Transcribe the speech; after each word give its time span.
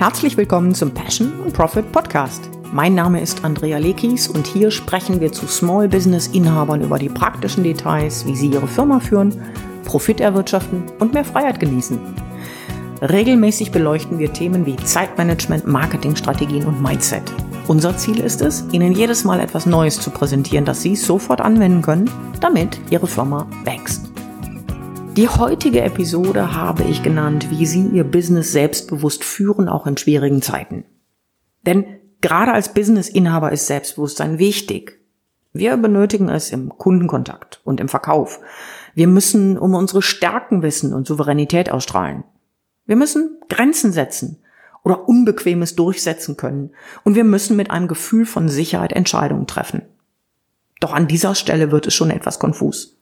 Herzlich 0.00 0.38
willkommen 0.38 0.74
zum 0.74 0.94
Passion 0.94 1.30
und 1.40 1.52
Profit 1.52 1.92
Podcast. 1.92 2.48
Mein 2.72 2.94
Name 2.94 3.20
ist 3.20 3.44
Andrea 3.44 3.76
Lekis 3.76 4.28
und 4.28 4.46
hier 4.46 4.70
sprechen 4.70 5.20
wir 5.20 5.30
zu 5.30 5.46
Small 5.46 5.88
Business 5.88 6.28
Inhabern 6.28 6.80
über 6.80 6.98
die 6.98 7.10
praktischen 7.10 7.64
Details, 7.64 8.24
wie 8.24 8.34
sie 8.34 8.46
ihre 8.46 8.66
Firma 8.66 8.98
führen, 8.98 9.38
Profit 9.84 10.22
erwirtschaften 10.22 10.84
und 11.00 11.12
mehr 11.12 11.26
Freiheit 11.26 11.60
genießen. 11.60 11.98
Regelmäßig 13.02 13.72
beleuchten 13.72 14.18
wir 14.18 14.32
Themen 14.32 14.64
wie 14.64 14.76
Zeitmanagement, 14.76 15.66
Marketingstrategien 15.66 16.64
und 16.64 16.80
Mindset. 16.80 17.30
Unser 17.68 17.94
Ziel 17.98 18.20
ist 18.20 18.40
es, 18.40 18.64
Ihnen 18.72 18.92
jedes 18.92 19.24
Mal 19.24 19.38
etwas 19.38 19.66
Neues 19.66 20.00
zu 20.00 20.08
präsentieren, 20.08 20.64
das 20.64 20.80
Sie 20.80 20.96
sofort 20.96 21.42
anwenden 21.42 21.82
können, 21.82 22.10
damit 22.40 22.80
Ihre 22.88 23.06
Firma 23.06 23.46
wächst. 23.64 24.09
Die 25.16 25.28
heutige 25.28 25.80
Episode 25.80 26.54
habe 26.54 26.84
ich 26.84 27.02
genannt, 27.02 27.50
wie 27.50 27.66
Sie 27.66 27.84
Ihr 27.88 28.04
Business 28.04 28.52
selbstbewusst 28.52 29.24
führen, 29.24 29.68
auch 29.68 29.88
in 29.88 29.96
schwierigen 29.96 30.40
Zeiten. 30.40 30.84
Denn 31.66 31.84
gerade 32.20 32.52
als 32.52 32.72
Businessinhaber 32.72 33.50
ist 33.50 33.66
Selbstbewusstsein 33.66 34.38
wichtig. 34.38 35.00
Wir 35.52 35.76
benötigen 35.76 36.28
es 36.28 36.52
im 36.52 36.68
Kundenkontakt 36.78 37.60
und 37.64 37.80
im 37.80 37.88
Verkauf. 37.88 38.38
Wir 38.94 39.08
müssen 39.08 39.58
um 39.58 39.74
unsere 39.74 40.00
Stärken 40.00 40.62
wissen 40.62 40.94
und 40.94 41.08
Souveränität 41.08 41.72
ausstrahlen. 41.72 42.22
Wir 42.86 42.96
müssen 42.96 43.40
Grenzen 43.48 43.92
setzen 43.92 44.38
oder 44.84 45.08
Unbequemes 45.08 45.74
durchsetzen 45.74 46.36
können. 46.36 46.70
Und 47.02 47.16
wir 47.16 47.24
müssen 47.24 47.56
mit 47.56 47.72
einem 47.72 47.88
Gefühl 47.88 48.26
von 48.26 48.48
Sicherheit 48.48 48.92
Entscheidungen 48.92 49.48
treffen. 49.48 49.82
Doch 50.78 50.94
an 50.94 51.08
dieser 51.08 51.34
Stelle 51.34 51.72
wird 51.72 51.88
es 51.88 51.94
schon 51.94 52.10
etwas 52.10 52.38
konfus. 52.38 52.99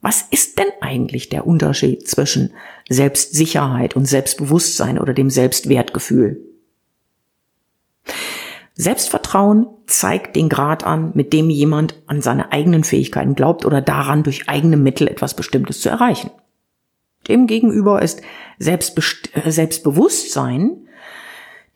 Was 0.00 0.22
ist 0.30 0.58
denn 0.58 0.68
eigentlich 0.80 1.28
der 1.28 1.46
Unterschied 1.46 2.06
zwischen 2.08 2.52
Selbstsicherheit 2.88 3.96
und 3.96 4.06
Selbstbewusstsein 4.06 4.98
oder 4.98 5.12
dem 5.12 5.28
Selbstwertgefühl? 5.28 6.44
Selbstvertrauen 8.74 9.66
zeigt 9.86 10.36
den 10.36 10.48
Grad 10.48 10.84
an, 10.84 11.10
mit 11.14 11.32
dem 11.32 11.50
jemand 11.50 12.00
an 12.06 12.22
seine 12.22 12.52
eigenen 12.52 12.84
Fähigkeiten 12.84 13.34
glaubt 13.34 13.64
oder 13.64 13.80
daran, 13.80 14.22
durch 14.22 14.48
eigene 14.48 14.76
Mittel 14.76 15.08
etwas 15.08 15.34
Bestimmtes 15.34 15.80
zu 15.80 15.88
erreichen. 15.88 16.30
Demgegenüber 17.26 18.00
ist 18.00 18.22
Selbstbest 18.60 19.30
äh, 19.36 19.50
Selbstbewusstsein 19.50 20.88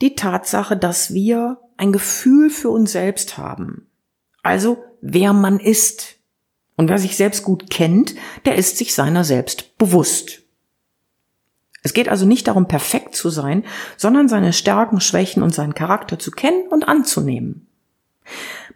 die 0.00 0.14
Tatsache, 0.14 0.76
dass 0.76 1.12
wir 1.12 1.58
ein 1.76 1.92
Gefühl 1.92 2.50
für 2.50 2.70
uns 2.70 2.92
selbst 2.92 3.36
haben. 3.36 3.88
Also 4.42 4.78
wer 5.00 5.32
man 5.32 5.58
ist, 5.58 6.16
und 6.82 6.88
wer 6.88 6.98
sich 6.98 7.16
selbst 7.16 7.44
gut 7.44 7.70
kennt, 7.70 8.16
der 8.44 8.56
ist 8.56 8.76
sich 8.76 8.92
seiner 8.92 9.22
selbst 9.22 9.78
bewusst. 9.78 10.40
Es 11.84 11.92
geht 11.92 12.08
also 12.08 12.26
nicht 12.26 12.48
darum, 12.48 12.66
perfekt 12.66 13.14
zu 13.14 13.30
sein, 13.30 13.62
sondern 13.96 14.28
seine 14.28 14.52
Stärken, 14.52 15.00
Schwächen 15.00 15.44
und 15.44 15.54
seinen 15.54 15.74
Charakter 15.74 16.18
zu 16.18 16.32
kennen 16.32 16.66
und 16.70 16.88
anzunehmen. 16.88 17.68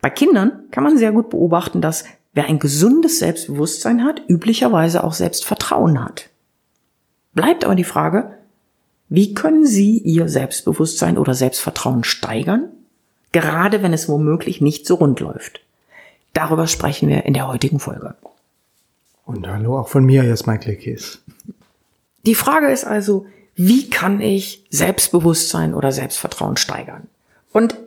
Bei 0.00 0.08
Kindern 0.08 0.66
kann 0.70 0.84
man 0.84 0.98
sehr 0.98 1.10
gut 1.10 1.30
beobachten, 1.30 1.80
dass 1.80 2.04
wer 2.32 2.46
ein 2.46 2.60
gesundes 2.60 3.18
Selbstbewusstsein 3.18 4.04
hat, 4.04 4.22
üblicherweise 4.28 5.02
auch 5.02 5.12
Selbstvertrauen 5.12 6.04
hat. 6.04 6.30
Bleibt 7.34 7.64
aber 7.64 7.74
die 7.74 7.82
Frage, 7.82 8.38
wie 9.08 9.34
können 9.34 9.66
Sie 9.66 9.98
Ihr 9.98 10.28
Selbstbewusstsein 10.28 11.18
oder 11.18 11.34
Selbstvertrauen 11.34 12.04
steigern, 12.04 12.68
gerade 13.32 13.82
wenn 13.82 13.92
es 13.92 14.08
womöglich 14.08 14.60
nicht 14.60 14.86
so 14.86 14.94
rund 14.94 15.18
läuft? 15.18 15.65
Darüber 16.36 16.66
sprechen 16.66 17.08
wir 17.08 17.24
in 17.24 17.32
der 17.32 17.48
heutigen 17.48 17.80
Folge. 17.80 18.14
Und 19.24 19.48
hallo 19.48 19.78
auch 19.78 19.88
von 19.88 20.04
mir, 20.04 20.22
Jasmine 20.22 20.58
Klickis. 20.58 21.22
Die 22.26 22.34
Frage 22.34 22.70
ist 22.70 22.84
also, 22.84 23.24
wie 23.54 23.88
kann 23.88 24.20
ich 24.20 24.66
Selbstbewusstsein 24.68 25.72
oder 25.72 25.92
Selbstvertrauen 25.92 26.58
steigern? 26.58 27.08
Und 27.52 27.78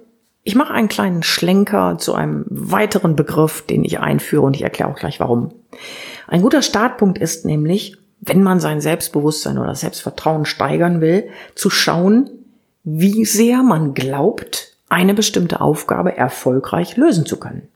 ich 0.42 0.56
mache 0.56 0.74
einen 0.74 0.88
kleinen 0.88 1.22
Schlenker 1.22 2.00
zu 2.00 2.16
einem 2.16 2.44
weiteren 2.50 3.16
Begriff, 3.16 3.62
den 3.68 3.86
ich 3.86 4.00
einführe 4.00 4.42
und 4.42 4.56
ich 4.56 4.64
erkläre 4.64 4.90
auch 4.90 4.98
gleich 4.98 5.20
warum. 5.20 5.54
Ein 6.28 6.42
guter 6.42 6.64
Startpunkt 6.64 7.20
ist 7.20 7.46
nämlich, 7.46 7.98
wenn 8.20 8.42
man 8.42 8.60
sein 8.60 8.82
Selbstbewusstsein 8.82 9.60
oder 9.60 9.76
Selbstvertrauen 9.76 10.46
steigern 10.46 11.02
will, 11.02 11.30
zu 11.54 11.70
schauen, 11.70 12.32
wie 12.84 13.26
sehr 13.26 13.62
man 13.62 13.94
glaubt, 13.94 14.76
eine 14.90 15.14
bestimmte 15.14 15.62
Aufgabe 15.62 16.18
erfolgreich 16.18 16.98
lösen 16.98 17.28
zu 17.28 17.38
können. 17.38 17.68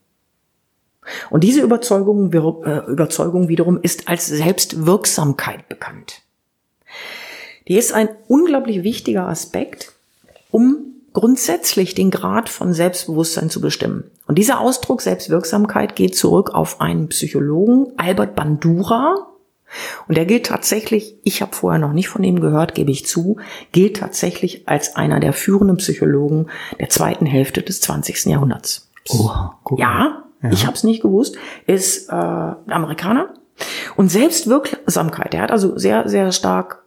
Und 1.30 1.44
diese 1.44 1.62
Überzeugung, 1.62 2.32
äh, 2.32 2.92
Überzeugung 2.92 3.48
wiederum 3.48 3.80
ist 3.82 4.08
als 4.08 4.28
Selbstwirksamkeit 4.28 5.68
bekannt. 5.70 6.22
Die 7.68 7.78
ist 7.78 7.94
ein 7.94 8.10
unglaublich 8.28 8.84
wichtiger 8.84 9.28
Aspekt, 9.28 9.94
um 10.52 10.94
grundsätzlich 11.14 11.96
den 11.96 12.12
Grad 12.12 12.50
von 12.50 12.74
Selbstbewusstsein 12.74 13.50
zu 13.50 13.62
bestimmen. 13.62 14.10
Und 14.28 14.38
dieser 14.38 14.60
Ausdruck 14.60 15.02
Selbstwirksamkeit 15.02 15.96
geht 15.96 16.16
zurück 16.16 16.54
auf 16.54 16.82
einen 16.82 17.10
Psychologen, 17.10 17.94
Albert 17.98 18.36
Bandura. 18.36 19.28
Und 20.08 20.18
er 20.18 20.26
gilt 20.26 20.48
tatsächlich, 20.48 21.16
ich 21.24 21.42
habe 21.42 21.56
vorher 21.56 21.80
noch 21.80 21.94
nicht 21.94 22.10
von 22.10 22.24
ihm 22.24 22.42
gehört, 22.42 22.76
gebe 22.76 22.92
ich 22.92 23.08
zu, 23.08 23.38
gilt 23.72 23.98
tatsächlich 23.98 24.68
als 24.68 24.96
einer 24.96 25.20
der 25.20 25.34
führenden 25.34 25.78
Psychologen 25.78 26.48
der 26.80 26.90
zweiten 26.90 27.26
Hälfte 27.26 27.62
des 27.62 27.82
20. 27.82 28.26
Jahrhunderts. 28.26 28.90
Oha, 29.10 29.60
cool. 29.70 29.80
Ja, 29.80 30.24
ja. 30.44 30.52
ich 30.52 30.66
habe 30.66 30.76
es 30.76 30.84
nicht 30.84 31.02
gewusst, 31.02 31.38
ist 31.66 32.10
äh, 32.10 32.14
Amerikaner. 32.14 33.34
Und 33.96 34.10
Selbstwirksamkeit, 34.10 35.34
er 35.34 35.44
hat 35.44 35.52
also 35.52 35.78
sehr, 35.78 36.08
sehr 36.10 36.32
stark 36.32 36.84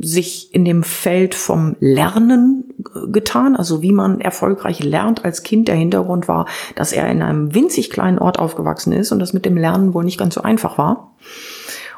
sich 0.00 0.54
in 0.54 0.64
dem 0.64 0.84
Feld 0.84 1.34
vom 1.34 1.76
Lernen 1.80 2.72
getan, 3.10 3.56
also 3.56 3.82
wie 3.82 3.92
man 3.92 4.20
erfolgreich 4.20 4.82
lernt 4.82 5.24
als 5.24 5.42
Kind. 5.42 5.66
Der 5.66 5.74
Hintergrund 5.74 6.28
war, 6.28 6.46
dass 6.76 6.92
er 6.92 7.10
in 7.10 7.20
einem 7.20 7.54
winzig 7.54 7.90
kleinen 7.90 8.18
Ort 8.18 8.38
aufgewachsen 8.38 8.92
ist 8.92 9.10
und 9.10 9.18
das 9.18 9.32
mit 9.32 9.44
dem 9.44 9.56
Lernen 9.56 9.94
wohl 9.94 10.04
nicht 10.04 10.18
ganz 10.18 10.34
so 10.34 10.42
einfach 10.42 10.78
war. 10.78 11.16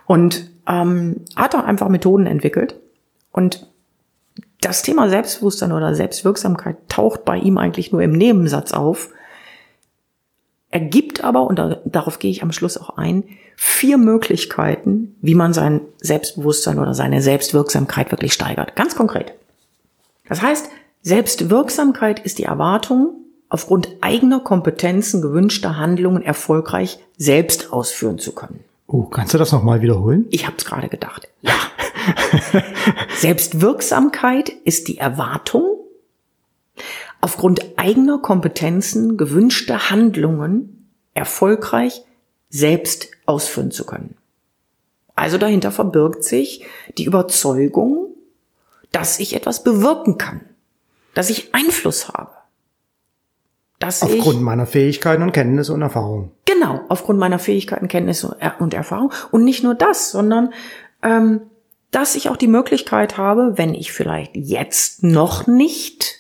Und 0.07 0.51
ähm, 0.67 1.17
hat 1.37 1.55
er 1.55 1.67
einfach 1.67 1.89
Methoden 1.89 2.27
entwickelt. 2.27 2.81
Und 3.33 3.69
das 4.61 4.83
Thema 4.83 5.09
Selbstbewusstsein 5.09 5.73
oder 5.73 5.95
Selbstwirksamkeit 5.95 6.77
taucht 6.89 7.25
bei 7.25 7.37
ihm 7.37 7.59
eigentlich 7.59 7.93
nur 7.93 8.03
im 8.03 8.13
Nebensatz 8.13 8.73
auf. 8.73 9.11
Er 10.71 10.81
gibt 10.81 11.25
aber, 11.25 11.47
und 11.47 11.59
da, 11.59 11.79
darauf 11.85 12.19
gehe 12.19 12.31
ich 12.31 12.43
am 12.43 12.53
Schluss 12.53 12.79
auch 12.79 12.97
ein, 12.97 13.25
vier 13.57 13.99
Möglichkeiten, 13.99 15.17
wie 15.21 15.35
man 15.35 15.53
sein 15.53 15.83
Selbstbewusstsein 16.01 16.79
oder 16.79 16.95
seine 16.95 17.21
Selbstwirksamkeit 17.21 18.11
wirklich 18.11 18.33
steigert. 18.33 18.77
Ganz 18.77 18.95
konkret. 18.95 19.35
Das 20.29 20.41
heißt, 20.41 20.71
Selbstwirksamkeit 21.03 22.21
ist 22.21 22.39
die 22.39 22.45
Erwartung, 22.45 23.17
aufgrund 23.49 23.89
eigener 24.01 24.41
Kompetenzen 24.41 25.21
gewünschter 25.21 25.77
Handlungen 25.77 26.23
erfolgreich 26.23 27.01
selbst 27.17 27.73
ausführen 27.73 28.19
zu 28.19 28.33
können. 28.33 28.65
Oh, 28.87 29.03
kannst 29.03 29.35
du 29.35 29.39
das 29.39 29.53
nochmal 29.53 29.83
wiederholen? 29.83 30.27
Ich 30.31 30.47
habe 30.47 30.57
es 30.57 30.65
gerade 30.65 30.89
gedacht. 30.89 31.29
Ja. 31.43 31.53
Selbstwirksamkeit 33.19 34.51
ist 34.65 34.89
die 34.89 34.99
Erwartung, 34.99 35.80
aufgrund 37.21 37.79
eigener 37.79 38.19
Kompetenzen 38.19 39.17
gewünschte 39.17 39.91
Handlungen 39.91 40.91
erfolgreich 41.15 42.03
selbst 42.49 43.09
ausführen 43.27 43.71
zu 43.71 43.85
können. 43.85 44.17
Also 45.15 45.39
dahinter 45.39 45.71
verbirgt 45.71 46.25
sich 46.25 46.65
die 46.97 47.05
Überzeugung, 47.05 48.15
dass 48.93 49.21
ich 49.21 49.37
etwas 49.37 49.63
bewirken 49.63 50.19
kann, 50.19 50.41
dass 51.15 51.31
ich 51.31 51.55
Einfluss 51.55 52.09
habe. 52.09 52.31
Dass 53.79 54.03
aufgrund 54.03 54.37
ich, 54.37 54.41
meiner 54.41 54.67
Fähigkeiten 54.67 55.23
und 55.23 55.33
Kenntnisse 55.33 55.73
und 55.73 55.83
Erfahrung. 55.83 56.33
Genau, 56.45 56.81
aufgrund 56.89 57.19
meiner 57.19 57.39
Fähigkeiten, 57.39 57.89
Kenntnisse 57.89 58.37
und 58.59 58.75
Erfahrung. 58.75 59.13
Und 59.31 59.45
nicht 59.45 59.63
nur 59.63 59.75
das, 59.75 60.11
sondern 60.11 60.53
ähm, 61.03 61.43
dass 61.91 62.15
ich 62.15 62.29
auch 62.29 62.37
die 62.37 62.47
Möglichkeit 62.47 63.17
habe, 63.17 63.57
wenn 63.57 63.75
ich 63.75 63.93
vielleicht 63.93 64.37
jetzt 64.37 65.03
noch 65.03 65.47
nicht 65.47 66.20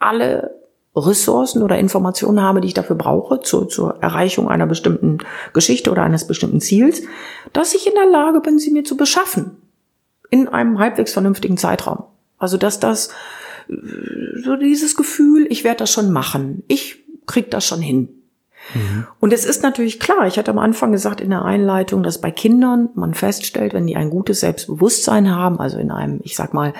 alle 0.00 0.58
Ressourcen 0.96 1.62
oder 1.62 1.78
Informationen 1.78 2.42
habe, 2.42 2.60
die 2.60 2.68
ich 2.68 2.74
dafür 2.74 2.96
brauche, 2.96 3.40
zur, 3.40 3.68
zur 3.68 4.02
Erreichung 4.02 4.48
einer 4.48 4.66
bestimmten 4.66 5.18
Geschichte 5.52 5.90
oder 5.92 6.02
eines 6.02 6.26
bestimmten 6.26 6.60
Ziels, 6.60 7.02
dass 7.52 7.74
ich 7.74 7.86
in 7.86 7.94
der 7.94 8.06
Lage 8.06 8.40
bin, 8.40 8.58
sie 8.58 8.72
mir 8.72 8.82
zu 8.82 8.96
beschaffen. 8.96 9.56
In 10.30 10.48
einem 10.48 10.78
halbwegs 10.78 11.12
vernünftigen 11.12 11.56
Zeitraum. 11.56 12.04
Also, 12.38 12.56
dass 12.56 12.80
das, 12.80 13.10
so 13.68 14.56
dieses 14.56 14.96
Gefühl, 14.96 15.46
ich 15.48 15.62
werde 15.62 15.78
das 15.78 15.92
schon 15.92 16.10
machen. 16.10 16.64
Ich 16.66 17.04
krieg 17.26 17.50
das 17.50 17.64
schon 17.64 17.80
hin. 17.80 18.08
Mhm. 18.74 19.06
Und 19.20 19.32
es 19.32 19.44
ist 19.44 19.62
natürlich 19.62 20.00
klar, 20.00 20.26
ich 20.26 20.38
hatte 20.38 20.50
am 20.50 20.58
Anfang 20.58 20.92
gesagt 20.92 21.20
in 21.20 21.30
der 21.30 21.44
Einleitung, 21.44 22.02
dass 22.02 22.20
bei 22.20 22.30
Kindern 22.30 22.90
man 22.94 23.14
feststellt, 23.14 23.74
wenn 23.74 23.86
die 23.86 23.96
ein 23.96 24.10
gutes 24.10 24.40
Selbstbewusstsein 24.40 25.30
haben, 25.30 25.60
also 25.60 25.78
in 25.78 25.90
einem, 25.90 26.20
ich 26.24 26.36
sag 26.36 26.52
mal, 26.52 26.72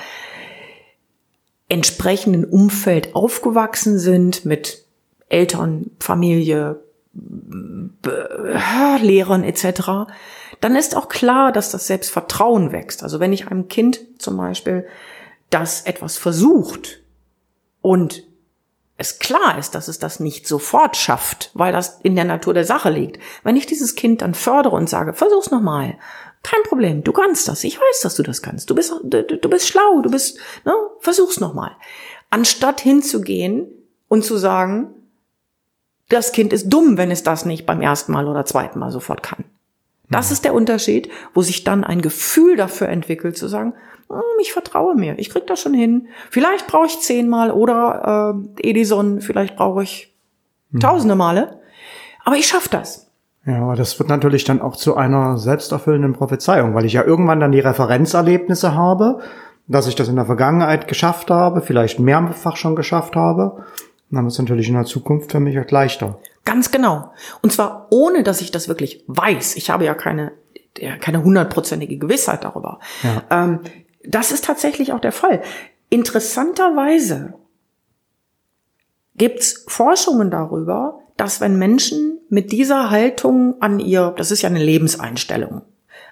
entsprechenden 1.70 2.44
Umfeld 2.44 3.14
aufgewachsen 3.14 3.98
sind 3.98 4.44
mit 4.44 4.84
Eltern, 5.28 5.90
Familie, 6.00 6.82
Lehrern 9.00 9.44
etc., 9.44 10.12
dann 10.60 10.76
ist 10.76 10.94
auch 10.94 11.08
klar, 11.08 11.52
dass 11.52 11.70
das 11.70 11.86
Selbstvertrauen 11.86 12.70
wächst. 12.70 13.02
Also 13.02 13.18
wenn 13.18 13.32
ich 13.32 13.46
einem 13.46 13.68
Kind 13.68 14.00
zum 14.18 14.36
Beispiel 14.36 14.86
das 15.48 15.82
etwas 15.82 16.18
versucht 16.18 17.00
und 17.80 18.24
es 18.98 19.18
klar 19.18 19.56
ist, 19.58 19.74
dass 19.74 19.88
es 19.88 19.98
das 19.98 20.20
nicht 20.20 20.46
sofort 20.46 20.96
schafft, 20.96 21.50
weil 21.54 21.72
das 21.72 22.00
in 22.02 22.14
der 22.14 22.26
Natur 22.26 22.52
der 22.52 22.66
Sache 22.66 22.90
liegt. 22.90 23.18
Wenn 23.42 23.56
ich 23.56 23.64
dieses 23.64 23.94
Kind 23.94 24.20
dann 24.20 24.34
fördere 24.34 24.76
und 24.76 24.90
sage, 24.90 25.14
versuch's 25.14 25.50
nochmal, 25.50 25.96
kein 26.42 26.62
Problem, 26.64 27.04
du 27.04 27.12
kannst 27.12 27.48
das, 27.48 27.64
ich 27.64 27.78
weiß, 27.78 28.00
dass 28.02 28.14
du 28.14 28.22
das 28.22 28.42
kannst, 28.42 28.70
du 28.70 28.74
bist, 28.74 28.94
du, 29.02 29.22
du 29.22 29.48
bist 29.50 29.68
schlau, 29.68 30.00
du 30.00 30.10
bist, 30.10 30.38
ne, 30.64 30.72
versuch's 31.00 31.40
nochmal. 31.40 31.72
Anstatt 32.30 32.80
hinzugehen 32.80 33.66
und 34.08 34.24
zu 34.24 34.36
sagen, 34.36 34.94
das 36.08 36.32
Kind 36.32 36.52
ist 36.52 36.68
dumm, 36.70 36.96
wenn 36.96 37.10
es 37.10 37.22
das 37.22 37.44
nicht 37.44 37.66
beim 37.66 37.80
ersten 37.80 38.12
Mal 38.12 38.26
oder 38.26 38.44
zweiten 38.44 38.78
Mal 38.78 38.90
sofort 38.90 39.22
kann. 39.22 39.44
Das 40.08 40.28
mhm. 40.28 40.32
ist 40.32 40.44
der 40.44 40.54
Unterschied, 40.54 41.10
wo 41.34 41.42
sich 41.42 41.62
dann 41.64 41.84
ein 41.84 42.02
Gefühl 42.02 42.56
dafür 42.56 42.88
entwickelt, 42.88 43.36
zu 43.36 43.46
sagen, 43.46 43.74
hm, 44.08 44.20
ich 44.40 44.52
vertraue 44.52 44.94
mir, 44.94 45.18
ich 45.18 45.30
krieg 45.30 45.46
das 45.46 45.60
schon 45.60 45.74
hin. 45.74 46.08
Vielleicht 46.30 46.66
brauche 46.66 46.86
ich 46.86 47.00
zehnmal 47.00 47.50
oder 47.50 48.34
äh, 48.58 48.70
Edison, 48.70 49.20
vielleicht 49.20 49.56
brauche 49.56 49.82
ich 49.82 50.12
mhm. 50.70 50.80
tausende 50.80 51.14
Male, 51.14 51.60
aber 52.24 52.36
ich 52.36 52.48
schaffe 52.48 52.70
das. 52.70 53.09
Ja, 53.50 53.62
aber 53.62 53.74
das 53.74 53.98
wird 53.98 54.08
natürlich 54.08 54.44
dann 54.44 54.62
auch 54.62 54.76
zu 54.76 54.96
einer 54.96 55.36
selbsterfüllenden 55.36 56.12
Prophezeiung, 56.12 56.74
weil 56.74 56.84
ich 56.84 56.92
ja 56.92 57.02
irgendwann 57.02 57.40
dann 57.40 57.50
die 57.50 57.58
Referenzerlebnisse 57.58 58.74
habe, 58.76 59.18
dass 59.66 59.88
ich 59.88 59.96
das 59.96 60.08
in 60.08 60.14
der 60.14 60.26
Vergangenheit 60.26 60.86
geschafft 60.86 61.30
habe, 61.30 61.60
vielleicht 61.60 61.98
mehrfach 61.98 62.56
schon 62.56 62.76
geschafft 62.76 63.16
habe. 63.16 63.64
Dann 64.10 64.24
wird 64.24 64.32
es 64.32 64.38
natürlich 64.38 64.68
in 64.68 64.74
der 64.74 64.84
Zukunft 64.84 65.32
für 65.32 65.40
mich 65.40 65.58
auch 65.58 65.68
leichter. 65.70 66.20
Ganz 66.44 66.70
genau. 66.70 67.12
Und 67.42 67.52
zwar 67.52 67.88
ohne, 67.90 68.22
dass 68.22 68.40
ich 68.40 68.52
das 68.52 68.68
wirklich 68.68 69.04
weiß. 69.08 69.56
Ich 69.56 69.70
habe 69.70 69.84
ja 69.84 69.94
keine, 69.94 70.30
keine 71.00 71.24
hundertprozentige 71.24 71.98
Gewissheit 71.98 72.44
darüber. 72.44 72.78
Ja. 73.02 73.44
Ähm, 73.44 73.60
das 74.04 74.30
ist 74.30 74.44
tatsächlich 74.44 74.92
auch 74.92 75.00
der 75.00 75.12
Fall. 75.12 75.42
Interessanterweise 75.88 77.34
gibt's 79.16 79.64
Forschungen 79.66 80.30
darüber, 80.30 81.00
dass 81.20 81.42
wenn 81.42 81.58
Menschen 81.58 82.18
mit 82.30 82.50
dieser 82.50 82.88
Haltung 82.88 83.60
an 83.60 83.78
ihr, 83.78 84.14
das 84.16 84.30
ist 84.30 84.40
ja 84.40 84.48
eine 84.48 84.64
Lebenseinstellung, 84.64 85.60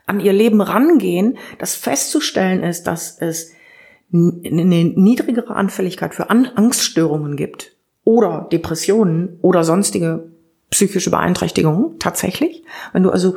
an 0.04 0.20
ihr 0.20 0.34
Leben 0.34 0.60
rangehen, 0.60 1.38
dass 1.58 1.76
festzustellen 1.76 2.62
ist, 2.62 2.86
dass 2.86 3.16
es 3.18 3.52
eine 4.12 4.84
niedrigere 4.84 5.56
Anfälligkeit 5.56 6.14
für 6.14 6.28
Angststörungen 6.28 7.36
gibt 7.36 7.74
oder 8.04 8.48
Depressionen 8.52 9.38
oder 9.40 9.64
sonstige 9.64 10.30
psychische 10.68 11.10
Beeinträchtigungen 11.10 11.98
tatsächlich. 11.98 12.62
Wenn 12.92 13.02
du 13.02 13.10
also 13.10 13.36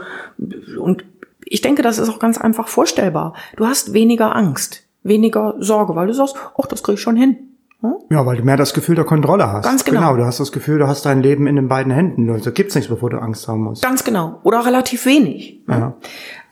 und 0.77 1.05
ich 1.45 1.61
denke, 1.61 1.83
das 1.83 1.99
ist 1.99 2.09
auch 2.09 2.19
ganz 2.19 2.37
einfach 2.37 2.67
vorstellbar. 2.67 3.33
Du 3.55 3.65
hast 3.65 3.93
weniger 3.93 4.35
Angst, 4.35 4.83
weniger 5.03 5.55
Sorge, 5.59 5.95
weil 5.95 6.07
du 6.07 6.13
sagst, 6.13 6.35
ach, 6.61 6.65
das 6.65 6.83
krieg 6.83 6.95
ich 6.95 7.01
schon 7.01 7.15
hin. 7.15 7.50
Hm? 7.81 7.95
Ja, 8.09 8.25
weil 8.25 8.37
du 8.37 8.43
mehr 8.43 8.57
das 8.57 8.73
Gefühl 8.73 8.95
der 8.95 9.05
Kontrolle 9.05 9.51
hast. 9.51 9.65
Ganz 9.65 9.83
genau. 9.83 9.99
Genau, 10.01 10.17
du 10.17 10.25
hast 10.25 10.39
das 10.39 10.51
Gefühl, 10.51 10.79
du 10.79 10.87
hast 10.87 11.05
dein 11.05 11.21
Leben 11.21 11.47
in 11.47 11.55
den 11.55 11.67
beiden 11.67 11.91
Händen. 11.91 12.29
Also 12.29 12.51
gibt's 12.51 12.75
nichts, 12.75 12.89
bevor 12.89 13.09
du 13.09 13.17
Angst 13.17 13.47
haben 13.47 13.63
musst. 13.63 13.83
Ganz 13.83 14.03
genau. 14.03 14.39
Oder 14.43 14.65
relativ 14.65 15.05
wenig. 15.05 15.61
Ja. 15.67 15.95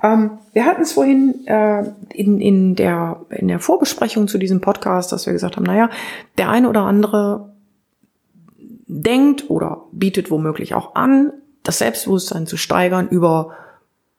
Ähm, 0.02 0.32
wir 0.54 0.66
hatten 0.66 0.82
es 0.82 0.94
vorhin 0.94 1.46
äh, 1.46 1.84
in, 2.14 2.42
in, 2.42 2.76
der, 2.76 3.26
in 3.30 3.48
der 3.48 3.60
Vorbesprechung 3.60 4.28
zu 4.28 4.38
diesem 4.38 4.62
Podcast, 4.62 5.12
dass 5.12 5.26
wir 5.26 5.34
gesagt 5.34 5.58
haben, 5.58 5.66
naja, 5.66 5.90
der 6.38 6.50
eine 6.50 6.68
oder 6.68 6.82
andere 6.82 7.54
denkt 8.88 9.50
oder 9.50 9.84
bietet 9.92 10.32
womöglich 10.32 10.74
auch 10.74 10.96
an, 10.96 11.32
das 11.64 11.78
Selbstbewusstsein 11.78 12.48
zu 12.48 12.58
steigern 12.58 13.08
über 13.08 13.52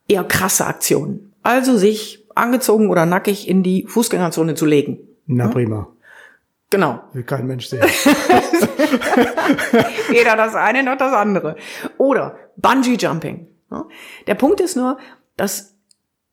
eher 0.06 0.22
krasse 0.22 0.66
Aktionen. 0.66 1.32
Also 1.42 1.76
sich 1.76 2.24
angezogen 2.34 2.88
oder 2.88 3.06
nackig 3.06 3.48
in 3.48 3.62
die 3.62 3.84
Fußgängerzone 3.88 4.54
zu 4.54 4.66
legen. 4.66 4.98
Na 5.26 5.48
prima. 5.48 5.88
Genau. 6.70 7.00
Will 7.12 7.24
kein 7.24 7.46
Mensch 7.46 7.66
sehen. 7.66 7.82
Weder 10.08 10.36
das 10.36 10.54
eine 10.54 10.84
noch 10.84 10.96
das 10.96 11.12
andere. 11.12 11.56
Oder 11.98 12.36
Bungee 12.56 12.94
Jumping. 12.94 13.48
Der 14.26 14.34
Punkt 14.36 14.60
ist 14.60 14.76
nur, 14.76 14.98
dass 15.36 15.74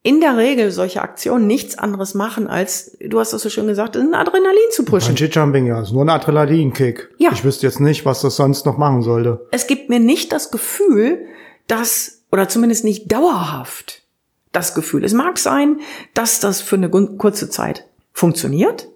in 0.03 0.21
der 0.21 0.37
Regel 0.37 0.71
solche 0.71 1.01
Aktionen 1.01 1.47
nichts 1.47 1.77
anderes 1.77 2.13
machen, 2.13 2.47
als, 2.47 2.95
du 2.99 3.19
hast 3.19 3.33
das 3.33 3.41
so 3.41 3.49
schön 3.49 3.67
gesagt, 3.67 3.97
ein 3.97 4.13
Adrenalin 4.13 4.71
zu 4.71 4.85
pushen. 4.85 5.15
Bungee 5.15 5.31
Jumping, 5.31 5.65
ja, 5.65 5.81
ist 5.81 5.91
nur 5.91 6.05
ein 6.05 6.09
Adrenalinkick. 6.09 7.09
Ja. 7.17 7.31
Ich 7.33 7.43
wüsste 7.43 7.65
jetzt 7.65 7.79
nicht, 7.79 8.05
was 8.05 8.21
das 8.21 8.35
sonst 8.35 8.65
noch 8.65 8.77
machen 8.77 9.01
sollte. 9.01 9.47
Es 9.51 9.67
gibt 9.67 9.89
mir 9.89 9.99
nicht 9.99 10.31
das 10.31 10.51
Gefühl, 10.51 11.25
dass 11.67 12.23
oder 12.31 12.47
zumindest 12.47 12.83
nicht 12.83 13.11
dauerhaft 13.11 14.03
das 14.51 14.75
Gefühl. 14.75 15.03
Es 15.03 15.13
mag 15.13 15.37
sein, 15.37 15.79
dass 16.13 16.39
das 16.39 16.61
für 16.61 16.75
eine 16.75 16.89
kurze 16.89 17.49
Zeit 17.49 17.85
funktioniert, 18.13 18.87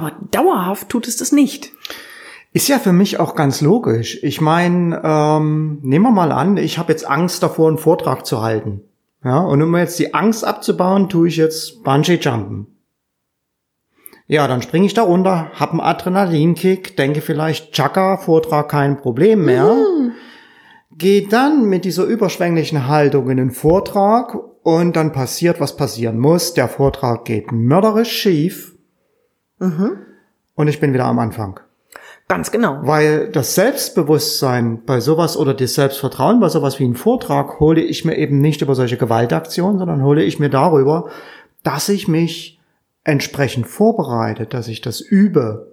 aber 0.00 0.12
dauerhaft 0.30 0.88
tut 0.88 1.06
es 1.06 1.16
das 1.16 1.32
nicht. 1.32 1.72
Ist 2.52 2.68
ja 2.68 2.78
für 2.78 2.92
mich 2.92 3.20
auch 3.20 3.34
ganz 3.34 3.60
logisch. 3.60 4.18
Ich 4.22 4.40
meine, 4.40 5.00
ähm, 5.04 5.78
nehmen 5.82 6.06
wir 6.06 6.10
mal 6.10 6.32
an, 6.32 6.56
ich 6.56 6.78
habe 6.78 6.92
jetzt 6.92 7.08
Angst 7.08 7.42
davor, 7.42 7.68
einen 7.68 7.78
Vortrag 7.78 8.26
zu 8.26 8.42
halten. 8.42 8.82
Ja, 9.22 9.38
und 9.38 9.62
um 9.62 9.76
jetzt 9.76 9.98
die 9.98 10.14
Angst 10.14 10.44
abzubauen, 10.44 11.08
tue 11.08 11.28
ich 11.28 11.36
jetzt 11.36 11.84
Bungee 11.84 12.18
Jumpen. 12.20 12.66
Ja, 14.26 14.48
dann 14.48 14.62
springe 14.62 14.86
ich 14.86 14.94
da 14.94 15.02
runter, 15.02 15.50
hab 15.54 15.70
einen 15.70 15.80
Adrenalinkick, 15.80 16.96
denke 16.96 17.20
vielleicht, 17.20 17.72
Chaka, 17.72 18.16
Vortrag 18.16 18.68
kein 18.68 18.96
Problem 18.96 19.44
mehr. 19.44 19.74
Mhm 19.74 20.12
geht 21.00 21.32
dann 21.32 21.64
mit 21.64 21.84
dieser 21.84 22.04
überschwänglichen 22.04 22.86
Haltung 22.86 23.30
in 23.30 23.38
den 23.38 23.50
Vortrag 23.50 24.36
und 24.62 24.94
dann 24.94 25.12
passiert, 25.12 25.58
was 25.58 25.74
passieren 25.74 26.18
muss. 26.18 26.52
Der 26.52 26.68
Vortrag 26.68 27.24
geht 27.24 27.50
mörderisch 27.50 28.12
schief 28.12 28.69
mhm. 29.60 29.98
und 30.56 30.68
ich 30.68 30.80
bin 30.80 30.92
wieder 30.92 31.04
am 31.04 31.18
Anfang. 31.18 31.60
Ganz 32.28 32.50
genau. 32.52 32.78
Weil 32.82 33.28
das 33.30 33.54
Selbstbewusstsein 33.54 34.84
bei 34.84 35.00
sowas 35.00 35.36
oder 35.36 35.52
das 35.52 35.74
Selbstvertrauen 35.74 36.38
bei 36.38 36.48
sowas 36.48 36.78
wie 36.78 36.84
einem 36.84 36.94
Vortrag 36.94 37.58
hole 37.58 37.80
ich 37.80 38.04
mir 38.04 38.16
eben 38.16 38.40
nicht 38.40 38.62
über 38.62 38.74
solche 38.74 38.96
Gewaltaktionen, 38.96 39.78
sondern 39.78 40.02
hole 40.02 40.22
ich 40.22 40.38
mir 40.38 40.50
darüber, 40.50 41.08
dass 41.62 41.88
ich 41.88 42.06
mich 42.06 42.60
entsprechend 43.02 43.66
vorbereite, 43.66 44.46
dass 44.46 44.68
ich 44.68 44.80
das 44.80 45.00
übe, 45.00 45.70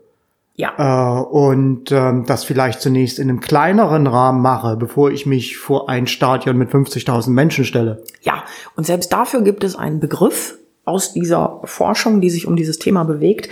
ja. 0.57 0.73
Äh, 0.77 1.21
und 1.21 1.91
ähm, 1.91 2.25
das 2.25 2.43
vielleicht 2.43 2.81
zunächst 2.81 3.19
in 3.19 3.29
einem 3.29 3.39
kleineren 3.39 4.07
Rahmen 4.07 4.41
mache, 4.41 4.75
bevor 4.75 5.11
ich 5.11 5.27
mich 5.27 5.57
vor 5.57 5.87
ein 5.87 6.07
Stadion 6.07 6.57
mit 6.57 6.71
50.000 6.71 7.29
Menschen 7.29 7.63
stelle. 7.63 8.03
Ja, 8.21 8.43
und 8.75 8.87
selbst 8.87 9.13
dafür 9.13 9.43
gibt 9.43 9.63
es 9.63 9.75
einen 9.75 9.99
Begriff 9.99 10.57
aus 10.87 11.13
dieser 11.13 11.61
Forschung, 11.63 12.21
die 12.21 12.29
sich 12.29 12.47
um 12.47 12.55
dieses 12.55 12.79
Thema 12.79 13.03
bewegt, 13.03 13.49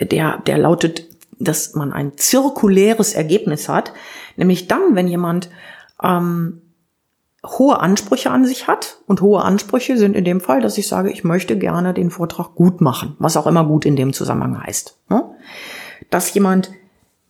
der, 0.00 0.38
der 0.38 0.58
lautet, 0.58 1.06
dass 1.38 1.74
man 1.74 1.92
ein 1.92 2.16
zirkuläres 2.16 3.14
Ergebnis 3.14 3.68
hat, 3.68 3.92
nämlich 4.36 4.68
dann, 4.68 4.94
wenn 4.94 5.08
jemand 5.08 5.50
ähm, 6.02 6.62
hohe 7.46 7.80
Ansprüche 7.80 8.30
an 8.30 8.44
sich 8.44 8.68
hat. 8.68 8.98
Und 9.06 9.22
hohe 9.22 9.42
Ansprüche 9.42 9.96
sind 9.96 10.14
in 10.14 10.24
dem 10.24 10.40
Fall, 10.40 10.60
dass 10.60 10.76
ich 10.76 10.86
sage, 10.86 11.10
ich 11.10 11.24
möchte 11.24 11.56
gerne 11.56 11.94
den 11.94 12.10
Vortrag 12.10 12.54
gut 12.54 12.80
machen, 12.80 13.16
was 13.18 13.36
auch 13.36 13.46
immer 13.46 13.64
gut 13.64 13.86
in 13.86 13.96
dem 13.96 14.12
Zusammenhang 14.12 14.62
heißt. 14.62 14.98
Ne? 15.08 15.24
dass 16.10 16.34
jemand 16.34 16.70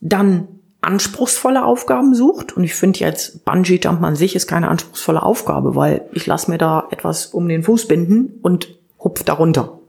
dann 0.01 0.47
anspruchsvolle 0.81 1.63
Aufgaben 1.63 2.15
sucht. 2.15 2.57
Und 2.57 2.63
ich 2.63 2.73
finde 2.73 2.99
jetzt 2.99 3.45
Bungee 3.45 3.79
Jump 3.81 4.01
an 4.03 4.15
sich 4.15 4.35
ist 4.35 4.47
keine 4.47 4.67
anspruchsvolle 4.67 5.21
Aufgabe, 5.21 5.75
weil 5.75 6.09
ich 6.11 6.25
lasse 6.25 6.49
mir 6.49 6.57
da 6.57 6.87
etwas 6.89 7.27
um 7.27 7.47
den 7.47 7.63
Fuß 7.63 7.87
binden 7.87 8.39
und 8.41 8.79
hupf 9.03 9.23
darunter. 9.23 9.79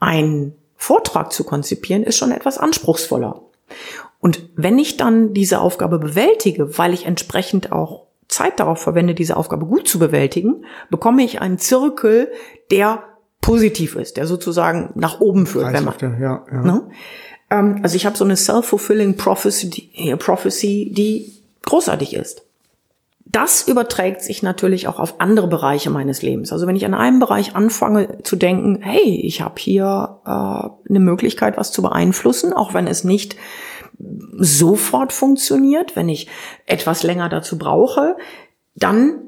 Ein 0.00 0.54
Vortrag 0.76 1.32
zu 1.32 1.44
konzipieren 1.44 2.02
ist 2.02 2.16
schon 2.16 2.32
etwas 2.32 2.58
anspruchsvoller. 2.58 3.40
Und 4.18 4.48
wenn 4.56 4.78
ich 4.78 4.96
dann 4.96 5.34
diese 5.34 5.60
Aufgabe 5.60 5.98
bewältige, 5.98 6.78
weil 6.78 6.94
ich 6.94 7.06
entsprechend 7.06 7.72
auch 7.72 8.04
Zeit 8.28 8.60
darauf 8.60 8.80
verwende, 8.80 9.14
diese 9.14 9.36
Aufgabe 9.36 9.66
gut 9.66 9.86
zu 9.88 9.98
bewältigen, 9.98 10.64
bekomme 10.90 11.22
ich 11.22 11.40
einen 11.40 11.58
Zirkel, 11.58 12.32
der 12.70 13.02
positiv 13.40 13.96
ist, 13.96 14.16
der 14.16 14.26
sozusagen 14.26 14.90
nach 14.94 15.20
oben 15.20 15.46
führt. 15.46 15.72
Wenn 15.72 15.84
man, 15.84 15.94
ja, 16.20 16.46
ja. 16.50 16.62
Ne? 16.62 16.90
Ähm, 17.50 17.80
also 17.82 17.96
ich 17.96 18.06
habe 18.06 18.16
so 18.16 18.24
eine 18.24 18.36
self-fulfilling 18.36 19.16
prophecy, 19.16 20.16
prophecy, 20.18 20.92
die 20.94 21.32
großartig 21.64 22.14
ist. 22.14 22.42
Das 23.32 23.66
überträgt 23.66 24.20
sich 24.20 24.42
natürlich 24.42 24.88
auch 24.88 25.00
auf 25.00 25.20
andere 25.20 25.48
Bereiche 25.48 25.88
meines 25.88 26.20
Lebens. 26.20 26.52
Also 26.52 26.66
wenn 26.66 26.76
ich 26.76 26.84
an 26.84 26.92
einem 26.92 27.18
Bereich 27.18 27.56
anfange 27.56 28.18
zu 28.22 28.36
denken, 28.36 28.80
hey, 28.82 29.22
ich 29.24 29.40
habe 29.40 29.54
hier 29.58 30.20
äh, 30.26 30.90
eine 30.90 31.00
Möglichkeit, 31.00 31.56
was 31.56 31.72
zu 31.72 31.80
beeinflussen, 31.80 32.52
auch 32.52 32.74
wenn 32.74 32.86
es 32.86 33.04
nicht 33.04 33.36
sofort 34.36 35.14
funktioniert, 35.14 35.96
wenn 35.96 36.10
ich 36.10 36.28
etwas 36.66 37.02
länger 37.02 37.30
dazu 37.30 37.56
brauche, 37.56 38.16
dann 38.74 39.22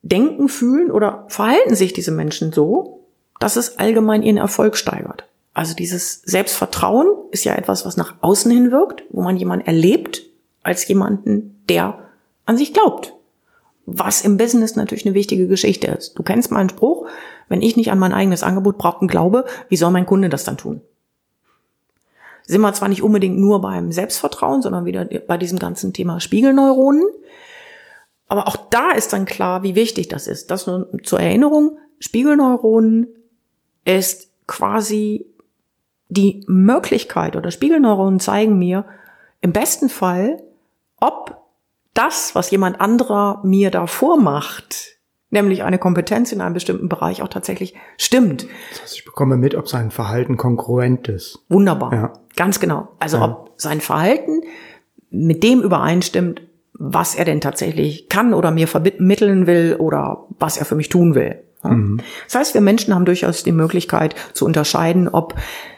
denken, 0.00 0.48
fühlen 0.48 0.90
oder 0.90 1.26
verhalten 1.28 1.74
sich 1.74 1.92
diese 1.92 2.12
Menschen 2.12 2.52
so, 2.52 3.06
dass 3.38 3.56
es 3.56 3.78
allgemein 3.78 4.22
ihren 4.22 4.36
Erfolg 4.38 4.76
steigert. 4.76 5.28
Also 5.52 5.74
dieses 5.74 6.22
Selbstvertrauen 6.22 7.08
ist 7.30 7.44
ja 7.44 7.54
etwas, 7.54 7.84
was 7.84 7.96
nach 7.96 8.14
außen 8.22 8.50
hin 8.50 8.70
wirkt, 8.70 9.02
wo 9.10 9.22
man 9.22 9.36
jemanden 9.36 9.66
erlebt 9.66 10.22
als 10.62 10.86
jemanden, 10.88 11.62
der 11.68 12.03
an 12.46 12.56
sich 12.56 12.72
glaubt. 12.72 13.14
Was 13.86 14.22
im 14.22 14.36
Business 14.36 14.76
natürlich 14.76 15.04
eine 15.04 15.14
wichtige 15.14 15.46
Geschichte 15.46 15.88
ist. 15.88 16.18
Du 16.18 16.22
kennst 16.22 16.50
meinen 16.50 16.70
Spruch, 16.70 17.06
wenn 17.48 17.60
ich 17.60 17.76
nicht 17.76 17.90
an 17.90 17.98
mein 17.98 18.14
eigenes 18.14 18.42
Angebot 18.42 18.78
brauche 18.78 19.00
und 19.00 19.08
glaube, 19.08 19.44
wie 19.68 19.76
soll 19.76 19.90
mein 19.90 20.06
Kunde 20.06 20.30
das 20.30 20.44
dann 20.44 20.56
tun? 20.56 20.80
sind 22.46 22.60
wir 22.60 22.72
zwar 22.74 22.88
nicht 22.88 23.02
unbedingt 23.02 23.38
nur 23.38 23.60
beim 23.60 23.90
Selbstvertrauen, 23.90 24.62
sondern 24.62 24.84
wieder 24.84 25.06
bei 25.26 25.38
diesem 25.38 25.58
ganzen 25.58 25.92
Thema 25.92 26.20
Spiegelneuronen. 26.20 27.04
Aber 28.28 28.48
auch 28.48 28.56
da 28.56 28.92
ist 28.92 29.12
dann 29.12 29.24
klar, 29.24 29.62
wie 29.62 29.74
wichtig 29.74 30.08
das 30.08 30.26
ist. 30.26 30.50
Das 30.50 30.66
nur 30.66 30.88
zur 31.02 31.20
Erinnerung. 31.20 31.78
Spiegelneuronen 32.00 33.08
ist 33.84 34.28
quasi 34.46 35.26
die 36.08 36.44
Möglichkeit 36.46 37.36
oder 37.36 37.50
Spiegelneuronen 37.50 38.20
zeigen 38.20 38.58
mir 38.58 38.84
im 39.40 39.52
besten 39.52 39.88
Fall, 39.88 40.42
ob 41.00 41.43
das, 41.94 42.34
was 42.34 42.50
jemand 42.50 42.80
anderer 42.80 43.40
mir 43.44 43.70
da 43.70 43.86
vormacht, 43.86 44.98
nämlich 45.30 45.62
eine 45.62 45.78
Kompetenz 45.78 46.32
in 46.32 46.40
einem 46.40 46.54
bestimmten 46.54 46.88
Bereich 46.88 47.22
auch 47.22 47.28
tatsächlich 47.28 47.74
stimmt. 47.96 48.46
Das 48.70 48.82
heißt, 48.82 48.96
ich 48.96 49.04
bekomme 49.04 49.36
mit, 49.36 49.54
ob 49.54 49.68
sein 49.68 49.90
Verhalten 49.90 50.36
konkurrent 50.36 51.08
ist. 51.08 51.38
Wunderbar. 51.48 51.92
Ja. 51.92 52.12
Ganz 52.36 52.60
genau. 52.60 52.88
Also 52.98 53.18
ja. 53.18 53.24
ob 53.24 53.52
sein 53.56 53.80
Verhalten 53.80 54.42
mit 55.10 55.42
dem 55.42 55.62
übereinstimmt, 55.62 56.42
was 56.72 57.14
er 57.14 57.24
denn 57.24 57.40
tatsächlich 57.40 58.08
kann 58.08 58.34
oder 58.34 58.50
mir 58.50 58.66
vermitteln 58.66 59.46
will 59.46 59.76
oder 59.78 60.26
was 60.38 60.56
er 60.56 60.64
für 60.64 60.74
mich 60.74 60.88
tun 60.88 61.14
will. 61.14 61.44
Mhm. 61.62 62.00
Das 62.26 62.34
heißt, 62.34 62.54
wir 62.54 62.60
Menschen 62.60 62.94
haben 62.94 63.04
durchaus 63.04 63.44
die 63.44 63.52
Möglichkeit 63.52 64.14
zu 64.32 64.44
unterscheiden, 64.44 65.08
ob 65.08 65.34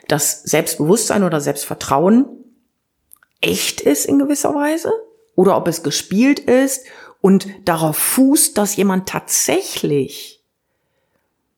das 0.09 0.43
Selbstbewusstsein 0.43 1.23
oder 1.23 1.41
Selbstvertrauen 1.41 2.27
echt 3.41 3.83
ist 3.83 4.07
in 4.07 4.19
gewisser 4.19 4.55
Weise 4.55 4.91
oder 5.37 5.57
ob 5.57 5.69
es 5.69 5.85
gespielt 5.85 6.41
ist 6.41 6.85
und 7.21 7.47
darauf 7.65 7.97
fußt, 7.97 8.59
dass 8.59 8.75
jemand 8.75 9.09
tatsächlich 9.09 10.43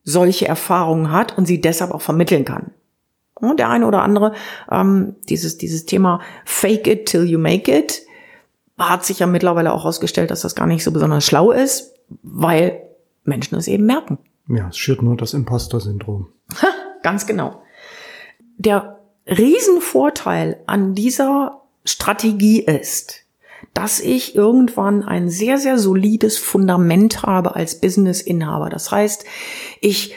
solche 0.05 0.47
Erfahrungen 0.47 1.11
hat 1.11 1.37
und 1.39 1.47
sie 1.47 1.61
deshalb 1.61 1.93
auch 1.93 2.03
vermitteln 2.03 2.45
kann. 2.45 2.73
Und 3.35 3.59
der 3.59 3.69
eine 3.69 3.87
oder 3.87 4.03
andere, 4.03 4.35
ähm, 4.71 5.17
dieses, 5.29 5.59
dieses 5.59 5.87
Thema 5.87 6.21
Fake 6.45 6.87
it 6.87 7.07
till 7.07 7.25
you 7.25 7.39
make 7.39 7.75
it, 7.75 8.03
hat 8.79 9.05
sich 9.05 9.21
ja 9.21 9.27
mittlerweile 9.27 9.73
auch 9.73 9.83
herausgestellt, 9.83 10.31
dass 10.31 10.43
das 10.43 10.55
gar 10.55 10.67
nicht 10.67 10.85
so 10.85 10.93
besonders 10.93 11.25
schlau 11.25 11.53
ist, 11.53 11.95
weil 12.23 12.83
Menschen 13.25 13.57
es 13.57 13.69
eben 13.69 13.87
merken. 13.87 14.19
Ja, 14.49 14.69
es 14.69 14.79
schürt 14.79 15.03
nur 15.03 15.17
das 15.17 15.35
Imposter-Syndrom. 15.35 16.29
Ganz 17.03 17.27
genau. 17.27 17.63
Der 18.57 18.99
Riesenvorteil 19.27 20.63
an 20.67 20.95
dieser 20.95 21.61
Strategie 21.85 22.61
ist, 22.61 23.25
dass 23.75 24.01
ich 24.01 24.35
irgendwann 24.35 25.05
ein 25.05 25.31
sehr, 25.31 25.59
sehr 25.59 25.79
solides 25.79 26.39
Fundament 26.39 27.23
habe 27.23 27.55
als 27.55 27.81
Business-Inhaber. 27.81 28.71
Das 28.71 28.91
heißt, 28.91 29.25
ich 29.81 30.15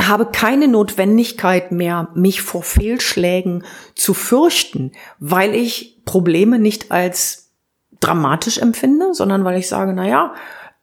habe 0.00 0.26
keine 0.26 0.68
Notwendigkeit 0.68 1.72
mehr, 1.72 2.08
mich 2.14 2.42
vor 2.42 2.62
Fehlschlägen 2.62 3.64
zu 3.94 4.14
fürchten, 4.14 4.92
weil 5.18 5.54
ich 5.54 6.02
Probleme 6.04 6.58
nicht 6.58 6.90
als 6.90 7.52
dramatisch 8.00 8.58
empfinde, 8.58 9.14
sondern 9.14 9.44
weil 9.44 9.58
ich 9.58 9.68
sage, 9.68 9.92
na 9.94 10.06
ja, 10.06 10.34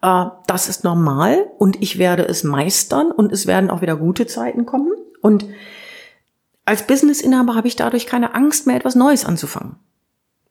äh, 0.01 0.30
das 0.48 0.68
ist 0.68 0.84
normal 0.84 1.46
und 1.58 1.82
ich 1.82 1.98
werde 1.98 2.27
es 2.27 2.44
meistern 2.44 3.12
und 3.12 3.32
es 3.32 3.48
werden 3.48 3.70
auch 3.70 3.82
wieder 3.82 3.96
gute 3.96 4.27
Zeiten 4.27 4.65
kommen. 4.65 4.91
Und 5.22 5.46
als 6.65 6.88
Businessinhaber 6.88 7.56
habe 7.56 7.68
ich 7.68 7.75
dadurch 7.75 8.08
keine 8.08 8.34
Angst 8.34 8.65
mehr, 8.65 8.77
etwas 8.77 8.96
Neues 8.96 9.25
anzufangen. 9.25 9.75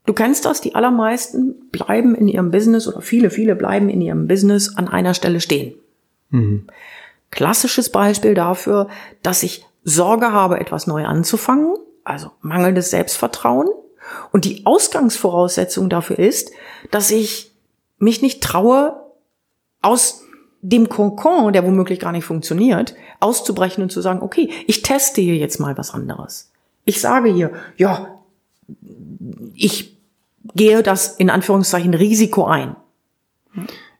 Du 0.06 0.12
kennst 0.12 0.44
das, 0.44 0.60
die 0.60 0.74
allermeisten 0.74 1.68
bleiben 1.70 2.14
in 2.14 2.28
ihrem 2.28 2.50
Business 2.50 2.88
oder 2.88 3.00
viele, 3.00 3.30
viele 3.30 3.54
bleiben 3.54 3.88
in 3.88 4.00
ihrem 4.00 4.26
Business 4.26 4.76
an 4.76 4.88
einer 4.88 5.14
Stelle 5.14 5.40
stehen. 5.40 5.74
Mhm. 6.30 6.66
Klassisches 7.30 7.90
Beispiel 7.90 8.34
dafür, 8.34 8.88
dass 9.22 9.42
ich 9.42 9.64
Sorge 9.84 10.32
habe, 10.32 10.58
etwas 10.60 10.86
neu 10.86 11.04
anzufangen, 11.04 11.74
also 12.04 12.30
mangelndes 12.40 12.90
Selbstvertrauen. 12.90 13.68
Und 14.32 14.44
die 14.44 14.66
Ausgangsvoraussetzung 14.66 15.88
dafür 15.88 16.18
ist, 16.18 16.50
dass 16.90 17.10
ich 17.10 17.52
mich 17.98 18.22
nicht 18.22 18.42
traue, 18.42 18.96
aus 19.82 20.24
dem 20.62 20.88
Kokon, 20.88 21.52
der 21.52 21.64
womöglich 21.64 22.00
gar 22.00 22.12
nicht 22.12 22.24
funktioniert, 22.24 22.94
auszubrechen 23.18 23.82
und 23.82 23.90
zu 23.90 24.00
sagen, 24.00 24.20
okay, 24.22 24.50
ich 24.66 24.82
teste 24.82 25.20
hier 25.20 25.36
jetzt 25.36 25.58
mal 25.58 25.78
was 25.78 25.94
anderes. 25.94 26.50
Ich 26.84 27.00
sage 27.00 27.32
hier, 27.32 27.52
ja, 27.76 28.19
ich 29.60 29.98
gehe 30.54 30.82
das 30.82 31.16
in 31.16 31.30
Anführungszeichen 31.30 31.94
Risiko 31.94 32.44
ein. 32.46 32.76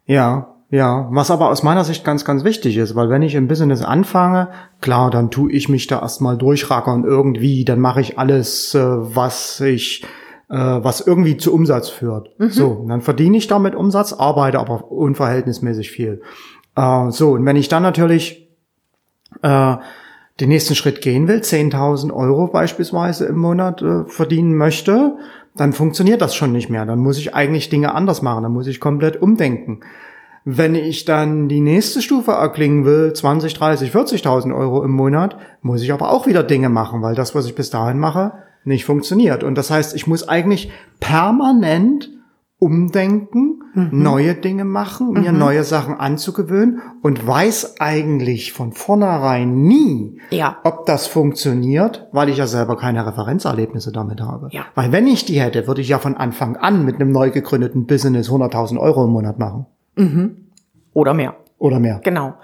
Ja, 0.06 0.54
ja, 0.70 1.08
was 1.10 1.30
aber 1.30 1.50
aus 1.50 1.62
meiner 1.62 1.84
Sicht 1.84 2.04
ganz, 2.04 2.24
ganz 2.24 2.44
wichtig 2.44 2.76
ist, 2.76 2.94
weil 2.94 3.10
wenn 3.10 3.22
ich 3.22 3.34
im 3.34 3.48
Business 3.48 3.82
anfange, 3.82 4.48
klar, 4.80 5.10
dann 5.10 5.30
tue 5.30 5.50
ich 5.52 5.68
mich 5.68 5.88
da 5.88 6.00
erstmal 6.00 6.38
durchrackern 6.38 7.04
irgendwie, 7.04 7.64
dann 7.64 7.80
mache 7.80 8.00
ich 8.00 8.18
alles, 8.18 8.74
äh, 8.74 8.80
was 8.80 9.60
ich 9.60 10.04
äh, 10.48 10.56
was 10.56 11.00
irgendwie 11.00 11.36
zu 11.36 11.52
Umsatz 11.52 11.88
führt. 11.88 12.30
Mhm. 12.38 12.50
So, 12.50 12.84
dann 12.88 13.02
verdiene 13.02 13.36
ich 13.36 13.46
damit 13.46 13.74
Umsatz, 13.74 14.12
arbeite 14.12 14.58
aber 14.58 14.90
unverhältnismäßig 14.90 15.90
viel. 15.90 16.22
Äh, 16.76 17.10
so, 17.10 17.32
und 17.32 17.44
wenn 17.44 17.56
ich 17.56 17.68
dann 17.68 17.82
natürlich 17.82 18.48
äh, 19.42 19.76
den 20.40 20.48
nächsten 20.48 20.74
Schritt 20.74 21.02
gehen 21.02 21.28
will, 21.28 21.40
10.000 21.40 22.12
Euro 22.12 22.46
beispielsweise 22.46 23.26
im 23.26 23.38
Monat 23.38 23.82
äh, 23.82 24.04
verdienen 24.06 24.54
möchte, 24.54 25.16
dann 25.60 25.74
funktioniert 25.74 26.22
das 26.22 26.34
schon 26.34 26.52
nicht 26.52 26.70
mehr. 26.70 26.86
Dann 26.86 27.00
muss 27.00 27.18
ich 27.18 27.34
eigentlich 27.34 27.68
Dinge 27.68 27.94
anders 27.94 28.22
machen. 28.22 28.44
Dann 28.44 28.52
muss 28.52 28.66
ich 28.66 28.80
komplett 28.80 29.20
umdenken. 29.20 29.80
Wenn 30.46 30.74
ich 30.74 31.04
dann 31.04 31.48
die 31.48 31.60
nächste 31.60 32.00
Stufe 32.00 32.30
erklingen 32.30 32.86
will, 32.86 33.12
20, 33.12 33.52
30, 33.52 33.90
40.000 33.90 34.56
Euro 34.56 34.82
im 34.82 34.92
Monat, 34.92 35.36
muss 35.60 35.82
ich 35.82 35.92
aber 35.92 36.12
auch 36.12 36.26
wieder 36.26 36.42
Dinge 36.42 36.70
machen, 36.70 37.02
weil 37.02 37.14
das, 37.14 37.34
was 37.34 37.44
ich 37.44 37.54
bis 37.54 37.68
dahin 37.68 37.98
mache, 37.98 38.32
nicht 38.64 38.86
funktioniert. 38.86 39.44
Und 39.44 39.54
das 39.54 39.70
heißt, 39.70 39.94
ich 39.94 40.06
muss 40.06 40.26
eigentlich 40.26 40.72
permanent 40.98 42.08
umdenken, 42.60 43.62
mhm. 43.74 43.88
neue 43.90 44.34
Dinge 44.34 44.64
machen, 44.64 45.12
mir 45.14 45.32
mhm. 45.32 45.38
neue 45.38 45.64
Sachen 45.64 45.94
anzugewöhnen 45.94 46.82
und 47.02 47.26
weiß 47.26 47.80
eigentlich 47.80 48.52
von 48.52 48.72
vornherein 48.72 49.62
nie, 49.62 50.20
ja. 50.30 50.58
ob 50.62 50.84
das 50.86 51.06
funktioniert, 51.06 52.06
weil 52.12 52.28
ich 52.28 52.36
ja 52.36 52.46
selber 52.46 52.76
keine 52.76 53.04
Referenzerlebnisse 53.06 53.92
damit 53.92 54.20
habe. 54.20 54.48
Ja. 54.52 54.66
Weil 54.74 54.92
wenn 54.92 55.06
ich 55.06 55.24
die 55.24 55.40
hätte, 55.40 55.66
würde 55.66 55.80
ich 55.80 55.88
ja 55.88 55.98
von 55.98 56.16
Anfang 56.16 56.56
an 56.56 56.84
mit 56.84 56.96
einem 56.96 57.10
neu 57.10 57.30
gegründeten 57.30 57.86
Business 57.86 58.30
100.000 58.30 58.78
Euro 58.78 59.04
im 59.04 59.10
Monat 59.10 59.38
machen. 59.38 59.66
Mhm. 59.96 60.36
Oder 60.92 61.14
mehr. 61.14 61.36
Oder 61.58 61.80
mehr. 61.80 62.00
Genau. 62.04 62.34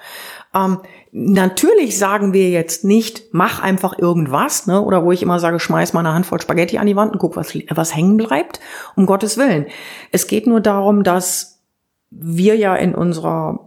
Ähm, 0.56 0.78
natürlich 1.12 1.98
sagen 1.98 2.32
wir 2.32 2.50
jetzt 2.50 2.84
nicht, 2.84 3.24
mach 3.32 3.60
einfach 3.60 3.98
irgendwas, 3.98 4.66
ne? 4.66 4.80
oder 4.80 5.04
wo 5.04 5.12
ich 5.12 5.22
immer 5.22 5.38
sage, 5.38 5.60
schmeiß 5.60 5.92
mal 5.92 6.00
eine 6.00 6.14
Handvoll 6.14 6.40
Spaghetti 6.40 6.78
an 6.78 6.86
die 6.86 6.96
Wand 6.96 7.12
und 7.12 7.18
guck, 7.18 7.36
was, 7.36 7.54
was 7.70 7.94
hängen 7.94 8.16
bleibt. 8.16 8.60
Um 8.94 9.06
Gottes 9.06 9.36
Willen. 9.36 9.66
Es 10.12 10.26
geht 10.26 10.46
nur 10.46 10.60
darum, 10.60 11.02
dass 11.02 11.62
wir 12.10 12.56
ja 12.56 12.74
in 12.74 12.94
unserer 12.94 13.65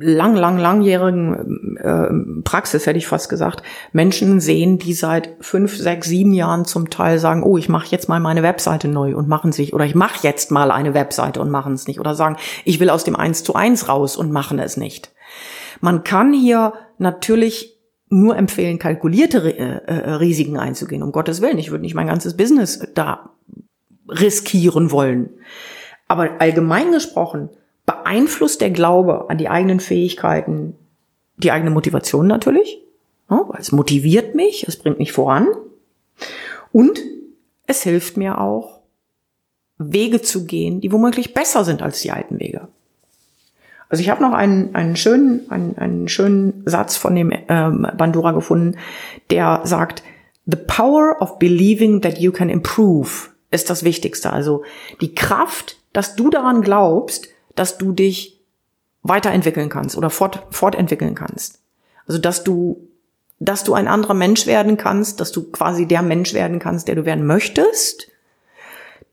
lang, 0.00 0.34
lang, 0.34 0.58
langjährigen 0.58 1.76
äh, 1.78 2.42
Praxis, 2.42 2.86
hätte 2.86 2.98
ich 2.98 3.06
fast 3.06 3.28
gesagt, 3.28 3.62
Menschen 3.92 4.40
sehen, 4.40 4.78
die 4.78 4.92
seit 4.92 5.36
fünf, 5.40 5.76
sechs, 5.76 6.08
sieben 6.08 6.32
Jahren 6.32 6.64
zum 6.64 6.90
Teil 6.90 7.18
sagen, 7.18 7.42
oh, 7.42 7.56
ich 7.56 7.68
mache 7.68 7.88
jetzt 7.90 8.08
mal 8.08 8.20
meine 8.20 8.42
Webseite 8.42 8.88
neu 8.88 9.16
und 9.16 9.28
machen 9.28 9.52
sich, 9.52 9.74
oder 9.74 9.84
ich 9.84 9.94
mache 9.94 10.18
jetzt 10.22 10.50
mal 10.50 10.70
eine 10.70 10.94
Webseite 10.94 11.40
und 11.40 11.50
machen 11.50 11.74
es 11.74 11.86
nicht, 11.86 12.00
oder 12.00 12.14
sagen, 12.14 12.36
ich 12.64 12.80
will 12.80 12.90
aus 12.90 13.04
dem 13.04 13.16
Eins 13.16 13.42
zu 13.42 13.54
eins 13.54 13.88
raus 13.88 14.16
und 14.16 14.32
machen 14.32 14.58
es 14.58 14.76
nicht. 14.76 15.12
Man 15.80 16.04
kann 16.04 16.32
hier 16.32 16.72
natürlich 16.98 17.76
nur 18.08 18.36
empfehlen, 18.36 18.78
kalkulierte 18.78 19.38
äh, 19.58 19.80
äh, 19.86 20.10
Risiken 20.12 20.58
einzugehen. 20.58 21.02
Um 21.02 21.12
Gottes 21.12 21.42
Willen, 21.42 21.58
ich 21.58 21.70
würde 21.70 21.82
nicht 21.82 21.94
mein 21.94 22.06
ganzes 22.06 22.36
Business 22.36 22.86
da 22.94 23.30
riskieren 24.08 24.90
wollen. 24.90 25.30
Aber 26.08 26.40
allgemein 26.40 26.92
gesprochen 26.92 27.50
beeinflusst 27.86 28.60
der 28.60 28.70
Glaube 28.70 29.30
an 29.30 29.38
die 29.38 29.48
eigenen 29.48 29.80
Fähigkeiten 29.80 30.74
die 31.36 31.52
eigene 31.52 31.70
Motivation 31.70 32.26
natürlich, 32.26 32.80
weil 33.28 33.60
es 33.60 33.72
motiviert 33.72 34.34
mich, 34.34 34.66
es 34.66 34.76
bringt 34.76 34.98
mich 34.98 35.12
voran 35.12 35.48
und 36.72 37.00
es 37.66 37.82
hilft 37.82 38.16
mir 38.16 38.40
auch, 38.40 38.80
Wege 39.78 40.22
zu 40.22 40.46
gehen, 40.46 40.80
die 40.80 40.90
womöglich 40.90 41.34
besser 41.34 41.64
sind 41.64 41.82
als 41.82 42.00
die 42.00 42.10
alten 42.10 42.40
Wege. 42.40 42.68
Also 43.88 44.02
ich 44.02 44.08
habe 44.08 44.22
noch 44.22 44.32
einen, 44.32 44.74
einen, 44.74 44.96
schönen, 44.96 45.50
einen, 45.50 45.76
einen 45.78 46.08
schönen 46.08 46.62
Satz 46.64 46.96
von 46.96 47.14
dem 47.14 47.30
ähm, 47.48 47.86
Bandura 47.96 48.32
gefunden, 48.32 48.78
der 49.30 49.60
sagt, 49.64 50.02
The 50.46 50.56
power 50.56 51.20
of 51.20 51.38
believing 51.38 52.00
that 52.00 52.18
you 52.18 52.32
can 52.32 52.48
improve 52.48 53.10
ist 53.50 53.68
das 53.68 53.84
Wichtigste. 53.84 54.32
Also 54.32 54.62
die 55.00 55.14
Kraft, 55.14 55.76
dass 55.92 56.16
du 56.16 56.30
daran 56.30 56.62
glaubst, 56.62 57.28
dass 57.56 57.78
du 57.78 57.92
dich 57.92 58.40
weiterentwickeln 59.02 59.68
kannst 59.68 59.96
oder 59.96 60.10
fort, 60.10 60.46
fortentwickeln 60.50 61.14
kannst. 61.14 61.60
Also 62.06 62.20
dass 62.20 62.44
du, 62.44 62.88
dass 63.40 63.64
du 63.64 63.74
ein 63.74 63.88
anderer 63.88 64.14
Mensch 64.14 64.46
werden 64.46 64.76
kannst, 64.76 65.20
dass 65.20 65.32
du 65.32 65.50
quasi 65.50 65.86
der 65.86 66.02
Mensch 66.02 66.32
werden 66.32 66.58
kannst, 66.58 66.86
der 66.86 66.94
du 66.94 67.04
werden 67.04 67.26
möchtest. 67.26 68.08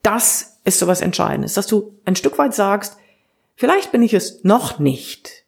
Das 0.01 0.59
ist 0.63 0.79
so 0.79 0.87
was 0.87 1.01
Entscheidendes, 1.01 1.53
dass 1.53 1.67
du 1.67 1.97
ein 2.05 2.15
Stück 2.15 2.37
weit 2.37 2.53
sagst, 2.53 2.97
Vielleicht 3.55 3.91
bin 3.91 4.01
ich 4.01 4.13
es 4.13 4.43
noch 4.43 4.79
nicht, 4.79 5.45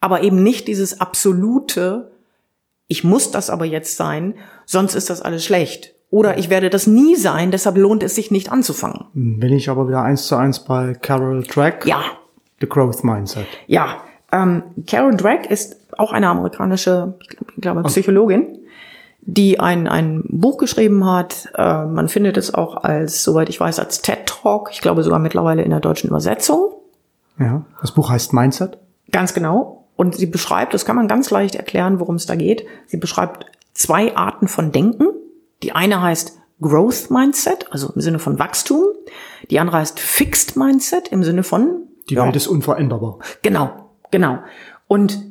aber 0.00 0.22
eben 0.22 0.42
nicht 0.42 0.68
dieses 0.68 1.00
absolute, 1.00 2.12
ich 2.86 3.04
muss 3.04 3.30
das 3.30 3.50
aber 3.50 3.64
jetzt 3.64 3.96
sein, 3.96 4.38
sonst 4.64 4.94
ist 4.94 5.10
das 5.10 5.22
alles 5.22 5.44
schlecht. 5.44 5.94
Oder 6.10 6.38
ich 6.38 6.50
werde 6.50 6.70
das 6.70 6.86
nie 6.86 7.16
sein, 7.16 7.50
deshalb 7.50 7.76
lohnt 7.76 8.02
es 8.02 8.14
sich 8.14 8.30
nicht 8.30 8.52
anzufangen. 8.52 9.06
Bin 9.12 9.52
ich 9.52 9.68
aber 9.68 9.88
wieder 9.88 10.02
eins 10.02 10.26
zu 10.26 10.36
eins 10.36 10.60
bei 10.60 10.94
Carol 10.94 11.42
Drake. 11.42 11.88
Ja. 11.88 12.02
The 12.60 12.68
Growth 12.68 13.04
Mindset. 13.04 13.46
Ja. 13.66 13.96
Ähm, 14.32 14.62
Carol 14.86 15.16
Drake 15.16 15.48
ist 15.48 15.76
auch 15.98 16.12
eine 16.12 16.28
amerikanische, 16.28 17.14
ich 17.20 17.60
glaube, 17.60 17.82
Psychologin, 17.84 18.58
die 19.20 19.58
ein, 19.58 19.88
ein 19.88 20.22
Buch 20.28 20.58
geschrieben 20.58 21.04
hat. 21.04 21.48
Äh, 21.56 21.84
man 21.86 22.08
findet 22.08 22.36
es 22.36 22.54
auch 22.54 22.76
als, 22.76 23.22
soweit 23.22 23.48
ich 23.48 23.58
weiß, 23.58 23.78
als 23.78 24.02
TED 24.02 24.26
Talk. 24.26 24.70
Ich 24.72 24.80
glaube 24.80 25.02
sogar 25.02 25.18
mittlerweile 25.18 25.62
in 25.62 25.70
der 25.70 25.80
deutschen 25.80 26.08
Übersetzung. 26.08 26.72
Ja. 27.38 27.64
Das 27.80 27.92
Buch 27.92 28.10
heißt 28.10 28.32
Mindset. 28.32 28.78
Ganz 29.10 29.34
genau. 29.34 29.84
Und 29.96 30.14
sie 30.14 30.26
beschreibt, 30.26 30.74
das 30.74 30.84
kann 30.84 30.96
man 30.96 31.08
ganz 31.08 31.30
leicht 31.30 31.54
erklären, 31.54 32.00
worum 32.00 32.16
es 32.16 32.26
da 32.26 32.36
geht. 32.36 32.66
Sie 32.86 32.98
beschreibt 32.98 33.46
zwei 33.74 34.14
Arten 34.16 34.46
von 34.46 34.72
Denken. 34.72 35.08
Die 35.62 35.72
eine 35.72 36.00
heißt 36.00 36.38
Growth 36.60 37.10
Mindset, 37.10 37.70
also 37.70 37.92
im 37.94 38.00
Sinne 38.00 38.18
von 38.18 38.38
Wachstum. 38.38 38.82
Die 39.50 39.58
andere 39.58 39.78
heißt 39.78 40.00
Fixed 40.00 40.56
Mindset 40.56 41.08
im 41.08 41.22
Sinne 41.22 41.42
von 41.42 41.88
Die 42.08 42.14
ja, 42.14 42.24
Welt 42.24 42.36
ist 42.36 42.46
unveränderbar. 42.46 43.18
Genau, 43.42 43.90
genau. 44.10 44.38
Und 44.86 45.22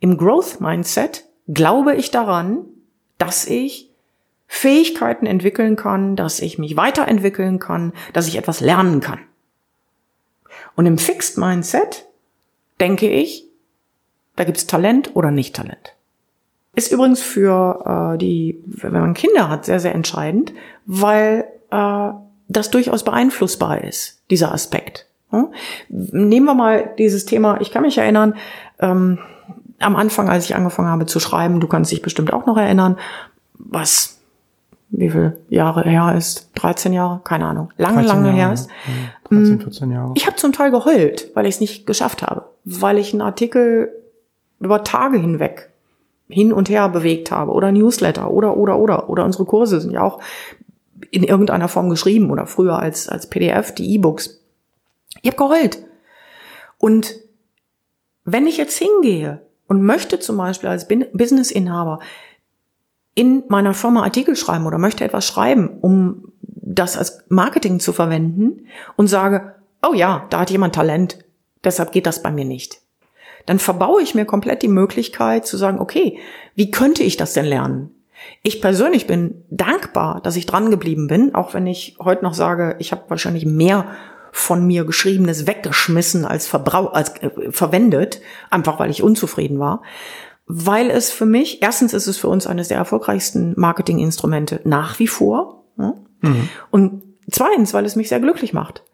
im 0.00 0.16
Growth 0.16 0.60
Mindset 0.60 1.24
glaube 1.48 1.94
ich 1.94 2.10
daran, 2.10 2.64
dass 3.18 3.46
ich 3.46 3.90
Fähigkeiten 4.46 5.26
entwickeln 5.26 5.76
kann, 5.76 6.16
dass 6.16 6.40
ich 6.40 6.58
mich 6.58 6.76
weiterentwickeln 6.76 7.58
kann, 7.58 7.92
dass 8.12 8.28
ich 8.28 8.36
etwas 8.36 8.60
lernen 8.60 9.00
kann. 9.00 9.20
Und 10.76 10.86
im 10.86 10.98
Fixed 10.98 11.38
Mindset 11.38 12.06
denke 12.80 13.08
ich, 13.08 13.46
da 14.36 14.44
gibt's 14.44 14.66
Talent 14.66 15.14
oder 15.14 15.30
nicht 15.30 15.54
Talent. 15.56 15.94
Ist 16.74 16.90
übrigens 16.90 17.22
für 17.22 18.14
äh, 18.14 18.18
die, 18.18 18.62
wenn 18.66 18.92
man 18.92 19.14
Kinder 19.14 19.48
hat, 19.48 19.66
sehr, 19.66 19.80
sehr 19.80 19.94
entscheidend, 19.94 20.52
weil 20.86 21.44
äh, 21.70 22.10
das 22.48 22.70
durchaus 22.70 23.04
beeinflussbar 23.04 23.84
ist, 23.84 24.22
dieser 24.30 24.52
Aspekt. 24.52 25.06
Hm? 25.30 25.48
Nehmen 25.88 26.46
wir 26.46 26.54
mal 26.54 26.94
dieses 26.98 27.26
Thema, 27.26 27.60
ich 27.60 27.70
kann 27.70 27.82
mich 27.82 27.98
erinnern, 27.98 28.34
ähm, 28.78 29.18
am 29.80 29.96
Anfang, 29.96 30.28
als 30.28 30.44
ich 30.44 30.54
angefangen 30.54 30.88
habe 30.88 31.06
zu 31.06 31.20
schreiben, 31.20 31.60
du 31.60 31.66
kannst 31.66 31.90
dich 31.90 32.02
bestimmt 32.02 32.32
auch 32.32 32.46
noch 32.46 32.56
erinnern, 32.56 32.96
was 33.54 34.18
wie 34.92 35.08
viel 35.08 35.38
Jahre 35.48 35.88
her 35.88 36.14
ist? 36.16 36.50
13 36.54 36.92
Jahre? 36.92 37.22
Keine 37.24 37.46
Ahnung. 37.46 37.70
Lange, 37.78 38.02
lange 38.02 38.26
Jahre, 38.28 38.36
her 38.36 38.52
ist. 38.52 38.68
13, 39.30 39.60
14 39.60 39.82
hm. 39.84 39.92
Jahre. 39.92 40.12
Ich 40.16 40.26
habe 40.26 40.36
zum 40.36 40.52
Teil 40.52 40.70
geheult, 40.70 41.30
weil 41.34 41.46
ich 41.46 41.54
es 41.54 41.60
nicht 41.60 41.86
geschafft 41.86 42.22
habe. 42.22 42.44
Weil 42.64 42.98
ich 42.98 43.12
einen 43.12 43.22
Artikel 43.22 43.90
über 44.60 44.84
Tage 44.84 45.16
hinweg 45.18 45.71
hin 46.32 46.52
und 46.52 46.68
her 46.68 46.88
bewegt 46.88 47.30
habe 47.30 47.52
oder 47.52 47.70
Newsletter 47.70 48.30
oder, 48.30 48.56
oder, 48.56 48.78
oder. 48.78 49.08
Oder 49.08 49.24
unsere 49.24 49.44
Kurse 49.44 49.80
sind 49.80 49.92
ja 49.92 50.02
auch 50.02 50.20
in 51.10 51.24
irgendeiner 51.24 51.68
Form 51.68 51.90
geschrieben 51.90 52.30
oder 52.30 52.46
früher 52.46 52.78
als, 52.78 53.08
als 53.08 53.28
PDF, 53.28 53.74
die 53.74 53.94
E-Books. 53.94 54.40
Ich 55.20 55.30
habe 55.30 55.36
geheult. 55.36 55.84
Und 56.78 57.14
wenn 58.24 58.46
ich 58.46 58.56
jetzt 58.56 58.78
hingehe 58.78 59.42
und 59.66 59.82
möchte 59.82 60.18
zum 60.18 60.36
Beispiel 60.36 60.68
als 60.68 60.88
Businessinhaber 60.88 62.00
in 63.14 63.44
meiner 63.48 63.74
Firma 63.74 64.02
Artikel 64.02 64.36
schreiben 64.36 64.66
oder 64.66 64.78
möchte 64.78 65.04
etwas 65.04 65.26
schreiben, 65.26 65.78
um 65.80 66.32
das 66.40 66.96
als 66.96 67.24
Marketing 67.28 67.80
zu 67.80 67.92
verwenden 67.92 68.66
und 68.96 69.08
sage, 69.08 69.54
oh 69.86 69.94
ja, 69.94 70.26
da 70.30 70.40
hat 70.40 70.50
jemand 70.50 70.74
Talent, 70.74 71.18
deshalb 71.64 71.92
geht 71.92 72.06
das 72.06 72.22
bei 72.22 72.30
mir 72.30 72.44
nicht. 72.44 72.80
Dann 73.46 73.58
verbaue 73.58 74.02
ich 74.02 74.14
mir 74.14 74.24
komplett 74.24 74.62
die 74.62 74.68
Möglichkeit 74.68 75.46
zu 75.46 75.56
sagen, 75.56 75.78
okay, 75.78 76.18
wie 76.54 76.70
könnte 76.70 77.02
ich 77.02 77.16
das 77.16 77.32
denn 77.32 77.44
lernen? 77.44 77.90
Ich 78.42 78.60
persönlich 78.60 79.06
bin 79.06 79.44
dankbar, 79.50 80.20
dass 80.22 80.36
ich 80.36 80.46
dran 80.46 80.70
geblieben 80.70 81.08
bin, 81.08 81.34
auch 81.34 81.54
wenn 81.54 81.66
ich 81.66 81.96
heute 81.98 82.22
noch 82.22 82.34
sage, 82.34 82.76
ich 82.78 82.92
habe 82.92 83.02
wahrscheinlich 83.08 83.44
mehr 83.44 83.86
von 84.30 84.66
mir 84.66 84.84
geschriebenes 84.84 85.46
weggeschmissen 85.46 86.24
als, 86.24 86.46
verbrau 86.46 86.86
als 86.86 87.14
äh, 87.20 87.50
verwendet, 87.50 88.20
einfach 88.50 88.78
weil 88.78 88.90
ich 88.90 89.02
unzufrieden 89.02 89.58
war 89.58 89.82
weil 90.46 90.90
es 90.90 91.10
für 91.10 91.26
mich, 91.26 91.62
erstens 91.62 91.94
ist 91.94 92.06
es 92.06 92.18
für 92.18 92.28
uns 92.28 92.46
eines 92.46 92.68
der 92.68 92.76
erfolgreichsten 92.76 93.54
Marketinginstrumente 93.56 94.60
nach 94.64 94.98
wie 94.98 95.06
vor. 95.06 95.64
Ja? 95.78 95.94
Mhm. 96.20 96.48
Und 96.70 97.02
zweitens, 97.30 97.72
weil 97.74 97.86
es 97.86 97.96
mich 97.96 98.08
sehr 98.08 98.20
glücklich 98.20 98.52
macht. 98.52 98.84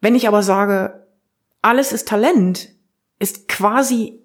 Wenn 0.00 0.14
ich 0.14 0.28
aber 0.28 0.42
sage, 0.42 1.06
alles 1.62 1.92
ist 1.92 2.08
Talent, 2.08 2.68
ist 3.18 3.48
quasi 3.48 4.20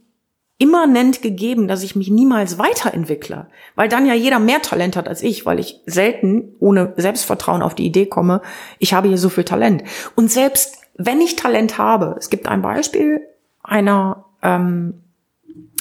immanent 0.57 1.21
gegeben, 1.21 1.67
dass 1.69 1.83
ich 1.83 1.95
mich 1.95 2.09
niemals 2.09 2.59
weiterentwickle, 2.59 3.47
weil 3.75 3.87
dann 3.87 4.05
ja 4.05 4.13
jeder 4.13 4.39
mehr 4.39 4.61
Talent 4.61 4.97
hat 4.97 5.07
als 5.07 5.23
ich, 5.23 5.45
weil 5.45 5.57
ich 5.57 5.79
selten 5.85 6.53
ohne 6.59 6.93
Selbstvertrauen 6.97 7.61
auf 7.61 7.75
die 7.75 7.85
Idee 7.85 8.07
komme, 8.07 8.41
ich 8.77 8.93
habe 8.93 9.07
hier 9.07 9.17
so 9.17 9.29
viel 9.29 9.45
Talent. 9.45 9.83
Und 10.15 10.29
selbst 10.29 10.79
wenn 10.95 11.21
ich 11.21 11.37
Talent 11.37 11.77
habe, 11.77 12.15
es 12.19 12.29
gibt 12.29 12.47
ein 12.47 12.61
Beispiel 12.61 13.21
einer 13.63 14.25
ähm, 14.41 15.01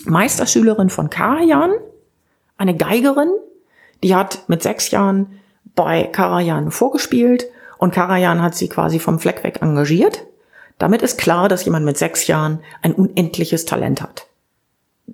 Meisterschülerin 0.05 0.90
von 0.90 1.11
Karajan, 1.11 1.73
eine 2.57 2.77
Geigerin, 2.77 3.31
die 4.05 4.14
hat 4.14 4.49
mit 4.49 4.62
sechs 4.62 4.92
Jahren 4.92 5.40
bei 5.75 6.05
Karajan 6.05 6.71
vorgespielt 6.71 7.47
und 7.79 7.92
Karajan 7.92 8.42
hat 8.42 8.55
sie 8.55 8.68
quasi 8.68 9.01
vom 9.01 9.18
Fleck 9.18 9.42
weg 9.42 9.59
engagiert. 9.61 10.25
Damit 10.79 11.03
ist 11.03 11.19
klar, 11.19 11.49
dass 11.49 11.64
jemand 11.64 11.85
mit 11.85 11.99
sechs 11.99 12.27
Jahren 12.27 12.61
ein 12.83 12.95
unendliches 12.95 13.64
Talent 13.64 14.01
hat. 14.01 14.27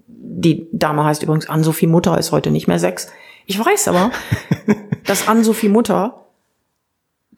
Die 0.07 0.69
Dame 0.73 1.05
heißt 1.05 1.23
übrigens 1.23 1.49
Ann-Sophie 1.49 1.87
Mutter, 1.87 2.19
ist 2.19 2.33
heute 2.33 2.51
nicht 2.51 2.69
mehr 2.69 2.79
sechs. 2.79 3.09
Ich 3.47 3.59
weiß 3.59 3.89
aber, 3.89 4.11
dass 5.07 5.27
Ann-Sophie 5.27 5.69
Mutter 5.69 6.27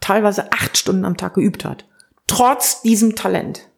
teilweise 0.01 0.53
acht 0.53 0.77
Stunden 0.77 1.05
am 1.05 1.17
Tag 1.17 1.35
geübt 1.35 1.65
hat. 1.65 1.85
Trotz 2.27 2.83
diesem 2.83 3.15
Talent. 3.15 3.69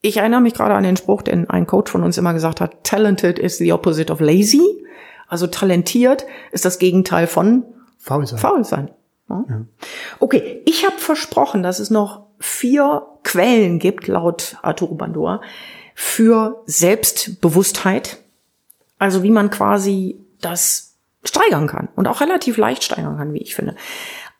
Ich 0.00 0.16
erinnere 0.16 0.40
mich 0.40 0.54
gerade 0.54 0.74
an 0.74 0.82
den 0.82 0.96
Spruch, 0.96 1.22
den 1.22 1.48
ein 1.48 1.66
Coach 1.66 1.90
von 1.90 2.02
uns 2.02 2.18
immer 2.18 2.32
gesagt 2.32 2.60
hat, 2.60 2.82
talented 2.82 3.38
is 3.38 3.58
the 3.58 3.72
opposite 3.72 4.12
of 4.12 4.20
lazy. 4.20 4.84
Also 5.28 5.46
talentiert 5.46 6.26
ist 6.50 6.64
das 6.64 6.78
Gegenteil 6.78 7.28
von 7.28 7.64
faul 7.98 8.26
sein. 8.26 8.38
Faul 8.38 8.64
sein. 8.64 8.90
Okay, 10.20 10.62
ich 10.64 10.84
habe 10.84 10.98
versprochen, 10.98 11.62
dass 11.62 11.78
es 11.78 11.90
noch 11.90 12.26
vier 12.38 13.02
Quellen 13.24 13.78
gibt, 13.78 14.06
laut 14.08 14.56
Arturo 14.62 14.94
Bandor, 14.94 15.40
für 15.94 16.62
Selbstbewusstheit. 16.66 18.18
Also 18.98 19.22
wie 19.22 19.30
man 19.30 19.50
quasi 19.50 20.20
das 20.40 20.96
steigern 21.24 21.66
kann 21.66 21.88
und 21.96 22.08
auch 22.08 22.20
relativ 22.20 22.56
leicht 22.56 22.84
steigern 22.84 23.16
kann, 23.16 23.32
wie 23.32 23.42
ich 23.42 23.54
finde. 23.54 23.76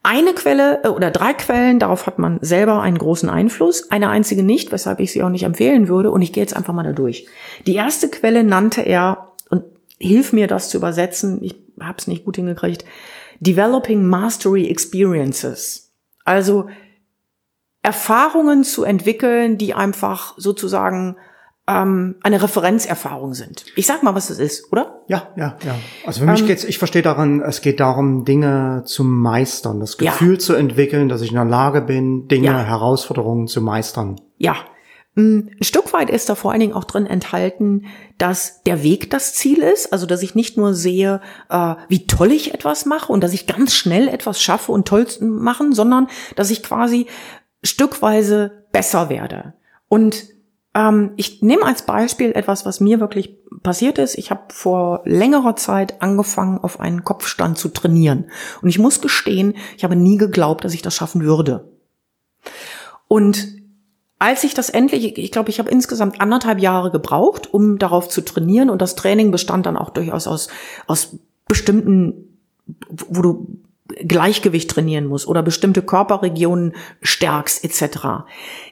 Eine 0.05 0.33
Quelle 0.33 0.83
äh, 0.83 0.89
oder 0.89 1.11
drei 1.11 1.33
Quellen, 1.33 1.79
darauf 1.79 2.07
hat 2.07 2.19
man 2.19 2.39
selber 2.43 2.83
einen 2.83 2.99
großen 2.99 3.29
Einfluss, 3.29 3.91
eine 3.91 4.09
einzige 4.09 4.43
nicht, 4.43 4.73
weshalb 4.73 4.99
ich 4.99 5.13
sie 5.13 5.23
auch 5.23 5.29
nicht 5.29 5.45
empfehlen 5.45 5.89
würde. 5.89 6.11
Und 6.11 6.23
ich 6.23 6.33
gehe 6.33 6.43
jetzt 6.43 6.57
einfach 6.57 6.75
mal 6.75 6.83
da 6.83 6.93
durch. 6.93 7.27
Die 7.67 7.77
erste 7.77 8.09
Quelle 8.09 8.43
nannte 8.43 8.83
er, 8.83 9.33
und 9.49 9.65
hilf 9.99 10.33
mir 10.33 10.49
das 10.49 10.71
zu 10.71 10.79
übersetzen, 10.79 11.43
ich 11.43 11.55
habe 11.81 11.99
es 11.99 12.09
nicht 12.09 12.25
gut 12.25 12.37
hingekriegt, 12.37 12.85
Developing 13.43 14.07
Mastery 14.07 14.69
Experiences. 14.69 15.93
Also 16.25 16.69
Erfahrungen 17.83 18.63
zu 18.63 18.85
entwickeln, 18.85 19.59
die 19.59 19.75
einfach 19.75 20.35
sozusagen 20.37 21.17
ähm, 21.67 22.17
eine 22.23 22.41
Referenzerfahrung 22.41 23.35
sind. 23.35 23.65
Ich 23.75 23.87
sag 23.87 24.05
mal, 24.05 24.15
was 24.15 24.31
es 24.31 24.39
ist, 24.39 24.73
oder? 24.73 25.03
Ja, 25.09 25.29
ja, 25.37 25.57
ja. 25.65 25.75
Also 26.07 26.21
für 26.21 26.31
mich 26.31 26.41
ähm, 26.41 26.47
geht's, 26.47 26.65
ich 26.65 26.79
verstehe 26.79 27.03
daran, 27.03 27.41
es 27.41 27.61
geht 27.61 27.81
darum, 27.81 28.25
Dinge 28.25 28.83
zu 28.85 29.03
meistern, 29.03 29.81
das 29.81 29.97
Gefühl 29.97 30.35
ja. 30.35 30.39
zu 30.39 30.55
entwickeln, 30.55 31.09
dass 31.09 31.23
ich 31.23 31.31
in 31.31 31.37
der 31.37 31.45
Lage 31.45 31.83
bin, 31.83 32.29
Dinge, 32.29 32.47
ja. 32.47 32.63
Herausforderungen 32.63 33.49
zu 33.49 33.61
meistern. 33.61 34.21
Ja. 34.39 34.57
Mm, 35.15 35.41
ein 35.61 35.65
Stück 35.65 35.93
weit 35.93 36.09
ist 36.09 36.29
da 36.29 36.35
vor 36.35 36.53
allen 36.53 36.61
Dingen 36.61 36.73
auch 36.73 36.85
drin 36.85 37.07
enthalten, 37.07 37.87
dass 38.19 38.63
der 38.63 38.83
Weg 38.83 39.11
das 39.11 39.35
Ziel 39.35 39.59
ist, 39.59 39.93
also 39.93 40.07
dass 40.07 40.23
ich 40.23 40.35
nicht 40.35 40.57
nur 40.57 40.75
sehe, 40.75 41.21
äh, 41.51 41.75
wie 41.89 42.07
toll 42.07 42.33
ich 42.33 42.55
etwas 42.55 42.87
mache 42.87 43.13
und 43.13 43.23
dass 43.23 43.35
ich 43.35 43.47
ganz 43.47 43.75
schnell 43.75 44.09
etwas 44.09 44.41
schaffe 44.41 44.73
und 44.73 44.89
toll 44.89 45.07
machen, 45.21 45.73
sondern 45.73 46.09
dass 46.37 46.51
ich 46.51 46.63
quasi 46.63 47.07
stückweise 47.63 48.65
besser 48.73 49.11
werde. 49.11 49.53
Und 49.89 50.25
ähm, 50.75 51.13
ich 51.17 51.43
nehme 51.43 51.65
als 51.65 51.85
Beispiel 51.85 52.33
etwas, 52.33 52.65
was 52.65 52.81
mir 52.81 52.99
wirklich 52.99 53.37
passiert 53.63 53.99
ist. 53.99 54.17
Ich 54.17 54.31
habe 54.31 54.43
vor 54.49 55.03
längerer 55.05 55.57
Zeit 55.57 56.01
angefangen, 56.01 56.59
auf 56.59 56.81
einen 56.81 57.05
Kopfstand 57.05 57.59
zu 57.59 57.69
trainieren. 57.69 58.31
Und 58.63 58.71
ich 58.71 58.79
muss 58.79 59.03
gestehen, 59.03 59.55
ich 59.77 59.85
habe 59.85 59.97
nie 59.97 60.17
geglaubt, 60.17 60.65
dass 60.65 60.73
ich 60.73 60.81
das 60.81 60.95
schaffen 60.95 61.23
würde. 61.23 61.71
Und 63.09 63.62
als 64.23 64.45
ich 64.45 64.55
das 64.55 64.71
endlich, 64.71 65.19
ich 65.19 65.33
glaube, 65.33 65.51
ich 65.51 65.59
habe 65.59 65.69
insgesamt 65.69 66.21
anderthalb 66.21 66.61
Jahre 66.61 66.93
gebraucht, 66.93 67.53
um 67.53 67.81
darauf 67.81 68.09
zu 68.09 68.21
trainieren. 68.21 68.71
Und 68.71 68.81
das 68.81 68.95
Training 68.95 69.33
bestand 69.33 69.67
dann 69.67 69.77
auch 69.77 69.91
durchaus 69.91 70.29
aus, 70.29 70.47
aus 70.87 71.17
bestimmten, 71.49 72.39
wo 72.87 73.21
du 73.21 73.59
Gleichgewicht 73.89 74.71
trainieren 74.71 75.07
musst 75.07 75.27
oder 75.27 75.43
bestimmte 75.43 75.83
Körperregionen 75.83 76.77
stärkst 77.03 77.65
etc. 77.65 78.25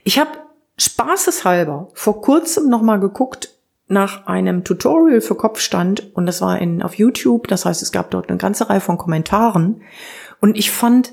Ich 0.05 0.21
habe 0.21 0.31
spaßeshalber 0.79 1.89
vor 1.95 2.23
kurzem 2.23 2.69
noch 2.69 2.83
mal 2.83 3.01
geguckt, 3.01 3.57
nach 3.89 4.29
einem 4.29 4.63
Tutorial 4.63 5.21
für 5.21 5.35
Kopfstand 5.35 6.15
und 6.15 6.27
das 6.27 6.41
war 6.43 6.61
in, 6.61 6.81
auf 6.81 6.95
YouTube. 6.95 7.49
Das 7.49 7.65
heißt, 7.65 7.83
es 7.83 7.91
gab 7.91 8.13
dort 8.13 8.29
eine 8.29 8.39
ganze 8.39 8.71
Reihe 8.71 8.81
von 8.81 8.99
Kommentaren 8.99 9.83
und 10.41 10.57
ich 10.57 10.71
fand 10.71 11.13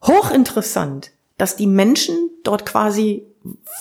hochinteressant, 0.00 1.10
dass 1.36 1.56
die 1.56 1.66
Menschen 1.66 2.30
dort 2.42 2.66
quasi 2.66 3.26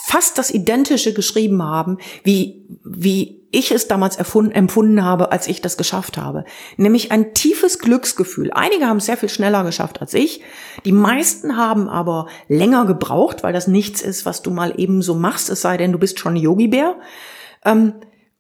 fast 0.05 0.37
das 0.37 0.51
Identische 0.51 1.13
geschrieben 1.13 1.63
haben, 1.63 1.97
wie, 2.23 2.65
wie 2.83 3.43
ich 3.51 3.71
es 3.71 3.87
damals 3.87 4.15
erfunden, 4.17 4.51
empfunden 4.51 5.03
habe, 5.03 5.31
als 5.31 5.47
ich 5.47 5.61
das 5.61 5.77
geschafft 5.77 6.17
habe. 6.17 6.43
Nämlich 6.75 7.11
ein 7.11 7.33
tiefes 7.33 7.77
Glücksgefühl. 7.79 8.51
Einige 8.51 8.87
haben 8.87 8.97
es 8.97 9.05
sehr 9.05 9.15
viel 9.15 9.29
schneller 9.29 9.63
geschafft 9.63 10.01
als 10.01 10.13
ich. 10.15 10.41
Die 10.85 10.91
meisten 10.91 11.55
haben 11.55 11.87
aber 11.87 12.27
länger 12.47 12.85
gebraucht, 12.85 13.43
weil 13.43 13.53
das 13.53 13.67
nichts 13.67 14.01
ist, 14.01 14.25
was 14.25 14.41
du 14.41 14.49
mal 14.49 14.73
eben 14.77 15.01
so 15.01 15.13
machst, 15.13 15.49
es 15.49 15.61
sei 15.61 15.77
denn, 15.77 15.91
du 15.91 15.99
bist 15.99 16.19
schon 16.19 16.35
Yogi-Bär. 16.35 16.95
Ähm, 17.63 17.93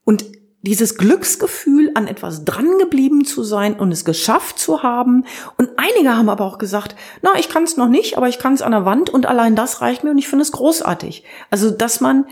und 0.03 0.25
dieses 0.63 0.97
Glücksgefühl, 0.97 1.91
an 1.93 2.07
etwas 2.07 2.45
drangeblieben 2.45 3.25
zu 3.25 3.43
sein 3.43 3.77
und 3.77 3.91
es 3.91 4.05
geschafft 4.05 4.57
zu 4.57 4.81
haben. 4.81 5.25
Und 5.57 5.69
einige 5.75 6.15
haben 6.17 6.29
aber 6.29 6.45
auch 6.45 6.57
gesagt, 6.57 6.95
na, 7.21 7.31
ich 7.37 7.49
kann 7.49 7.63
es 7.63 7.75
noch 7.75 7.89
nicht, 7.89 8.17
aber 8.17 8.29
ich 8.29 8.39
kann 8.39 8.53
es 8.53 8.61
an 8.61 8.71
der 8.71 8.85
Wand 8.85 9.09
und 9.09 9.25
allein 9.25 9.57
das 9.57 9.81
reicht 9.81 10.03
mir 10.03 10.11
und 10.11 10.17
ich 10.17 10.29
finde 10.29 10.43
es 10.43 10.53
großartig. 10.53 11.25
Also, 11.51 11.69
dass 11.69 11.99
man 11.99 12.25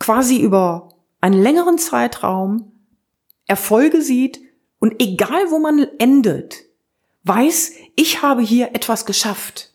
quasi 0.00 0.38
über 0.38 0.88
einen 1.20 1.40
längeren 1.40 1.78
Zeitraum 1.78 2.72
Erfolge 3.46 4.02
sieht 4.02 4.40
und 4.80 5.00
egal 5.00 5.50
wo 5.50 5.60
man 5.60 5.86
endet, 5.98 6.64
weiß, 7.22 7.72
ich 7.94 8.22
habe 8.22 8.42
hier 8.42 8.74
etwas 8.74 9.06
geschafft. 9.06 9.72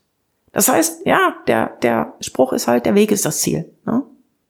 Das 0.51 0.67
heißt, 0.67 1.05
ja, 1.05 1.35
der, 1.47 1.77
der 1.81 2.15
Spruch 2.19 2.51
ist 2.53 2.67
halt, 2.67 2.85
der 2.85 2.95
Weg 2.95 3.11
ist 3.11 3.25
das 3.25 3.39
Ziel. 3.39 3.73
Ne? 3.85 4.03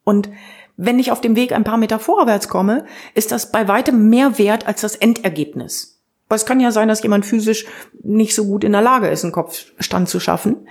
Und 0.04 0.30
wenn 0.77 0.99
ich 0.99 1.12
auf 1.12 1.21
dem 1.21 1.36
Weg 1.36 1.51
ein 1.51 1.63
paar 1.63 1.77
Meter 1.77 1.99
vorwärts 1.99 2.49
komme, 2.49 2.86
ist 3.13 3.31
das 3.31 3.51
bei 3.51 3.67
weitem 3.67 4.09
mehr 4.09 4.38
wert 4.38 4.67
als 4.67 4.81
das 4.81 4.95
Endergebnis. 4.95 6.01
Weil 6.29 6.38
es 6.38 6.45
kann 6.45 6.59
ja 6.59 6.71
sein, 6.71 6.88
dass 6.88 7.03
jemand 7.03 7.25
physisch 7.25 7.65
nicht 8.01 8.33
so 8.33 8.45
gut 8.45 8.63
in 8.63 8.71
der 8.71 8.81
Lage 8.81 9.07
ist, 9.09 9.23
einen 9.23 9.33
Kopfstand 9.33 10.09
zu 10.09 10.19
schaffen. 10.19 10.67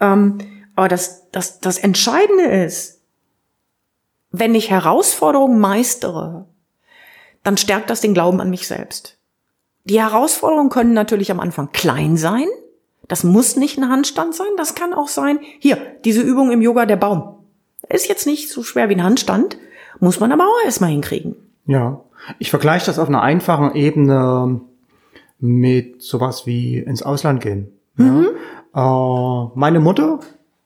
Ähm, 0.00 0.38
aber 0.74 0.88
das, 0.88 1.30
das, 1.30 1.60
das 1.60 1.78
Entscheidende 1.78 2.44
ist, 2.44 3.00
wenn 4.30 4.54
ich 4.56 4.70
Herausforderungen 4.70 5.60
meistere, 5.60 6.46
dann 7.44 7.56
stärkt 7.56 7.90
das 7.90 8.00
den 8.00 8.14
Glauben 8.14 8.40
an 8.40 8.50
mich 8.50 8.66
selbst. 8.66 9.18
Die 9.84 10.00
Herausforderungen 10.00 10.70
können 10.70 10.94
natürlich 10.94 11.30
am 11.30 11.40
Anfang 11.40 11.70
klein 11.70 12.16
sein. 12.16 12.46
Das 13.06 13.22
muss 13.22 13.56
nicht 13.56 13.78
ein 13.78 13.90
Handstand 13.90 14.34
sein. 14.34 14.48
Das 14.56 14.74
kann 14.74 14.94
auch 14.94 15.08
sein, 15.08 15.38
hier, 15.60 15.76
diese 16.04 16.22
Übung 16.22 16.50
im 16.50 16.62
Yoga, 16.62 16.86
der 16.86 16.96
Baum. 16.96 17.33
Ist 17.88 18.08
jetzt 18.08 18.26
nicht 18.26 18.50
so 18.50 18.62
schwer 18.62 18.88
wie 18.88 18.94
ein 18.94 19.04
Handstand, 19.04 19.58
muss 20.00 20.20
man 20.20 20.32
aber 20.32 20.44
auch 20.44 20.64
erstmal 20.64 20.90
hinkriegen. 20.90 21.36
Ja, 21.66 22.00
ich 22.38 22.50
vergleiche 22.50 22.86
das 22.86 22.98
auf 22.98 23.08
einer 23.08 23.22
einfachen 23.22 23.74
Ebene 23.74 24.60
mit 25.38 26.02
sowas 26.02 26.46
wie 26.46 26.78
ins 26.78 27.02
Ausland 27.02 27.40
gehen. 27.40 27.72
Mhm. 27.96 28.28
Ja. 28.74 29.44
Äh, 29.44 29.50
meine 29.54 29.80
Mutter 29.80 30.20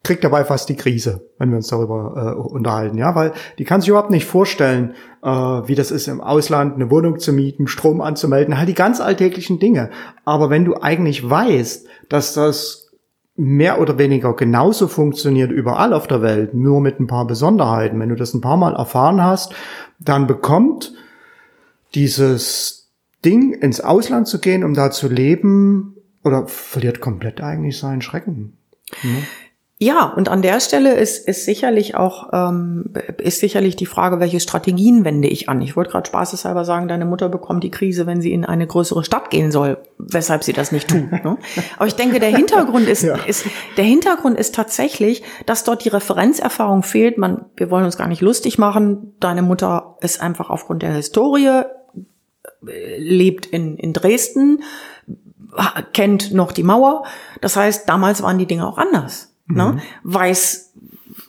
kriegt 0.04 0.24
dabei 0.24 0.44
fast 0.44 0.68
die 0.68 0.76
Krise, 0.76 1.28
wenn 1.38 1.50
wir 1.50 1.56
uns 1.56 1.68
darüber 1.68 2.34
äh, 2.36 2.40
unterhalten, 2.40 2.96
ja, 2.96 3.14
weil 3.14 3.32
die 3.58 3.64
kann 3.64 3.80
sich 3.80 3.90
überhaupt 3.90 4.10
nicht 4.10 4.24
vorstellen, 4.24 4.94
äh, 5.22 5.28
wie 5.28 5.74
das 5.74 5.90
ist, 5.90 6.08
im 6.08 6.20
Ausland 6.20 6.76
eine 6.76 6.90
Wohnung 6.90 7.18
zu 7.18 7.32
mieten, 7.32 7.66
Strom 7.66 8.00
anzumelden, 8.00 8.56
halt 8.56 8.68
die 8.68 8.74
ganz 8.74 9.00
alltäglichen 9.00 9.58
Dinge. 9.58 9.90
Aber 10.24 10.48
wenn 10.48 10.64
du 10.64 10.76
eigentlich 10.80 11.28
weißt, 11.28 11.86
dass 12.08 12.32
das 12.32 12.87
mehr 13.38 13.80
oder 13.80 13.98
weniger 13.98 14.34
genauso 14.34 14.88
funktioniert 14.88 15.52
überall 15.52 15.92
auf 15.92 16.08
der 16.08 16.22
Welt, 16.22 16.54
nur 16.54 16.80
mit 16.80 16.98
ein 16.98 17.06
paar 17.06 17.24
Besonderheiten. 17.24 18.00
Wenn 18.00 18.08
du 18.08 18.16
das 18.16 18.34
ein 18.34 18.40
paar 18.40 18.56
Mal 18.56 18.74
erfahren 18.74 19.22
hast, 19.22 19.54
dann 20.00 20.26
bekommt 20.26 20.92
dieses 21.94 22.90
Ding 23.24 23.52
ins 23.52 23.80
Ausland 23.80 24.26
zu 24.26 24.40
gehen, 24.40 24.64
um 24.64 24.74
da 24.74 24.90
zu 24.90 25.08
leben, 25.08 25.94
oder 26.24 26.48
verliert 26.48 27.00
komplett 27.00 27.40
eigentlich 27.40 27.78
seinen 27.78 28.02
Schrecken. 28.02 28.56
Mhm. 29.02 29.24
Ja, 29.80 30.06
und 30.06 30.28
an 30.28 30.42
der 30.42 30.58
Stelle 30.58 30.94
ist, 30.94 31.28
ist 31.28 31.44
sicherlich 31.44 31.94
auch 31.94 32.30
ähm, 32.32 32.86
ist 33.18 33.38
sicherlich 33.38 33.76
die 33.76 33.86
Frage, 33.86 34.18
welche 34.18 34.40
Strategien 34.40 35.04
wende 35.04 35.28
ich 35.28 35.48
an. 35.48 35.62
Ich 35.62 35.76
wollte 35.76 35.92
gerade 35.92 36.08
spaßeshalber 36.08 36.64
sagen, 36.64 36.88
deine 36.88 37.04
Mutter 37.04 37.28
bekommt 37.28 37.62
die 37.62 37.70
Krise, 37.70 38.04
wenn 38.04 38.20
sie 38.20 38.32
in 38.32 38.44
eine 38.44 38.66
größere 38.66 39.04
Stadt 39.04 39.30
gehen 39.30 39.52
soll, 39.52 39.78
weshalb 39.98 40.42
sie 40.42 40.52
das 40.52 40.72
nicht 40.72 40.88
tut. 40.88 40.98
Ne? 41.18 41.38
Aber 41.76 41.86
ich 41.86 41.94
denke, 41.94 42.20
der 42.20 42.34
Hintergrund 42.36 42.88
ist, 42.88 43.02
ja. 43.02 43.14
ist 43.14 43.46
der 43.76 43.84
Hintergrund 43.84 44.38
ist 44.38 44.54
tatsächlich, 44.54 45.22
dass 45.46 45.64
dort 45.64 45.84
die 45.84 45.88
Referenzerfahrung 45.88 46.82
fehlt. 46.82 47.18
Man, 47.18 47.46
wir 47.56 47.70
wollen 47.70 47.84
uns 47.84 47.96
gar 47.96 48.08
nicht 48.08 48.20
lustig 48.20 48.58
machen. 48.58 49.14
Deine 49.20 49.42
Mutter 49.42 49.96
ist 50.00 50.20
einfach 50.20 50.50
aufgrund 50.50 50.82
der 50.82 50.92
Historie 50.92 51.46
äh, 51.46 51.64
lebt 52.98 53.46
in 53.46 53.76
in 53.76 53.92
Dresden, 53.92 54.62
kennt 55.92 56.32
noch 56.32 56.52
die 56.52 56.64
Mauer. 56.64 57.04
Das 57.40 57.56
heißt, 57.56 57.88
damals 57.88 58.22
waren 58.22 58.38
die 58.38 58.46
Dinge 58.46 58.66
auch 58.66 58.78
anders 58.78 59.27
ne, 59.48 59.72
mhm. 59.72 59.80
weiß, 60.04 60.72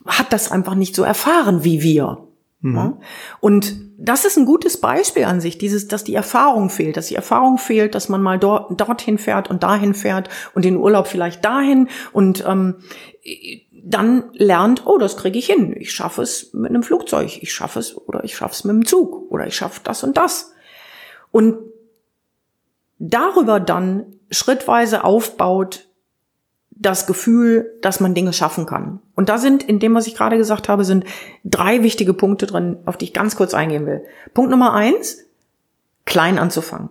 hat 0.05 0.31
das 0.31 0.51
einfach 0.51 0.75
nicht 0.75 0.95
so 0.95 1.03
erfahren 1.03 1.63
wie 1.63 1.81
wir. 1.81 2.25
Mhm. 2.61 2.73
Ne? 2.73 2.97
Und 3.39 3.75
das 3.97 4.25
ist 4.25 4.37
ein 4.37 4.45
gutes 4.45 4.77
Beispiel 4.77 5.25
an 5.25 5.41
sich, 5.41 5.57
dieses, 5.57 5.87
dass 5.87 6.03
die 6.03 6.15
Erfahrung 6.15 6.69
fehlt, 6.69 6.97
dass 6.97 7.07
die 7.07 7.15
Erfahrung 7.15 7.57
fehlt, 7.57 7.95
dass 7.95 8.09
man 8.09 8.21
mal 8.21 8.39
dort, 8.39 8.79
dorthin 8.79 9.17
fährt 9.17 9.49
und 9.49 9.63
dahin 9.63 9.93
fährt 9.93 10.29
und 10.55 10.65
den 10.65 10.77
Urlaub 10.77 11.07
vielleicht 11.07 11.43
dahin 11.43 11.89
und 12.13 12.43
ähm, 12.47 12.75
dann 13.83 14.25
lernt, 14.33 14.85
oh, 14.85 14.97
das 14.97 15.17
kriege 15.17 15.39
ich 15.39 15.47
hin. 15.47 15.75
Ich 15.77 15.91
schaffe 15.91 16.21
es 16.21 16.53
mit 16.53 16.69
einem 16.69 16.83
Flugzeug, 16.83 17.41
ich 17.41 17.53
schaffe 17.53 17.79
es 17.79 17.95
oder 17.97 18.23
ich 18.23 18.35
schaffe 18.35 18.53
es 18.53 18.63
mit 18.63 18.73
einem 18.73 18.85
Zug 18.85 19.31
oder 19.31 19.47
ich 19.47 19.55
schaffe 19.55 19.81
das 19.83 20.03
und 20.03 20.17
das. 20.17 20.53
Und 21.31 21.57
darüber 22.99 23.59
dann 23.59 24.15
schrittweise 24.31 25.03
aufbaut, 25.03 25.88
das 26.79 27.05
Gefühl, 27.05 27.77
dass 27.81 27.99
man 27.99 28.15
Dinge 28.15 28.31
schaffen 28.31 28.65
kann. 28.65 28.99
Und 29.15 29.27
da 29.27 29.37
sind, 29.37 29.63
in 29.63 29.79
dem, 29.79 29.93
was 29.93 30.07
ich 30.07 30.15
gerade 30.15 30.37
gesagt 30.37 30.69
habe, 30.69 30.85
sind 30.85 31.03
drei 31.43 31.83
wichtige 31.83 32.13
Punkte 32.13 32.47
drin, 32.47 32.77
auf 32.85 32.95
die 32.95 33.05
ich 33.05 33.13
ganz 33.13 33.35
kurz 33.35 33.53
eingehen 33.53 33.85
will. 33.85 34.03
Punkt 34.33 34.49
Nummer 34.49 34.73
eins, 34.73 35.25
klein 36.05 36.39
anzufangen. 36.39 36.89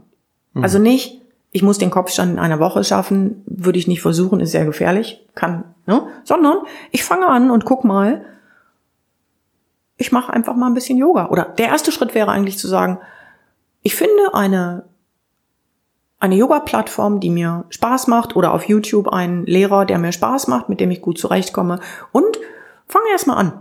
Mhm. 0.52 0.62
Also 0.62 0.78
nicht, 0.78 1.22
ich 1.52 1.62
muss 1.62 1.78
den 1.78 1.90
Kopfstand 1.90 2.32
in 2.32 2.38
einer 2.38 2.60
Woche 2.60 2.84
schaffen, 2.84 3.42
würde 3.46 3.78
ich 3.78 3.88
nicht 3.88 4.02
versuchen, 4.02 4.40
ist 4.40 4.52
sehr 4.52 4.66
gefährlich, 4.66 5.26
kann, 5.34 5.64
ne? 5.86 6.06
sondern 6.22 6.58
ich 6.90 7.02
fange 7.02 7.26
an 7.26 7.50
und 7.50 7.64
guck 7.64 7.84
mal, 7.84 8.24
ich 9.96 10.12
mache 10.12 10.32
einfach 10.32 10.54
mal 10.54 10.66
ein 10.66 10.74
bisschen 10.74 10.98
Yoga. 10.98 11.30
Oder 11.30 11.46
der 11.56 11.68
erste 11.68 11.92
Schritt 11.92 12.14
wäre 12.14 12.30
eigentlich 12.30 12.58
zu 12.58 12.68
sagen, 12.68 12.98
ich 13.82 13.96
finde 13.96 14.34
eine 14.34 14.84
eine 16.20 16.34
Yoga-Plattform, 16.34 17.20
die 17.20 17.30
mir 17.30 17.64
Spaß 17.70 18.08
macht 18.08 18.34
oder 18.34 18.52
auf 18.52 18.64
YouTube 18.64 19.08
einen 19.08 19.46
Lehrer, 19.46 19.84
der 19.84 19.98
mir 19.98 20.12
Spaß 20.12 20.48
macht, 20.48 20.68
mit 20.68 20.80
dem 20.80 20.90
ich 20.90 21.00
gut 21.00 21.18
zurechtkomme 21.18 21.80
und 22.12 22.38
fange 22.86 23.06
erstmal 23.12 23.38
an. 23.38 23.52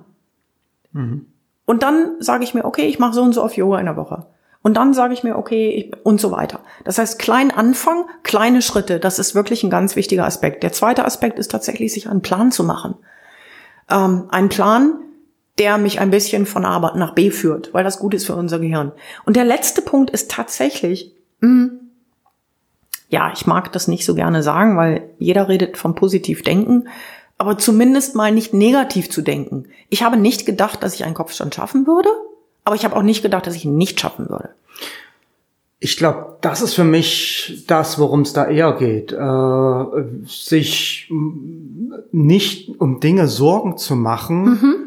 Mhm. 0.94 1.26
Und 1.66 1.84
dann 1.84 2.16
sage 2.20 2.44
ich 2.44 2.54
mir, 2.54 2.66
okay, 2.66 2.88
ich 2.88 2.98
mache 2.98 3.14
so 3.14 3.22
und 3.22 3.34
so 3.34 3.44
auf 3.44 3.56
Yoga 3.58 3.80
in 3.80 3.86
der 3.86 3.98
Woche. 3.98 4.26
Und 4.64 4.76
dann 4.76 4.94
sage 4.94 5.14
ich 5.14 5.24
mir, 5.24 5.38
okay, 5.38 5.70
ich, 5.70 6.06
und 6.06 6.20
so 6.20 6.32
weiter. 6.32 6.62
Das 6.84 6.98
heißt, 6.98 7.20
klein 7.20 7.52
Anfang, 7.52 8.06
kleine 8.24 8.62
Schritte, 8.62 9.00
das 9.00 9.20
ist 9.20 9.36
wirklich 9.36 9.64
ein 9.64 9.70
ganz 9.70 9.96
wichtiger 9.96 10.26
Aspekt. 10.26 10.64
Der 10.64 10.74
zweite 10.74 11.06
Aspekt 11.06 11.40
ist 11.40 11.52
tatsächlich, 11.52 11.94
sich 11.94 12.10
einen 12.10 12.22
Plan 12.22 12.52
zu 12.52 12.64
machen. 12.64 12.96
Ähm, 13.90 14.26
ein 14.30 14.50
Plan, 14.50 15.00
der 15.60 15.78
mich 15.78 16.00
ein 16.00 16.12
bisschen 16.12 16.46
von 16.46 16.66
A 16.66 16.80
nach 16.96 17.14
B 17.14 17.32
führt, 17.32 17.74
weil 17.74 17.84
das 17.84 18.00
gut 18.00 18.14
ist 18.14 18.26
für 18.26 18.36
unser 18.36 18.60
Gehirn. 18.60 18.92
Und 19.26 19.36
der 19.36 19.46
letzte 19.46 19.82
Punkt 19.82 20.10
ist 20.10 20.32
tatsächlich, 20.32 21.16
mh, 21.40 21.50
mm, 21.50 21.87
ja, 23.10 23.32
ich 23.34 23.46
mag 23.46 23.72
das 23.72 23.88
nicht 23.88 24.06
so 24.06 24.16
gerne 24.16 24.44
sagen, 24.44 24.78
weil 24.78 25.10
jeder 25.18 25.48
redet 25.48 25.78
vom 25.78 25.96
positiv 25.96 26.44
denken, 26.44 26.88
aber 27.38 27.58
zumindest 27.58 28.16
mal 28.16 28.32
nicht 28.32 28.54
negativ 28.54 29.10
zu 29.10 29.22
denken. 29.22 29.66
Ich 29.90 30.04
habe 30.04 30.18
nicht 30.18 30.46
gedacht, 30.46 30.84
dass 30.84 30.96
ich 30.96 31.04
einen 31.04 31.14
Kopfstand 31.14 31.56
schaffen 31.56 31.88
würde, 31.88 32.10
aber 32.64 32.76
ich 32.76 32.84
habe 32.84 32.96
auch 32.96 33.04
nicht 33.04 33.22
gedacht, 33.22 33.48
dass 33.48 33.56
ich 33.56 33.66
ihn 33.66 33.78
nicht 33.78 34.00
schaffen 34.00 34.30
würde. 34.30 34.50
Ich 35.80 35.96
glaube, 35.96 36.38
das 36.42 36.62
ist 36.62 36.74
für 36.74 36.84
mich 36.84 37.64
das, 37.68 38.00
worum 38.00 38.22
es 38.22 38.34
da 38.34 38.48
eher 38.48 38.74
geht. 38.74 39.12
Äh, 39.12 40.26
sich 40.26 41.12
nicht 42.12 42.80
um 42.80 43.00
Dinge 43.00 43.28
Sorgen 43.28 43.78
zu 43.78 43.96
machen, 43.96 44.44
mhm 44.44 44.87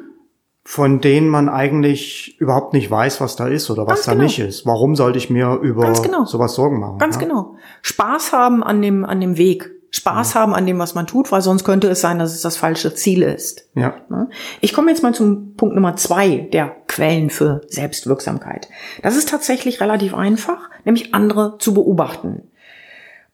von 0.62 1.01
denen 1.01 1.29
man 1.29 1.49
eigentlich 1.49 2.38
überhaupt 2.38 2.75
nicht 2.75 2.90
weiß, 2.90 3.20
was 3.20 3.37
da 3.37 3.49
ist 3.49 3.70
oder 3.70 3.87
was 3.87 3.94
Ganz 3.94 4.07
da 4.07 4.12
genau. 4.12 4.25
nicht 4.25 4.38
ist. 4.38 4.66
Warum 4.66 4.94
sollte 4.94 5.18
ich 5.18 5.31
mir 5.31 5.59
über 5.62 5.92
genau. 6.03 6.25
sowas 6.25 6.55
Sorgen 6.55 6.79
machen? 6.81 6.99
Ganz 6.99 7.16
ja? 7.16 7.23
genau. 7.23 7.57
Spaß 7.83 8.33
haben 8.33 8.62
an 8.62 8.83
dem, 8.83 9.05
an 9.05 9.20
dem 9.20 9.37
Weg. 9.37 9.70
Spaß 9.90 10.35
ja. 10.35 10.40
haben 10.40 10.55
an 10.55 10.66
dem, 10.66 10.79
was 10.79 10.94
man 10.94 11.07
tut, 11.07 11.33
weil 11.33 11.42
sonst 11.42 11.64
könnte 11.64 11.88
es 11.88 12.01
sein, 12.01 12.18
dass 12.18 12.33
es 12.33 12.42
das 12.42 12.57
falsche 12.57 12.94
Ziel 12.94 13.23
ist. 13.23 13.68
Ja. 13.75 13.96
Ich 14.61 14.73
komme 14.73 14.90
jetzt 14.90 15.03
mal 15.03 15.14
zum 15.14 15.55
Punkt 15.57 15.75
Nummer 15.75 15.96
zwei 15.96 16.49
der 16.53 16.77
Quellen 16.87 17.31
für 17.31 17.62
Selbstwirksamkeit. 17.66 18.68
Das 19.03 19.16
ist 19.16 19.29
tatsächlich 19.29 19.81
relativ 19.81 20.14
einfach, 20.14 20.70
nämlich 20.85 21.14
andere 21.14 21.57
zu 21.59 21.75
beobachten. 21.75 22.50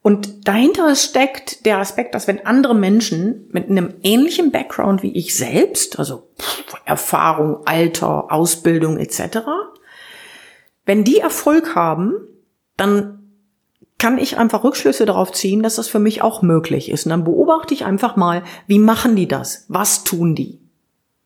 Und 0.07 0.47
dahinter 0.47 0.95
steckt 0.95 1.65
der 1.65 1.79
Aspekt, 1.79 2.15
dass 2.15 2.29
wenn 2.29 2.45
andere 2.45 2.73
Menschen 2.73 3.49
mit 3.51 3.69
einem 3.69 3.95
ähnlichen 4.03 4.53
Background 4.53 5.03
wie 5.03 5.11
ich 5.11 5.35
selbst, 5.35 5.99
also 5.99 6.29
Erfahrung, 6.85 7.57
Alter, 7.65 8.31
Ausbildung 8.31 8.97
etc., 8.99 9.39
wenn 10.85 11.03
die 11.03 11.17
Erfolg 11.17 11.75
haben, 11.75 12.13
dann 12.77 13.33
kann 13.97 14.17
ich 14.17 14.37
einfach 14.37 14.63
Rückschlüsse 14.63 15.05
darauf 15.05 15.33
ziehen, 15.33 15.61
dass 15.61 15.75
das 15.75 15.89
für 15.89 15.99
mich 15.99 16.21
auch 16.21 16.41
möglich 16.41 16.89
ist. 16.89 17.05
Und 17.05 17.09
dann 17.09 17.25
beobachte 17.25 17.73
ich 17.73 17.83
einfach 17.83 18.15
mal, 18.15 18.43
wie 18.65 18.79
machen 18.79 19.17
die 19.17 19.27
das? 19.27 19.65
Was 19.67 20.05
tun 20.05 20.35
die? 20.35 20.61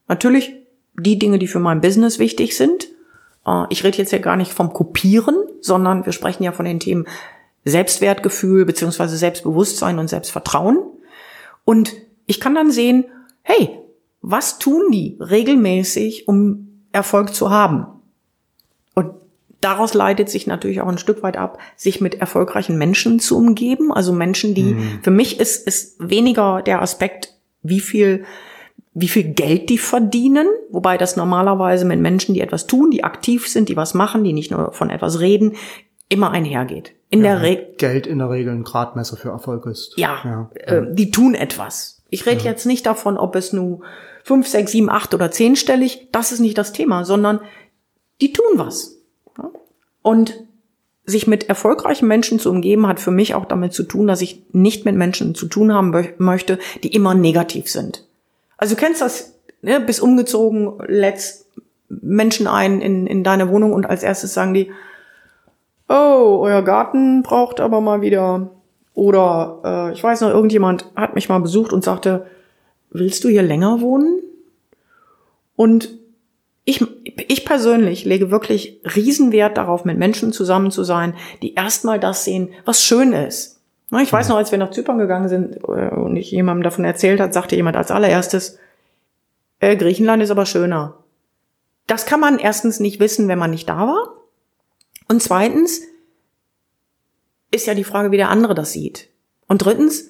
Natürlich 0.08 0.56
die 0.96 1.20
Dinge, 1.20 1.38
die 1.38 1.48
für 1.48 1.60
mein 1.60 1.82
Business 1.82 2.18
wichtig 2.18 2.58
sind. 2.58 2.88
Äh, 3.46 3.66
ich 3.70 3.84
rede 3.84 4.00
jetzt 4.00 4.12
ja 4.12 4.18
gar 4.18 4.38
nicht 4.38 4.54
vom 4.54 4.74
Kopieren, 4.74 5.36
sondern 5.60 6.04
wir 6.08 6.14
sprechen 6.14 6.42
ja 6.42 6.52
von 6.52 6.66
den 6.66 6.80
Themen 6.80 7.06
Selbstwertgefühl 7.66 8.66
beziehungsweise 8.66 9.18
Selbstbewusstsein 9.18 10.00
und 10.00 10.08
Selbstvertrauen. 10.08 10.80
Und 11.66 11.94
ich 12.26 12.40
kann 12.40 12.56
dann 12.56 12.72
sehen, 12.72 13.06
hey, 13.44 13.70
was 14.22 14.60
tun 14.60 14.92
die 14.92 15.18
regelmäßig, 15.20 16.28
um 16.28 16.86
Erfolg 16.92 17.34
zu 17.34 17.50
haben? 17.50 17.86
Und 18.94 19.12
daraus 19.62 19.94
leitet 19.94 20.30
sich 20.30 20.48
natürlich 20.48 20.82
auch 20.82 20.88
ein 20.88 20.98
Stück 20.98 21.24
weit 21.24 21.38
ab, 21.38 21.60
sich 21.76 22.02
mit 22.02 22.16
erfolgreichen 22.16 22.78
Menschen 22.78 23.20
zu 23.20 23.38
umgeben. 23.38 23.92
Also 23.92 24.14
Menschen, 24.14 24.54
die, 24.54 24.74
mhm. 24.74 25.00
für 25.02 25.12
mich 25.12 25.40
ist, 25.40 25.68
ist 25.68 25.96
weniger 26.00 26.62
der 26.62 26.82
Aspekt, 26.82 27.36
wie 27.64 27.80
viel, 27.80 28.26
wie 28.94 29.08
viel 29.08 29.24
Geld 29.24 29.70
die 29.70 29.78
verdienen, 29.78 30.48
wobei 30.70 30.98
das 30.98 31.16
normalerweise 31.16 31.86
mit 31.86 32.00
Menschen, 32.00 32.34
die 32.34 32.42
etwas 32.42 32.68
tun, 32.68 32.92
die 32.92 33.04
aktiv 33.04 33.48
sind, 33.48 33.70
die 33.70 33.78
was 33.78 33.94
machen, 33.94 34.24
die 34.24 34.34
nicht 34.34 34.52
nur 34.52 34.72
von 34.74 34.90
etwas 34.90 35.20
reden, 35.20 35.54
immer 36.10 36.32
einhergeht. 36.32 36.94
In 37.12 37.24
ja, 37.24 37.36
der 37.36 37.42
Regel. 37.42 37.76
Geld 37.78 38.08
in 38.08 38.18
der 38.18 38.30
Regel 38.30 38.54
ein 38.54 38.64
Gradmesser 38.64 39.18
für 39.18 39.30
Erfolg 39.30 39.66
ist. 39.68 39.94
Ja, 39.98 40.20
ja. 40.24 40.50
Äh, 40.56 40.94
die 40.94 41.12
tun 41.12 41.36
etwas. 41.36 42.02
Ich 42.10 42.26
rede 42.26 42.44
ja. 42.44 42.52
jetzt 42.52 42.66
nicht 42.66 42.86
davon, 42.86 43.18
ob 43.18 43.36
es 43.36 43.54
nur 43.54 43.82
fünf, 44.24 44.48
sechs, 44.48 44.72
sieben, 44.72 44.90
acht 44.90 45.14
oder 45.14 45.30
zehnstellig, 45.30 46.08
das 46.12 46.32
ist 46.32 46.40
nicht 46.40 46.58
das 46.58 46.72
Thema, 46.72 47.06
sondern 47.06 47.42
die 48.22 48.34
tun 48.34 48.54
was. 48.56 48.98
Und 50.02 50.34
sich 51.06 51.28
mit 51.28 51.50
erfolgreichen 51.50 52.08
Menschen 52.08 52.40
zu 52.40 52.50
umgeben, 52.50 52.88
hat 52.88 53.00
für 53.00 53.12
mich 53.12 53.36
auch 53.36 53.46
damit 53.46 53.74
zu 53.74 53.84
tun, 53.84 54.08
dass 54.08 54.22
ich 54.22 54.44
nicht 54.54 54.86
mit 54.86 54.96
Menschen 54.96 55.36
zu 55.36 55.48
tun 55.48 55.74
haben 55.74 55.94
möchte, 56.18 56.60
die 56.84 56.94
immer 56.94 57.14
negativ 57.14 57.70
sind. 57.70 58.06
Also 58.58 58.76
du 58.76 58.80
kennst 58.80 59.02
das, 59.02 59.34
ne, 59.62 59.82
bis 59.82 60.00
umgezogen, 60.00 60.80
letzt 60.88 61.48
Menschen 61.90 62.48
ein 62.48 62.82
in, 62.82 63.08
in 63.08 63.24
deine 63.24 63.50
Wohnung 63.50 63.74
und 63.74 63.86
als 63.86 64.04
erstes 64.04 64.34
sagen 64.34 64.54
die, 64.54 64.72
oh, 65.92 66.40
euer 66.42 66.62
Garten 66.62 67.22
braucht 67.24 67.60
aber 67.60 67.82
mal 67.82 68.02
wieder. 68.02 68.50
Oder 68.94 69.62
äh, 69.64 69.94
ich 69.94 70.04
weiß 70.04 70.22
noch, 70.22 70.30
irgendjemand 70.30 70.86
hat 70.96 71.16
mich 71.16 71.30
mal 71.30 71.40
besucht 71.40 71.74
und 71.74 71.84
sagte, 71.84 72.26
willst 72.90 73.24
du 73.24 73.30
hier 73.30 73.44
länger 73.44 73.82
wohnen? 73.82 74.22
Und 75.56 75.90
ich, 76.64 76.86
ich 77.28 77.46
persönlich 77.46 78.06
lege 78.06 78.32
wirklich 78.32 78.80
Riesenwert 78.96 79.58
darauf, 79.58 79.86
mit 79.86 79.98
Menschen 79.98 80.32
zusammen 80.34 80.72
zu 80.72 80.84
sein, 80.84 81.14
die 81.42 81.56
erstmal 81.56 82.00
das 82.00 82.24
sehen, 82.24 82.50
was 82.66 82.84
schön 82.84 83.14
ist. 83.14 83.60
Ich 84.02 84.14
weiß 84.14 84.30
noch, 84.30 84.38
als 84.38 84.52
wir 84.52 84.58
nach 84.58 84.72
Zypern 84.72 84.98
gegangen 84.98 85.28
sind 85.28 85.58
äh, 85.68 85.94
und 85.94 86.16
ich 86.16 86.32
jemandem 86.32 86.64
davon 86.64 86.86
erzählt 86.86 87.20
hat, 87.20 87.34
sagte 87.34 87.58
jemand 87.58 87.76
als 87.76 87.92
allererstes, 87.92 88.58
äh, 89.60 89.76
Griechenland 89.76 90.24
ist 90.24 90.32
aber 90.32 90.46
schöner. 90.46 90.96
Das 91.88 92.06
kann 92.06 92.22
man 92.22 92.40
erstens 92.40 92.80
nicht 92.80 93.02
wissen, 93.02 93.28
wenn 93.28 93.40
man 93.40 93.52
nicht 93.52 93.68
da 93.68 93.88
war. 93.88 94.21
Und 95.12 95.22
zweitens 95.22 95.82
ist 97.52 97.68
ja 97.68 97.74
die 97.74 97.84
Frage, 97.84 98.12
wie 98.12 98.18
der 98.18 98.30
andere 98.30 98.56
das 98.56 98.72
sieht. 98.72 99.10
Und 99.50 99.58
drittens 99.58 100.06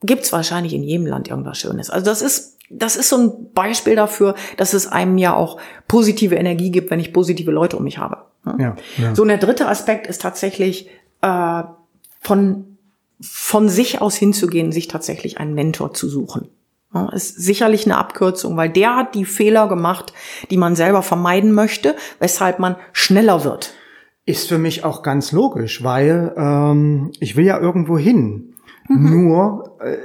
gibt's 0.00 0.32
wahrscheinlich 0.32 0.74
in 0.74 0.84
jedem 0.84 1.06
Land 1.06 1.26
irgendwas 1.26 1.58
Schönes. 1.58 1.90
Also 1.90 2.06
das 2.06 2.22
ist 2.22 2.56
das 2.70 2.94
ist 2.94 3.08
so 3.08 3.16
ein 3.16 3.52
Beispiel 3.52 3.96
dafür, 3.96 4.36
dass 4.56 4.74
es 4.74 4.86
einem 4.86 5.18
ja 5.18 5.34
auch 5.34 5.58
positive 5.88 6.36
Energie 6.36 6.70
gibt, 6.70 6.92
wenn 6.92 7.00
ich 7.00 7.12
positive 7.12 7.50
Leute 7.50 7.76
um 7.76 7.82
mich 7.82 7.98
habe. 7.98 8.18
Ja, 8.60 8.76
ja. 8.96 9.12
So, 9.12 9.22
und 9.22 9.28
der 9.28 9.38
dritte 9.38 9.66
Aspekt 9.66 10.06
ist 10.06 10.22
tatsächlich 10.22 10.88
äh, 11.20 11.62
von 12.20 12.76
von 13.20 13.68
sich 13.68 14.00
aus 14.00 14.14
hinzugehen, 14.14 14.70
sich 14.70 14.86
tatsächlich 14.86 15.38
einen 15.38 15.54
Mentor 15.54 15.94
zu 15.94 16.08
suchen. 16.08 16.48
Ja, 16.94 17.08
ist 17.08 17.34
sicherlich 17.42 17.86
eine 17.86 17.98
Abkürzung, 17.98 18.56
weil 18.56 18.70
der 18.70 18.94
hat 18.94 19.16
die 19.16 19.24
Fehler 19.24 19.66
gemacht, 19.66 20.12
die 20.52 20.58
man 20.58 20.76
selber 20.76 21.02
vermeiden 21.02 21.52
möchte, 21.54 21.96
weshalb 22.20 22.60
man 22.60 22.76
schneller 22.92 23.42
wird. 23.42 23.72
Ist 24.28 24.46
für 24.46 24.58
mich 24.58 24.84
auch 24.84 25.02
ganz 25.02 25.32
logisch, 25.32 25.82
weil 25.82 26.34
ähm, 26.36 27.12
ich 27.18 27.34
will 27.36 27.46
ja 27.46 27.58
irgendwo 27.58 27.96
hin. 27.96 28.56
Mhm. 28.86 29.10
Nur 29.10 29.78
äh, 29.80 29.96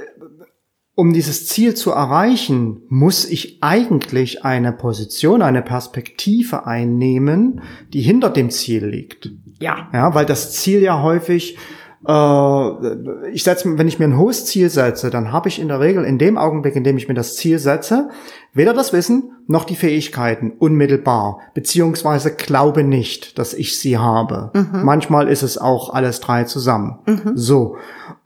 um 0.94 1.12
dieses 1.12 1.46
Ziel 1.46 1.74
zu 1.74 1.90
erreichen, 1.90 2.80
muss 2.88 3.26
ich 3.26 3.62
eigentlich 3.62 4.42
eine 4.42 4.72
Position, 4.72 5.42
eine 5.42 5.60
Perspektive 5.60 6.66
einnehmen, 6.66 7.60
die 7.92 8.00
hinter 8.00 8.30
dem 8.30 8.48
Ziel 8.48 8.86
liegt. 8.86 9.30
Ja. 9.60 9.90
Ja, 9.92 10.14
weil 10.14 10.24
das 10.24 10.52
Ziel 10.52 10.80
ja 10.80 11.02
häufig 11.02 11.58
äh, 12.06 13.30
ich 13.30 13.44
setze, 13.44 13.78
wenn 13.78 13.88
ich 13.88 13.98
mir 13.98 14.06
ein 14.06 14.18
hohes 14.18 14.46
Ziel 14.46 14.70
setze, 14.70 15.10
dann 15.10 15.32
habe 15.32 15.48
ich 15.48 15.60
in 15.60 15.68
der 15.68 15.80
Regel 15.80 16.04
in 16.04 16.18
dem 16.18 16.38
Augenblick, 16.38 16.76
in 16.76 16.84
dem 16.84 16.96
ich 16.96 17.08
mir 17.08 17.14
das 17.14 17.36
Ziel 17.36 17.58
setze, 17.58 18.10
weder 18.52 18.74
das 18.74 18.92
Wissen 18.92 19.32
noch 19.46 19.64
die 19.64 19.76
Fähigkeiten 19.76 20.52
unmittelbar, 20.58 21.40
beziehungsweise 21.54 22.34
glaube 22.34 22.84
nicht, 22.84 23.38
dass 23.38 23.54
ich 23.54 23.78
sie 23.78 23.98
habe. 23.98 24.50
Mhm. 24.54 24.84
Manchmal 24.84 25.28
ist 25.28 25.42
es 25.42 25.58
auch 25.58 25.92
alles 25.92 26.20
drei 26.20 26.44
zusammen. 26.44 26.98
Mhm. 27.06 27.32
So. 27.34 27.76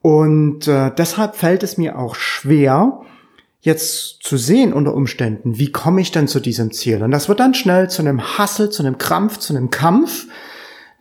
Und 0.02 0.68
äh, 0.68 0.90
deshalb 0.96 1.36
fällt 1.36 1.62
es 1.62 1.78
mir 1.78 1.98
auch 1.98 2.14
schwer, 2.14 3.00
jetzt 3.60 4.22
zu 4.22 4.36
sehen 4.36 4.72
unter 4.72 4.94
Umständen, 4.94 5.58
wie 5.58 5.72
komme 5.72 6.00
ich 6.00 6.12
denn 6.12 6.28
zu 6.28 6.40
diesem 6.40 6.72
Ziel? 6.72 7.02
Und 7.02 7.10
das 7.10 7.28
wird 7.28 7.40
dann 7.40 7.54
schnell 7.54 7.90
zu 7.90 8.02
einem 8.02 8.38
Hassel, 8.38 8.70
zu 8.70 8.82
einem 8.82 8.98
Krampf, 8.98 9.38
zu 9.38 9.54
einem 9.54 9.70
Kampf, 9.70 10.26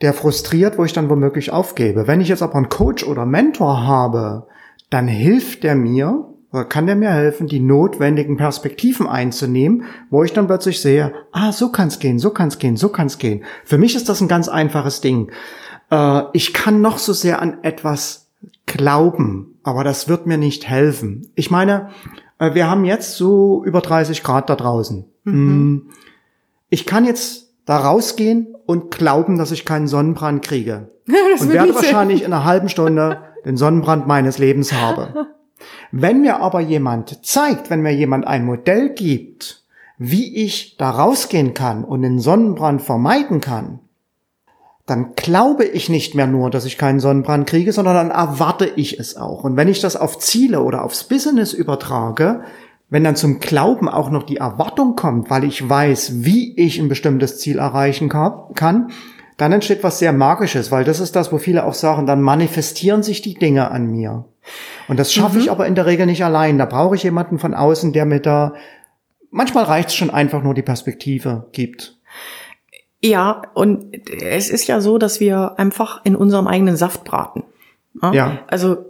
der 0.02 0.14
frustriert, 0.14 0.78
wo 0.78 0.86
ich 0.86 0.94
dann 0.94 1.10
womöglich 1.10 1.52
aufgebe. 1.52 2.08
Wenn 2.08 2.22
ich 2.22 2.28
jetzt 2.28 2.44
aber 2.44 2.56
einen 2.56 2.70
Coach 2.70 3.04
oder 3.04 3.26
Mentor 3.26 3.86
habe, 3.86 4.48
dann 4.90 5.08
hilft 5.08 5.64
der 5.64 5.76
mir, 5.76 6.26
oder 6.52 6.66
kann 6.66 6.88
der 6.88 6.96
mir 6.96 7.12
helfen, 7.12 7.48
die 7.48 7.60
notwendigen 7.60 8.38
Perspektiven 8.38 9.08
einzunehmen, 9.08 9.84
wo 10.10 10.24
ich 10.24 10.34
dann 10.34 10.48
plötzlich 10.48 10.82
sehe, 10.82 11.14
ah, 11.32 11.52
so 11.52 11.72
kann's 11.72 12.00
gehen, 12.00 12.20
so 12.20 12.30
kann's 12.30 12.60
gehen, 12.60 12.78
so 12.78 12.90
kann's 12.90 13.18
gehen. 13.18 13.44
Für 13.66 13.78
mich 13.78 13.96
ist 13.96 14.08
das 14.08 14.22
ein 14.22 14.28
ganz 14.28 14.48
einfaches 14.48 15.02
Ding. 15.02 15.32
Äh, 15.92 16.24
ich 16.34 16.54
kann 16.54 16.82
noch 16.82 17.00
so 17.00 17.14
sehr 17.14 17.42
an 17.42 17.64
etwas 17.64 18.30
glauben, 18.66 19.60
aber 19.64 19.84
das 19.84 20.08
wird 20.08 20.28
mir 20.28 20.38
nicht 20.38 20.70
helfen. 20.70 21.32
Ich 21.36 21.52
meine, 21.52 21.90
äh, 22.40 22.54
wir 22.54 22.70
haben 22.70 22.86
jetzt 22.86 23.16
so 23.16 23.64
über 23.66 23.82
30 23.82 24.24
Grad 24.24 24.50
da 24.50 24.56
draußen. 24.56 25.06
Mhm. 25.24 25.34
Hm, 25.34 25.90
ich 26.70 26.86
kann 26.86 27.06
jetzt 27.06 27.47
da 27.68 27.78
rausgehen 27.78 28.56
und 28.66 28.90
glauben, 28.90 29.38
dass 29.38 29.52
ich 29.52 29.66
keinen 29.66 29.88
Sonnenbrand 29.88 30.44
kriege. 30.44 30.90
und 31.40 31.54
werde 31.54 31.76
wahrscheinlich 31.76 32.24
in 32.24 32.34
einer 32.34 32.46
halben 32.46 32.70
Stunde 32.70 33.20
den 33.46 33.58
Sonnenbrand 33.58 34.08
meines 34.08 34.40
Lebens 34.40 34.74
habe. 34.74 35.28
Wenn 35.92 36.22
mir 36.22 36.42
aber 36.42 36.60
jemand 36.60 37.26
zeigt, 37.26 37.70
wenn 37.70 37.82
mir 37.82 37.94
jemand 37.94 38.28
ein 38.28 38.46
Modell 38.46 38.90
gibt, 38.90 39.64
wie 39.98 40.36
ich 40.36 40.76
da 40.78 40.90
rausgehen 40.90 41.54
kann 41.54 41.84
und 41.84 42.02
den 42.02 42.20
Sonnenbrand 42.20 42.82
vermeiden 42.82 43.42
kann, 43.42 43.80
dann 44.86 45.14
glaube 45.16 45.66
ich 45.66 45.90
nicht 45.90 46.14
mehr 46.14 46.28
nur, 46.28 46.50
dass 46.50 46.66
ich 46.66 46.78
keinen 46.78 47.00
Sonnenbrand 47.00 47.48
kriege, 47.48 47.72
sondern 47.74 47.96
dann 47.96 48.12
erwarte 48.12 48.66
ich 48.66 49.00
es 49.00 49.18
auch. 49.18 49.44
Und 49.44 49.58
wenn 49.58 49.68
ich 49.68 49.82
das 49.82 49.96
auf 49.96 50.20
Ziele 50.20 50.62
oder 50.62 50.84
aufs 50.84 51.06
Business 51.06 51.54
übertrage, 51.54 52.42
wenn 52.90 53.04
dann 53.04 53.16
zum 53.16 53.40
Glauben 53.40 53.90
auch 53.90 54.10
noch 54.10 54.24
die 54.24 54.38
Erwartung 54.38 54.96
kommt, 54.96 55.30
weil 55.30 55.44
ich 55.44 55.68
weiß, 55.68 56.24
wie 56.24 56.56
ich 56.56 56.80
ein 56.80 56.88
bestimmtes 56.88 57.40
Ziel 57.40 57.60
erreichen 57.60 58.10
kann, 58.10 58.92
dann 59.36 59.52
entsteht 59.52 59.84
was 59.84 60.00
sehr 60.00 60.14
Magisches, 60.14 60.72
weil 60.72 60.84
das 60.84 61.00
ist 61.00 61.16
das, 61.16 61.32
wo 61.32 61.38
viele 61.38 61.66
auch 61.66 61.74
sagen, 61.74 62.08
dann 62.08 62.22
manifestieren 62.22 63.04
sich 63.04 63.22
die 63.22 63.36
Dinge 63.36 63.70
an 63.72 63.88
mir. 63.88 64.26
Und 64.88 64.98
das 64.98 65.14
schaffe 65.14 65.36
mhm. 65.36 65.42
ich 65.42 65.52
aber 65.52 65.68
in 65.68 65.76
der 65.76 65.86
Regel 65.86 66.06
nicht 66.06 66.24
allein. 66.24 66.58
Da 66.58 66.66
brauche 66.66 66.96
ich 66.96 67.04
jemanden 67.04 67.38
von 67.38 67.54
außen, 67.54 67.94
der 67.94 68.06
mir 68.06 68.20
da, 68.20 68.54
manchmal 69.30 69.66
reicht 69.66 69.90
es 69.90 69.96
schon 69.96 70.10
einfach 70.10 70.42
nur 70.42 70.54
die 70.54 70.64
Perspektive 70.64 71.48
gibt. 71.52 71.98
Ja, 73.04 73.44
und 73.54 73.96
es 74.24 74.50
ist 74.50 74.68
ja 74.68 74.82
so, 74.82 74.98
dass 74.98 75.20
wir 75.20 75.60
einfach 75.60 76.02
in 76.04 76.16
unserem 76.16 76.48
eigenen 76.48 76.78
Saft 76.78 77.04
braten. 77.04 77.44
Ja. 78.02 78.14
ja. 78.14 78.40
Also 78.48 78.86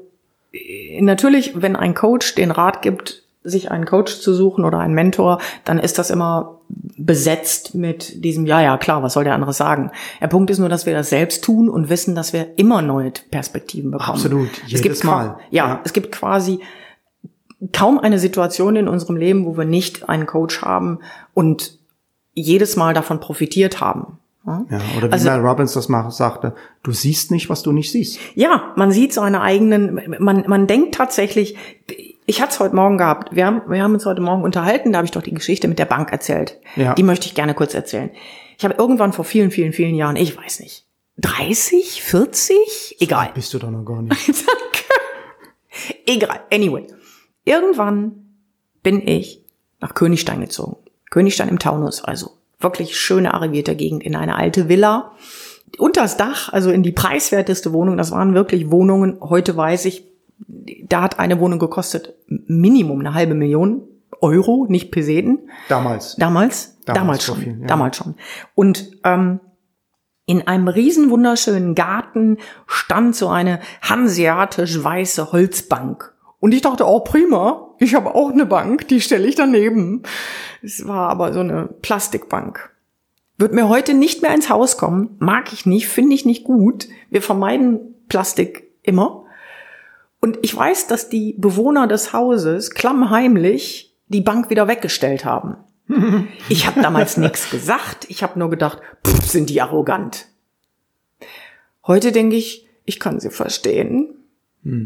äh, 0.53 1.01
natürlich, 1.01 1.61
wenn 1.61 1.75
ein 1.75 1.93
Coach 1.93 2.35
den 2.35 2.51
Rat 2.51 2.81
gibt, 2.81 3.26
sich 3.49 3.71
einen 3.71 3.85
Coach 3.85 4.19
zu 4.19 4.33
suchen 4.33 4.65
oder 4.65 4.79
einen 4.79 4.93
Mentor, 4.93 5.39
dann 5.63 5.79
ist 5.79 5.97
das 5.97 6.09
immer 6.09 6.59
besetzt 6.69 7.75
mit 7.75 8.23
diesem, 8.23 8.45
ja, 8.45 8.61
ja, 8.61 8.77
klar, 8.77 9.03
was 9.03 9.13
soll 9.13 9.23
der 9.23 9.33
andere 9.33 9.53
sagen? 9.53 9.91
Der 10.21 10.27
Punkt 10.27 10.49
ist 10.49 10.59
nur, 10.59 10.69
dass 10.69 10.85
wir 10.85 10.93
das 10.93 11.09
selbst 11.09 11.43
tun 11.43 11.69
und 11.69 11.89
wissen, 11.89 12.15
dass 12.15 12.33
wir 12.33 12.57
immer 12.57 12.81
neue 12.81 13.11
Perspektiven 13.31 13.91
bekommen. 13.91 14.09
Absolut, 14.09 14.49
jedes 14.65 14.73
es 14.73 14.81
gibt 14.81 15.03
Mal. 15.03 15.37
Ja, 15.49 15.67
ja, 15.67 15.81
es 15.83 15.93
gibt 15.93 16.11
quasi 16.11 16.59
kaum 17.73 17.99
eine 17.99 18.19
Situation 18.19 18.75
in 18.75 18.87
unserem 18.87 19.15
Leben, 19.15 19.45
wo 19.45 19.57
wir 19.57 19.65
nicht 19.65 20.09
einen 20.09 20.25
Coach 20.25 20.61
haben 20.61 20.99
und 21.33 21.77
jedes 22.33 22.75
Mal 22.75 22.93
davon 22.93 23.19
profitiert 23.19 23.81
haben. 23.81 24.19
Ja, 24.45 24.79
oder 24.97 25.09
wie 25.09 25.11
also, 25.11 25.29
Mel 25.29 25.41
Robbins 25.41 25.73
das 25.73 25.89
mal 25.89 26.09
sagte, 26.09 26.55
du 26.81 26.93
siehst 26.93 27.31
nicht, 27.31 27.49
was 27.49 27.63
du 27.63 27.73
nicht 27.73 27.91
siehst. 27.91 28.17
Ja, 28.33 28.71
man 28.77 28.91
sieht 28.91 29.11
seine 29.11 29.41
eigenen, 29.41 29.99
man, 30.19 30.45
man 30.47 30.67
denkt 30.67 30.95
tatsächlich, 30.95 31.57
ich 32.27 32.41
hatte 32.41 32.51
es 32.51 32.59
heute 32.59 32.75
Morgen 32.75 32.97
gehabt. 32.97 33.33
Wir 33.33 33.45
haben, 33.45 33.61
wir 33.69 33.81
haben 33.81 33.93
uns 33.93 34.05
heute 34.05 34.21
Morgen 34.21 34.43
unterhalten, 34.43 34.91
da 34.91 34.97
habe 34.97 35.05
ich 35.05 35.11
doch 35.11 35.23
die 35.23 35.33
Geschichte 35.33 35.67
mit 35.69 35.79
der 35.79 35.85
Bank 35.85 36.11
erzählt. 36.11 36.59
Ja. 36.75 36.93
Die 36.93 37.03
möchte 37.03 37.25
ich 37.25 37.33
gerne 37.33 37.53
kurz 37.53 37.73
erzählen. 37.73 38.11
Ich 38.57 38.65
habe 38.65 38.75
irgendwann 38.77 39.13
vor 39.13 39.23
vielen, 39.23 39.49
vielen, 39.49 39.71
vielen 39.71 39.95
Jahren, 39.95 40.17
ich 40.17 40.37
weiß 40.37 40.59
nicht, 40.59 40.85
30, 41.19 42.03
40, 42.03 42.97
egal. 42.99 43.31
Bist 43.33 43.53
du 43.53 43.59
doch 43.59 43.71
noch 43.71 43.85
gar 43.85 44.01
nicht. 44.03 44.27
Danke. 44.27 46.01
Egal. 46.05 46.41
Anyway. 46.51 46.85
Irgendwann 47.45 48.25
bin 48.83 49.07
ich 49.07 49.41
nach 49.79 49.93
Königstein 49.93 50.41
gezogen. 50.41 50.75
Königstein 51.09 51.47
im 51.47 51.59
Taunus, 51.59 52.03
also 52.03 52.31
wirklich 52.59 52.97
schöne 52.97 53.33
arrivierte 53.33 53.75
Gegend 53.75 54.03
in 54.03 54.17
eine 54.17 54.35
alte 54.35 54.67
Villa. 54.67 55.13
Unter 55.77 56.01
das 56.01 56.17
Dach, 56.17 56.51
also 56.51 56.71
in 56.71 56.83
die 56.83 56.91
preiswerteste 56.91 57.71
Wohnung. 57.71 57.95
Das 57.95 58.11
waren 58.11 58.33
wirklich 58.33 58.69
Wohnungen. 58.69 59.17
Heute 59.21 59.55
weiß 59.55 59.85
ich, 59.85 60.03
da 60.39 61.01
hat 61.01 61.19
eine 61.19 61.39
Wohnung 61.39 61.59
gekostet 61.59 62.15
Minimum 62.27 62.99
eine 62.99 63.13
halbe 63.13 63.33
Million 63.33 63.83
Euro, 64.21 64.65
nicht 64.69 64.91
Peseten. 64.91 65.49
Damals. 65.69 66.15
Damals, 66.15 66.77
damals, 66.85 66.99
Damals 66.99 67.23
schon, 67.23 67.37
viel, 67.37 67.59
ja. 67.61 67.67
damals 67.67 67.97
schon. 67.97 68.15
Und 68.55 68.91
ähm, 69.03 69.39
in 70.25 70.47
einem 70.47 70.67
riesen 70.67 71.09
wunderschönen 71.09 71.75
Garten 71.75 72.37
stand 72.65 73.15
so 73.15 73.29
eine 73.29 73.59
hanseatisch 73.81 74.83
weiße 74.83 75.31
Holzbank. 75.31 76.13
Und 76.39 76.53
ich 76.53 76.61
dachte, 76.61 76.85
oh 76.85 76.99
prima, 76.99 77.73
ich 77.79 77.95
habe 77.95 78.13
auch 78.13 78.31
eine 78.31 78.45
Bank, 78.45 78.87
die 78.87 79.01
stelle 79.01 79.27
ich 79.27 79.35
daneben. 79.35 80.03
Es 80.61 80.87
war 80.87 81.09
aber 81.09 81.33
so 81.33 81.39
eine 81.39 81.67
Plastikbank. 81.81 82.71
Wird 83.37 83.53
mir 83.53 83.69
heute 83.69 83.93
nicht 83.93 84.21
mehr 84.21 84.33
ins 84.33 84.49
Haus 84.49 84.77
kommen, 84.77 85.15
mag 85.19 85.53
ich 85.53 85.65
nicht, 85.65 85.87
finde 85.87 86.15
ich 86.15 86.25
nicht 86.25 86.43
gut. 86.43 86.87
Wir 87.09 87.21
vermeiden 87.21 87.95
Plastik 88.09 88.71
immer. 88.81 89.25
Und 90.27 90.39
ich 90.41 90.53
weiß, 90.53 90.87
dass 90.87 91.07
die 91.07 91.35
Bewohner 91.37 91.87
des 91.87 92.11
Hauses 92.11 92.71
klammheimlich 92.71 93.95
die 94.09 94.19
Bank 94.19 94.49
wieder 94.49 94.67
weggestellt 94.67 95.23
haben. 95.23 95.55
Ich 96.49 96.67
habe 96.67 96.81
damals 96.81 97.15
nichts 97.15 97.49
gesagt. 97.49 98.07
Ich 98.09 98.23
habe 98.23 98.37
nur 98.37 98.49
gedacht, 98.49 98.79
pff, 99.05 99.25
sind 99.25 99.49
die 99.49 99.61
arrogant. 99.61 100.25
Heute 101.85 102.11
denke 102.11 102.35
ich, 102.35 102.67
ich 102.83 102.99
kann 102.99 103.21
sie 103.21 103.29
verstehen. 103.29 104.15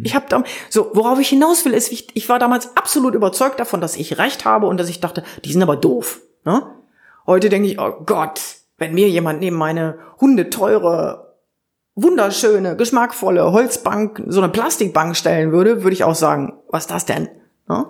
Ich 0.03 0.13
habe 0.13 0.27
da 0.29 0.43
so, 0.69 0.91
worauf 0.93 1.19
ich 1.19 1.29
hinaus 1.29 1.65
will, 1.65 1.73
ist, 1.73 1.91
ich, 1.91 2.09
ich 2.13 2.29
war 2.29 2.37
damals 2.37 2.77
absolut 2.77 3.15
überzeugt 3.15 3.59
davon, 3.59 3.81
dass 3.81 3.95
ich 3.95 4.19
recht 4.19 4.45
habe 4.45 4.67
und 4.67 4.79
dass 4.79 4.89
ich 4.89 4.99
dachte, 4.99 5.23
die 5.43 5.51
sind 5.51 5.63
aber 5.63 5.75
doof. 5.75 6.21
Ne? 6.45 6.67
Heute 7.25 7.49
denke 7.49 7.67
ich, 7.67 7.79
oh 7.79 8.03
Gott, 8.05 8.41
wenn 8.77 8.93
mir 8.93 9.09
jemand 9.09 9.39
neben 9.39 9.55
meine 9.55 9.97
hundeteure, 10.19 11.30
wunderschöne, 11.95 12.75
geschmackvolle 12.75 13.51
Holzbank 13.51 14.23
so 14.27 14.41
eine 14.41 14.51
Plastikbank 14.51 15.15
stellen 15.15 15.51
würde, 15.51 15.83
würde 15.83 15.93
ich 15.93 16.03
auch 16.03 16.15
sagen, 16.15 16.53
was 16.69 16.83
ist 16.83 16.91
das 16.91 17.05
denn? 17.05 17.27
Ne? 17.67 17.85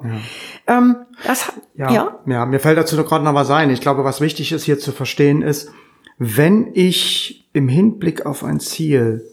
Ähm, 0.68 0.96
das, 1.26 1.52
Ja, 1.76 1.92
ja, 1.92 2.20
ja. 2.26 2.46
mir 2.46 2.60
fällt 2.60 2.78
dazu 2.78 2.96
gerade 3.04 3.24
noch 3.24 3.34
was 3.34 3.50
ein. 3.50 3.70
Ich 3.70 3.82
glaube, 3.82 4.04
was 4.04 4.22
wichtig 4.22 4.52
ist 4.52 4.64
hier 4.64 4.80
zu 4.80 4.92
verstehen 4.92 5.42
ist, 5.42 5.70
wenn 6.18 6.70
ich 6.74 7.50
im 7.54 7.68
Hinblick 7.68 8.26
auf 8.26 8.44
ein 8.44 8.60
Ziel, 8.60 9.26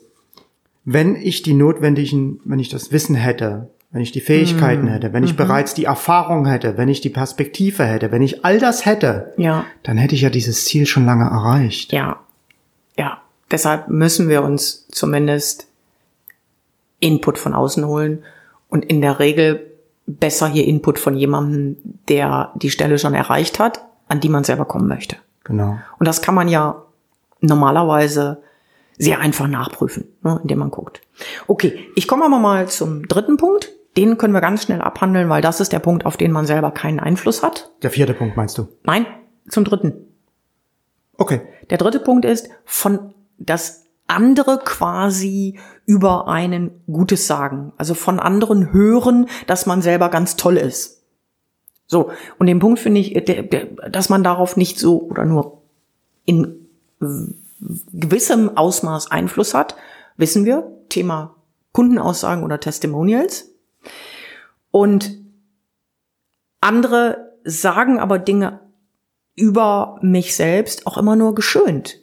wenn 0.85 1.17
ich 1.17 1.43
die 1.43 1.55
notwendigen, 1.55 2.41
wenn 2.45 2.59
ich 2.59 2.69
das 2.71 2.93
Wissen 2.93 3.15
hätte, 3.15 3.71
wenn 3.91 4.01
ich 4.03 4.13
die 4.13 4.21
Fähigkeiten 4.21 4.85
Mhm. 4.85 4.89
hätte, 4.89 5.13
wenn 5.13 5.25
ich 5.25 5.37
bereits 5.37 5.75
die 5.75 5.85
Erfahrung 5.85 6.47
hätte, 6.47 6.77
wenn 6.77 6.89
ich 6.89 7.01
die 7.01 7.11
Perspektive 7.11 7.85
hätte, 7.85 8.11
wenn 8.13 8.23
ich 8.23 8.45
all 8.45 8.59
das 8.59 8.85
hätte, 8.87 9.33
ja. 9.39 9.65
dann 9.83 9.97
hätte 9.99 10.15
ich 10.15 10.23
ja 10.23 10.31
dieses 10.31 10.65
Ziel 10.67 10.87
schon 10.87 11.05
lange 11.07 11.25
erreicht. 11.25 11.93
Ja, 11.93 12.21
ja. 12.99 13.23
Deshalb 13.51 13.89
müssen 13.89 14.29
wir 14.29 14.43
uns 14.43 14.87
zumindest 14.89 15.69
Input 17.01 17.39
von 17.39 17.55
außen 17.55 17.87
holen 17.87 18.25
und 18.69 18.85
in 18.85 19.01
der 19.01 19.19
Regel 19.19 19.73
besser 20.07 20.49
hier 20.49 20.67
Input 20.67 20.99
von 20.99 21.17
jemandem, 21.17 21.77
der 22.09 22.53
die 22.57 22.71
Stelle 22.71 22.99
schon 22.99 23.15
erreicht 23.15 23.59
hat, 23.59 23.85
an 24.09 24.21
die 24.21 24.29
man 24.29 24.45
selber 24.45 24.65
kommen 24.65 24.89
möchte. 24.89 25.17
Genau. 25.45 25.79
Und 25.99 26.09
das 26.09 26.23
kann 26.23 26.35
man 26.35 26.49
ja 26.49 26.83
normalerweise 27.41 28.43
sehr 28.99 29.21
einfach 29.21 29.47
nachprüfen, 29.47 30.09
ne, 30.23 30.41
indem 30.43 30.59
man 30.59 30.71
guckt. 30.71 31.01
Okay, 31.47 31.87
ich 31.95 32.09
komme 32.09 32.25
aber 32.25 32.39
mal 32.39 32.69
zum 32.69 33.07
dritten 33.07 33.37
Punkt. 33.37 33.71
Den 33.97 34.19
können 34.19 34.35
wir 34.35 34.41
ganz 34.41 34.65
schnell 34.65 34.81
abhandeln, 34.81 35.29
weil 35.29 35.43
das 35.43 35.61
ist 35.61 35.73
der 35.73 35.79
Punkt, 35.79 36.05
auf 36.05 36.17
den 36.17 36.33
man 36.33 36.47
selber 36.47 36.71
keinen 36.71 37.01
Einfluss 37.01 37.43
hat. 37.43 37.71
Der 37.83 37.91
vierte 37.91 38.15
Punkt 38.15 38.37
meinst 38.37 38.59
du? 38.59 38.69
Nein, 38.85 39.07
zum 39.49 39.65
dritten. 39.65 39.95
Okay. 41.17 41.43
Der 41.71 41.79
dritte 41.79 42.01
Punkt 42.01 42.25
ist, 42.25 42.49
von 42.65 43.15
das 43.39 43.85
andere 44.07 44.59
quasi 44.65 45.59
über 45.87 46.29
einen 46.29 46.83
Gutes 46.87 47.27
sagen. 47.27 47.73
Also 47.77 47.95
von 47.95 48.21
anderen 48.21 48.73
hören, 48.73 49.29
dass 49.47 49.67
man 49.67 49.83
selber 49.83 50.09
ganz 50.09 50.37
toll 50.37 50.57
ist. 50.57 51.05
So, 51.87 52.11
und 52.39 52.47
den 52.47 52.59
Punkt 52.59 52.79
finde 52.79 53.01
ich, 53.01 53.25
dass 53.91 54.09
man 54.09 54.23
darauf 54.23 54.57
nicht 54.57 54.79
so 54.79 55.03
oder 55.03 55.25
nur 55.25 55.63
in 56.25 56.69
gewissem 57.93 58.57
Ausmaß 58.57 59.11
Einfluss 59.11 59.55
hat, 59.55 59.77
wissen 60.17 60.45
wir. 60.45 60.71
Thema 60.89 61.37
Kundenaussagen 61.73 62.45
oder 62.45 62.61
Testimonials. 62.61 63.51
Und 64.71 65.17
andere 66.61 67.33
sagen 67.45 67.99
aber 67.99 68.19
Dinge 68.19 68.61
über 69.35 69.99
mich 70.03 70.35
selbst 70.35 70.87
auch 70.87 70.99
immer 70.99 71.17
nur 71.17 71.35
geschönt, 71.35 72.01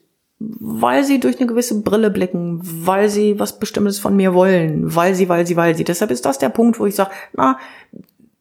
weil 0.60 1.04
sie 1.04 1.20
durch 1.20 1.38
eine 1.38 1.48
gewisse 1.48 1.82
Brille 1.82 2.10
blicken, 2.10 2.60
weil 2.62 3.10
sie 3.10 3.40
was 3.40 3.60
Bestimmtes 3.60 4.00
von 4.00 4.16
mir 4.16 4.34
wollen, 4.34 4.96
weil 4.96 5.16
sie, 5.16 5.30
weil 5.30 5.46
sie, 5.46 5.56
weil 5.56 5.76
sie. 5.76 5.84
Deshalb 5.84 6.12
ist 6.12 6.26
das 6.26 6.40
der 6.40 6.50
Punkt, 6.50 6.80
wo 6.80 6.86
ich 6.86 6.96
sage, 6.96 7.12
na, 7.34 7.60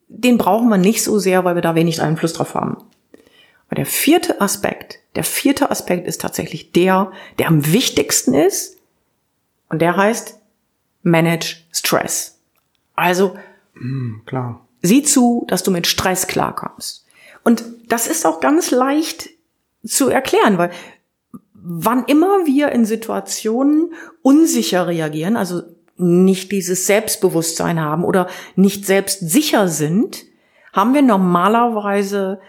den 0.08 0.38
brauchen 0.38 0.68
wir 0.68 0.78
nicht 0.78 1.02
so 1.02 1.18
sehr, 1.18 1.44
weil 1.44 1.54
wir 1.54 1.62
da 1.62 1.74
wenig 1.74 2.00
Einfluss 2.00 2.32
drauf 2.32 2.54
haben. 2.54 2.76
Aber 3.66 3.76
der 3.76 3.86
vierte 3.86 4.40
Aspekt, 4.40 4.98
der 5.16 5.24
vierte 5.24 5.70
Aspekt 5.70 6.06
ist 6.06 6.20
tatsächlich 6.20 6.72
der, 6.72 7.12
der 7.38 7.48
am 7.48 7.72
wichtigsten 7.72 8.34
ist 8.34 8.78
und 9.68 9.80
der 9.80 9.96
heißt 9.96 10.38
Manage 11.02 11.56
Stress. 11.72 12.38
Also 12.94 13.36
Klar. 14.26 14.66
Sieh 14.82 15.02
zu, 15.02 15.44
dass 15.48 15.62
du 15.62 15.70
mit 15.70 15.86
Stress 15.86 16.26
klarkommst. 16.26 17.06
Und 17.42 17.64
das 17.88 18.06
ist 18.06 18.26
auch 18.26 18.40
ganz 18.40 18.70
leicht 18.70 19.30
zu 19.84 20.08
erklären, 20.08 20.58
weil 20.58 20.70
wann 21.66 22.04
immer 22.06 22.44
wir 22.44 22.72
in 22.72 22.84
Situationen 22.84 23.94
unsicher 24.22 24.86
reagieren, 24.86 25.36
also 25.36 25.62
nicht 25.96 26.52
dieses 26.52 26.86
Selbstbewusstsein 26.86 27.80
haben 27.80 28.04
oder 28.04 28.28
nicht 28.54 28.84
selbstsicher 28.84 29.68
sind, 29.68 30.24
haben 30.72 30.92
wir 30.92 31.02
normalerweise 31.02 32.40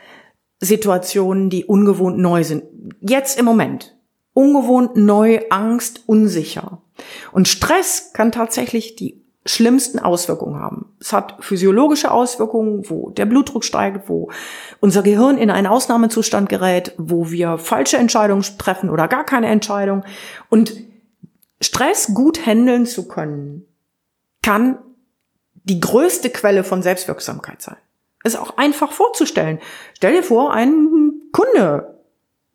Situationen, 0.59 1.49
die 1.49 1.65
ungewohnt 1.65 2.17
neu 2.17 2.43
sind. 2.43 2.63
Jetzt 2.99 3.39
im 3.39 3.45
Moment. 3.45 3.95
Ungewohnt 4.33 4.97
neu, 4.97 5.39
Angst, 5.49 6.03
unsicher. 6.07 6.81
Und 7.31 7.47
Stress 7.47 8.11
kann 8.13 8.33
tatsächlich 8.33 8.95
die 8.95 9.24
schlimmsten 9.45 9.99
Auswirkungen 9.99 10.59
haben. 10.59 10.93
Es 10.99 11.13
hat 11.13 11.35
physiologische 11.39 12.11
Auswirkungen, 12.11 12.89
wo 12.89 13.11
der 13.11 13.25
Blutdruck 13.25 13.63
steigt, 13.63 14.09
wo 14.09 14.31
unser 14.79 15.03
Gehirn 15.03 15.37
in 15.37 15.51
einen 15.51 15.67
Ausnahmezustand 15.67 16.49
gerät, 16.49 16.93
wo 16.97 17.29
wir 17.29 17.59
falsche 17.59 17.97
Entscheidungen 17.97 18.43
treffen 18.57 18.89
oder 18.89 19.07
gar 19.07 19.23
keine 19.23 19.47
Entscheidung. 19.47 20.03
Und 20.49 20.73
Stress 21.61 22.13
gut 22.13 22.45
handeln 22.45 22.85
zu 22.85 23.07
können, 23.07 23.65
kann 24.41 24.79
die 25.63 25.79
größte 25.79 26.29
Quelle 26.29 26.63
von 26.63 26.81
Selbstwirksamkeit 26.81 27.61
sein. 27.61 27.77
Ist 28.23 28.37
auch 28.37 28.57
einfach 28.57 28.91
vorzustellen. 28.91 29.59
Stell 29.93 30.13
dir 30.13 30.23
vor, 30.23 30.53
ein 30.53 31.21
Kunde 31.31 32.01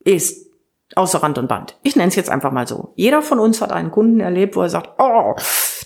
ist 0.01 0.51
außer 0.97 1.23
Rand 1.23 1.39
und 1.39 1.49
Band. 1.49 1.77
Ich 1.83 1.95
nenne 1.95 2.09
es 2.09 2.17
jetzt 2.17 2.31
einfach 2.31 2.51
mal 2.51 2.67
so. 2.67 2.93
Jeder 2.97 3.23
von 3.23 3.39
uns 3.39 3.61
hat 3.61 3.71
einen 3.71 3.93
Kunden 3.93 4.21
erlebt, 4.21 4.57
wo 4.57 4.63
er 4.63 4.69
sagt, 4.69 4.91
oh, 4.99 5.37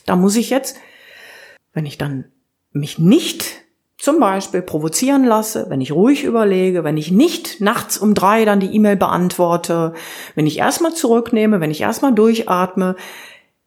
da 0.07 0.17
muss 0.17 0.37
ich 0.37 0.51
jetzt, 0.51 0.77
wenn 1.75 1.87
ich 1.87 1.99
dann 1.99 2.25
mich 2.73 2.99
nicht 2.99 3.65
zum 3.99 4.21
Beispiel 4.21 4.63
provozieren 4.63 5.25
lasse, 5.25 5.67
wenn 5.69 5.81
ich 5.81 5.93
ruhig 5.93 6.25
überlege, 6.25 6.85
wenn 6.85 6.97
ich 6.97 7.11
nicht 7.11 7.61
nachts 7.61 7.97
um 7.99 8.15
drei 8.15 8.45
dann 8.45 8.61
die 8.61 8.75
E-Mail 8.75 8.97
beantworte, 8.97 9.95
wenn 10.35 10.47
ich 10.47 10.59
erstmal 10.59 10.95
zurücknehme, 10.95 11.61
wenn 11.61 11.71
ich 11.71 11.81
erstmal 11.81 12.15
durchatme, 12.15 12.97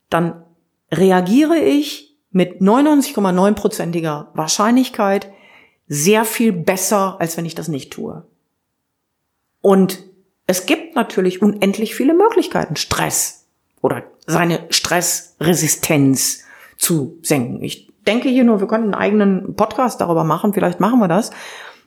dann 0.09 0.43
reagiere 0.91 1.57
ich 1.57 2.17
mit 2.31 2.61
99,9%iger 2.61 4.31
Wahrscheinlichkeit 4.33 5.31
sehr 5.87 6.25
viel 6.25 6.51
besser, 6.51 7.17
als 7.19 7.37
wenn 7.37 7.45
ich 7.45 7.55
das 7.55 7.67
nicht 7.67 7.91
tue. 7.91 8.25
Und 9.61 10.03
es 10.45 10.65
gibt 10.65 10.95
natürlich 10.95 11.41
unendlich 11.41 11.95
viele 11.95 12.13
Möglichkeiten, 12.13 12.75
Stress 12.75 13.47
oder 13.81 14.03
seine 14.25 14.65
Stressresistenz 14.69 16.43
zu 16.77 17.17
senken. 17.21 17.63
Ich 17.63 17.86
denke 18.07 18.29
hier 18.29 18.43
nur, 18.43 18.59
wir 18.59 18.67
können 18.67 18.85
einen 18.85 18.93
eigenen 18.95 19.55
Podcast 19.55 20.01
darüber 20.01 20.23
machen, 20.23 20.53
vielleicht 20.53 20.79
machen 20.79 20.99
wir 20.99 21.07
das, 21.07 21.31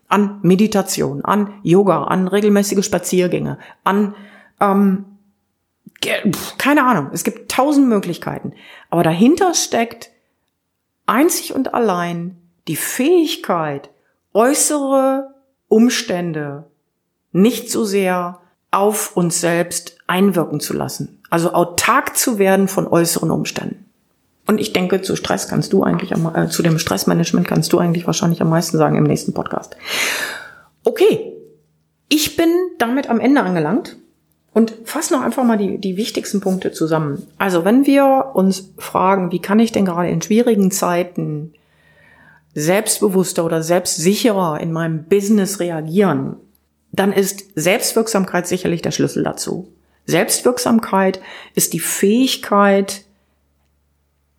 an 0.09 0.39
Meditation, 0.43 1.25
an 1.25 1.55
Yoga, 1.63 2.05
an 2.05 2.29
regelmäßige 2.29 2.85
Spaziergänge, 2.85 3.59
an, 3.85 4.15
ähm, 4.61 5.07
keine 6.59 6.85
Ahnung, 6.85 7.11
es 7.13 7.25
gibt 7.25 7.51
tausend 7.51 7.89
Möglichkeiten. 7.89 8.53
Aber 8.89 9.03
dahinter 9.03 9.55
steckt 9.55 10.11
einzig 11.07 11.55
und 11.55 11.75
allein 11.75 12.39
die 12.69 12.77
Fähigkeit, 12.77 13.91
äußere 14.33 15.35
Umstände 15.69 16.71
nicht 17.33 17.71
so 17.71 17.85
sehr 17.85 18.41
auf 18.71 19.17
uns 19.17 19.41
selbst 19.41 19.99
einwirken 20.07 20.61
zu 20.61 20.73
lassen. 20.75 21.23
Also 21.31 21.53
autark 21.53 22.17
zu 22.17 22.39
werden 22.39 22.69
von 22.69 22.87
äußeren 22.87 23.31
Umständen. 23.31 23.90
Und 24.51 24.61
ich 24.61 24.73
denke, 24.73 25.01
zu 25.01 25.15
Stress 25.15 25.47
kannst 25.47 25.73
du 25.73 25.85
eigentlich, 25.85 26.13
am, 26.13 26.35
äh, 26.35 26.49
zu 26.49 26.65
dem 26.65 26.81
Stressmanagement 26.81 27.47
kannst 27.47 27.73
du 27.73 27.79
eigentlich 27.79 28.09
wahrscheinlich 28.09 28.43
am 28.43 28.51
meisten 28.51 28.79
sagen 28.79 28.97
im 28.97 29.05
nächsten 29.05 29.33
Podcast. 29.33 29.77
Okay, 30.83 31.35
ich 32.09 32.35
bin 32.37 32.49
damit 32.77 33.09
am 33.09 33.21
Ende 33.21 33.43
angelangt 33.43 33.97
und 34.53 34.75
fasse 34.83 35.15
noch 35.15 35.23
einfach 35.23 35.45
mal 35.45 35.57
die, 35.57 35.79
die 35.79 35.97
wichtigsten 35.97 36.41
Punkte 36.41 36.73
zusammen. 36.73 37.29
Also 37.39 37.65
wenn 37.65 37.87
wir 37.87 38.33
uns 38.35 38.73
fragen, 38.77 39.31
wie 39.31 39.39
kann 39.39 39.61
ich 39.61 39.71
denn 39.71 39.85
gerade 39.85 40.09
in 40.09 40.21
schwierigen 40.21 40.73
Zeiten 40.73 41.53
selbstbewusster 42.53 43.45
oder 43.45 43.63
selbstsicherer 43.63 44.59
in 44.61 44.73
meinem 44.73 45.05
Business 45.05 45.61
reagieren, 45.61 46.35
dann 46.91 47.13
ist 47.13 47.45
Selbstwirksamkeit 47.55 48.49
sicherlich 48.49 48.83
der 48.83 48.91
Schlüssel 48.91 49.23
dazu. 49.23 49.69
Selbstwirksamkeit 50.07 51.21
ist 51.55 51.73
die 51.73 51.79
Fähigkeit, 51.79 53.05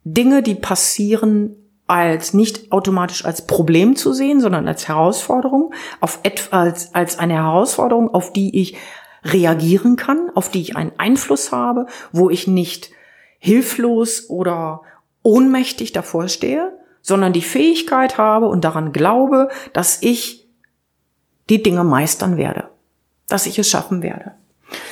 Dinge, 0.04 0.42
die 0.42 0.56
passieren, 0.56 1.56
als 1.88 2.34
nicht 2.34 2.72
automatisch 2.72 3.26
als 3.26 3.46
Problem 3.48 3.98
zu 3.98 4.14
sehen, 4.14 4.40
sondern 4.40 4.66
als 4.68 4.88
Herausforderung, 4.88 5.74
auf 6.00 6.22
als, 6.52 6.96
als 6.96 7.20
eine 7.20 7.34
Herausforderung, 7.34 8.14
auf 8.14 8.32
die 8.32 8.62
ich 8.62 8.78
reagieren 9.26 9.98
kann, 9.98 10.30
auf 10.34 10.50
die 10.50 10.62
ich 10.62 10.78
einen 10.78 10.94
Einfluss 10.98 11.52
habe, 11.52 11.88
wo 12.14 12.30
ich 12.30 12.48
nicht 12.48 12.92
hilflos 13.40 14.30
oder 14.30 14.82
ohnmächtig 15.22 15.92
davor 15.92 16.28
stehe, 16.30 16.78
sondern 17.02 17.34
die 17.34 17.42
Fähigkeit 17.42 18.18
habe 18.18 18.48
und 18.48 18.64
daran 18.64 18.94
glaube, 18.94 19.50
dass 19.74 20.02
ich 20.02 20.48
die 21.50 21.62
Dinge 21.62 21.84
meistern 21.84 22.38
werde, 22.38 22.70
dass 23.28 23.46
ich 23.46 23.60
es 23.60 23.70
schaffen 23.70 24.02
werde. 24.02 24.34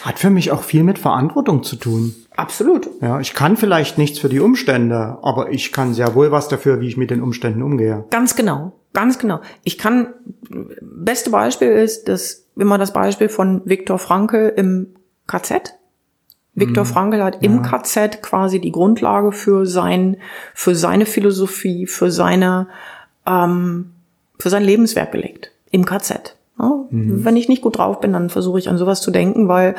Hat 0.01 0.19
für 0.19 0.29
mich 0.29 0.51
auch 0.51 0.63
viel 0.63 0.83
mit 0.83 0.99
Verantwortung 0.99 1.63
zu 1.63 1.75
tun. 1.75 2.15
Absolut. 2.35 2.89
Ja, 3.01 3.19
ich 3.19 3.33
kann 3.33 3.57
vielleicht 3.57 3.97
nichts 3.97 4.19
für 4.19 4.29
die 4.29 4.39
Umstände, 4.39 5.17
aber 5.21 5.51
ich 5.51 5.71
kann 5.71 5.93
sehr 5.93 6.15
wohl 6.15 6.31
was 6.31 6.47
dafür, 6.47 6.79
wie 6.79 6.87
ich 6.87 6.97
mit 6.97 7.11
den 7.11 7.21
Umständen 7.21 7.61
umgehe. 7.61 8.05
Ganz 8.11 8.35
genau, 8.35 8.73
ganz 8.93 9.19
genau. 9.19 9.41
Ich 9.63 9.77
kann, 9.77 10.13
beste 10.81 11.29
Beispiel 11.29 11.69
ist 11.69 12.07
das, 12.07 12.45
immer 12.55 12.77
das 12.77 12.93
Beispiel 12.93 13.29
von 13.29 13.61
Viktor 13.65 13.99
Frankl 13.99 14.53
im 14.55 14.95
KZ. 15.27 15.75
Viktor 16.55 16.83
mhm. 16.83 16.87
Frankl 16.87 17.23
hat 17.23 17.43
im 17.43 17.57
ja. 17.57 17.61
KZ 17.61 18.21
quasi 18.21 18.59
die 18.59 18.71
Grundlage 18.71 19.31
für 19.31 19.65
sein, 19.65 20.17
für 20.53 20.75
seine 20.75 21.05
Philosophie, 21.05 21.87
für 21.87 22.11
seine, 22.11 22.67
ähm, 23.25 23.91
für 24.37 24.49
sein 24.49 24.63
Lebenswerk 24.63 25.11
gelegt. 25.11 25.51
Im 25.71 25.85
KZ. 25.85 26.35
Ja, 26.59 26.85
mhm. 26.89 27.23
Wenn 27.23 27.37
ich 27.37 27.47
nicht 27.47 27.61
gut 27.61 27.77
drauf 27.77 27.99
bin, 27.99 28.13
dann 28.13 28.29
versuche 28.29 28.59
ich 28.59 28.69
an 28.69 28.77
sowas 28.77 29.01
zu 29.01 29.11
denken, 29.11 29.47
weil 29.47 29.75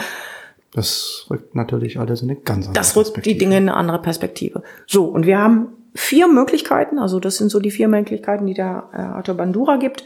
das 0.73 1.27
rückt 1.31 1.55
natürlich 1.55 1.99
alles 1.99 2.23
in 2.23 2.31
eine 2.31 2.39
ganz 2.39 2.67
andere 2.67 2.81
Das 2.81 2.97
rückt 2.97 3.25
die 3.25 3.37
Dinge 3.37 3.57
in 3.57 3.69
eine 3.69 3.77
andere 3.77 4.01
Perspektive. 4.01 4.63
So, 4.87 5.05
und 5.07 5.27
wir 5.27 5.39
haben 5.39 5.69
vier 5.95 6.29
Möglichkeiten, 6.29 6.99
also 6.99 7.19
das 7.19 7.37
sind 7.37 7.51
so 7.51 7.59
die 7.59 7.73
vier 7.73 7.89
Möglichkeiten, 7.89 8.47
die 8.47 8.55
der 8.55 8.89
äh, 8.93 8.99
Arthur 8.99 9.35
Bandura 9.35 9.77
gibt, 9.77 10.05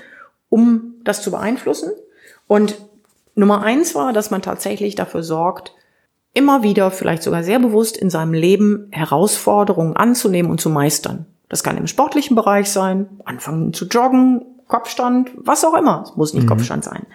um 0.48 0.94
das 1.04 1.22
zu 1.22 1.30
beeinflussen. 1.30 1.90
Und 2.46 2.78
Nummer 3.34 3.62
eins 3.62 3.94
war, 3.94 4.12
dass 4.12 4.30
man 4.30 4.42
tatsächlich 4.42 4.94
dafür 4.94 5.22
sorgt, 5.22 5.74
immer 6.32 6.62
wieder, 6.62 6.90
vielleicht 6.90 7.22
sogar 7.22 7.42
sehr 7.42 7.58
bewusst 7.58 7.96
in 7.96 8.10
seinem 8.10 8.32
Leben 8.32 8.88
Herausforderungen 8.90 9.96
anzunehmen 9.96 10.50
und 10.50 10.60
zu 10.60 10.70
meistern. 10.70 11.26
Das 11.48 11.62
kann 11.62 11.76
im 11.76 11.86
sportlichen 11.86 12.34
Bereich 12.34 12.70
sein, 12.70 13.06
anfangen 13.24 13.72
zu 13.72 13.86
joggen, 13.86 14.42
Kopfstand, 14.68 15.30
was 15.36 15.64
auch 15.64 15.74
immer. 15.74 16.02
Es 16.04 16.16
muss 16.16 16.34
nicht 16.34 16.44
mhm. 16.44 16.48
Kopfstand 16.48 16.84
sein. 16.84 17.06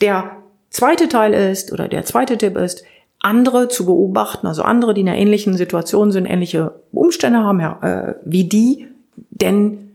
Der 0.00 0.36
zweite 0.70 1.08
Teil 1.08 1.34
ist, 1.34 1.72
oder 1.72 1.88
der 1.88 2.04
zweite 2.04 2.38
Tipp 2.38 2.56
ist, 2.56 2.84
andere 3.20 3.68
zu 3.68 3.84
beobachten, 3.84 4.46
also 4.46 4.62
andere, 4.62 4.94
die 4.94 5.00
in 5.00 5.08
einer 5.08 5.18
ähnlichen 5.18 5.56
Situation 5.56 6.12
sind, 6.12 6.26
ähnliche 6.26 6.72
Umstände 6.92 7.40
haben, 7.40 7.60
ja, 7.60 7.78
äh, 7.82 8.14
wie 8.24 8.44
die 8.44 8.86
denn 9.30 9.90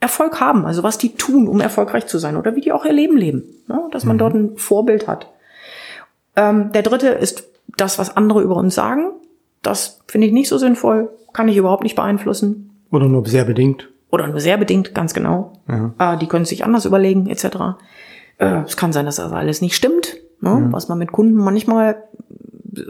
Erfolg 0.00 0.40
haben, 0.40 0.64
also 0.64 0.82
was 0.82 0.98
die 0.98 1.14
tun, 1.14 1.48
um 1.48 1.60
erfolgreich 1.60 2.06
zu 2.06 2.18
sein 2.18 2.36
oder 2.36 2.54
wie 2.54 2.60
die 2.60 2.72
auch 2.72 2.84
ihr 2.84 2.92
Leben 2.92 3.16
leben, 3.16 3.44
ne? 3.66 3.80
dass 3.90 4.04
man 4.04 4.16
mhm. 4.16 4.18
dort 4.18 4.34
ein 4.34 4.56
Vorbild 4.56 5.08
hat. 5.08 5.28
Ähm, 6.36 6.70
der 6.72 6.82
dritte 6.82 7.08
ist 7.08 7.48
das, 7.76 7.98
was 7.98 8.16
andere 8.16 8.42
über 8.42 8.56
uns 8.56 8.74
sagen. 8.74 9.10
Das 9.62 10.00
finde 10.06 10.28
ich 10.28 10.32
nicht 10.32 10.48
so 10.48 10.58
sinnvoll, 10.58 11.10
kann 11.32 11.48
ich 11.48 11.56
überhaupt 11.56 11.82
nicht 11.82 11.96
beeinflussen. 11.96 12.70
Oder 12.90 13.06
nur 13.06 13.26
sehr 13.26 13.44
bedingt. 13.44 13.88
Oder 14.10 14.26
nur 14.26 14.40
sehr 14.40 14.56
bedingt, 14.56 14.94
ganz 14.94 15.14
genau. 15.14 15.52
Ja. 15.68 16.14
Äh, 16.14 16.18
die 16.18 16.26
können 16.26 16.44
sich 16.44 16.64
anders 16.64 16.84
überlegen, 16.84 17.28
etc. 17.28 17.44
Äh, 18.38 18.62
es 18.66 18.76
kann 18.76 18.92
sein, 18.92 19.06
dass 19.06 19.16
das 19.16 19.32
alles 19.32 19.60
nicht 19.60 19.76
stimmt, 19.76 20.16
ne? 20.40 20.50
ja. 20.50 20.72
was 20.72 20.88
man 20.88 20.98
mit 20.98 21.12
Kunden 21.12 21.36
manchmal 21.36 22.02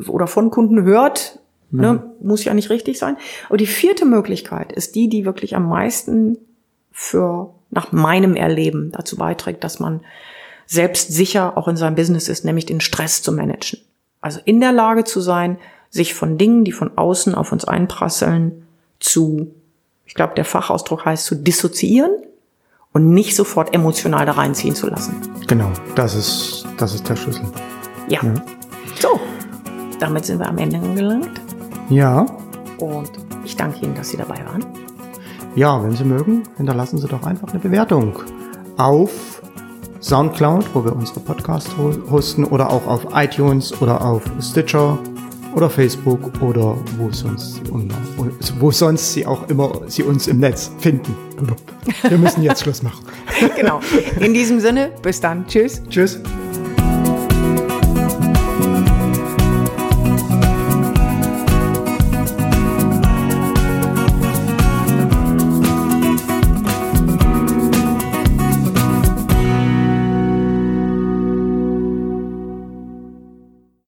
oder 0.07 0.27
von 0.27 0.51
Kunden 0.51 0.83
hört, 0.85 1.41
ja. 1.73 1.95
ne? 1.95 2.03
muss 2.21 2.45
ja 2.45 2.55
nicht 2.55 2.71
richtig 2.71 2.99
sein. 2.99 3.17
Aber 3.49 3.57
die 3.57 3.67
vierte 3.67 4.05
Möglichkeit 4.05 4.73
ist 4.73 4.95
die, 4.95 5.09
die 5.09 5.25
wirklich 5.25 5.57
am 5.57 5.69
meisten 5.69 6.39
für 6.93 7.55
nach 7.71 7.93
meinem 7.93 8.35
Erleben 8.35 8.93
dazu 8.93 9.17
beiträgt, 9.17 9.65
dass 9.65 9.79
man 9.79 10.01
selbst 10.67 11.13
sicher 11.13 11.57
auch 11.57 11.69
in 11.69 11.77
seinem 11.77 11.95
Business 11.95 12.29
ist, 12.29 12.45
nämlich 12.45 12.67
den 12.67 12.81
Stress 12.81 13.23
zu 13.23 13.33
managen. 13.33 13.81
Also 14.21 14.41
in 14.45 14.61
der 14.61 14.73
Lage 14.73 15.05
zu 15.05 15.21
sein, 15.21 15.59
sich 15.91 16.15
von 16.15 16.39
Dingen, 16.39 16.65
die 16.65 16.73
von 16.73 16.97
außen 16.97 17.35
auf 17.35 17.53
uns 17.53 17.65
einprasseln, 17.65 18.67
zu 19.01 19.55
ich 20.09 20.15
glaube, 20.15 20.35
der 20.35 20.47
Fachausdruck 20.47 21.05
heißt 21.05 21.27
zu 21.27 21.37
dissoziieren 21.37 22.11
und 22.93 23.11
nicht 23.11 23.37
sofort 23.37 23.75
emotional 23.75 24.25
da 24.25 24.33
reinziehen 24.33 24.75
zu 24.75 24.89
lassen. 24.89 25.15
Genau, 25.47 25.71
das 25.95 26.15
ist, 26.15 26.67
das 26.79 26.95
ist 26.95 27.07
der 27.09 27.15
Schlüssel. 27.15 27.45
Ja. 28.09 28.21
ja. 28.23 28.35
So, 28.99 29.21
damit 30.01 30.25
sind 30.25 30.39
wir 30.39 30.49
am 30.49 30.57
Ende 30.57 30.81
gelangt. 30.81 31.41
Ja. 31.91 32.25
Und 32.79 33.11
ich 33.45 33.55
danke 33.55 33.85
Ihnen, 33.85 33.95
dass 33.95 34.09
Sie 34.09 34.17
dabei 34.17 34.43
waren. 34.47 34.65
Ja, 35.55 35.83
wenn 35.83 35.95
Sie 35.95 36.05
mögen, 36.05 36.45
hinterlassen 36.57 36.99
Sie 36.99 37.07
doch 37.07 37.25
einfach 37.25 37.49
eine 37.51 37.59
Bewertung 37.59 38.19
auf 38.79 39.43
Soundcloud, 40.01 40.75
wo 40.75 40.85
wir 40.87 40.97
unsere 40.97 41.21
Podcasts 41.21 41.71
hosten, 42.11 42.45
oder 42.45 42.71
auch 42.71 42.87
auf 42.87 43.09
iTunes 43.13 43.79
oder 43.83 44.03
auf 44.03 44.23
Stitcher 44.41 44.99
oder 45.59 45.69
Facebook 45.69 46.41
oder 46.41 46.77
wo 46.97 47.11
sonst, 47.11 47.61
wo 48.61 48.71
sonst 48.71 49.13
sie 49.13 49.27
auch 49.27 49.49
immer 49.49 49.81
sie 49.89 50.05
uns 50.05 50.29
im 50.29 50.39
Netz 50.39 50.71
finden. 50.79 51.17
Wir 52.09 52.17
müssen 52.17 52.43
jetzt 52.45 52.63
Schluss 52.63 52.81
machen. 52.83 53.05
genau. 53.57 53.81
In 54.21 54.35
diesem 54.35 54.61
Sinne, 54.61 54.93
bis 55.03 55.21
dann. 55.21 55.47
Tschüss. 55.49 55.83
Tschüss. 55.91 56.21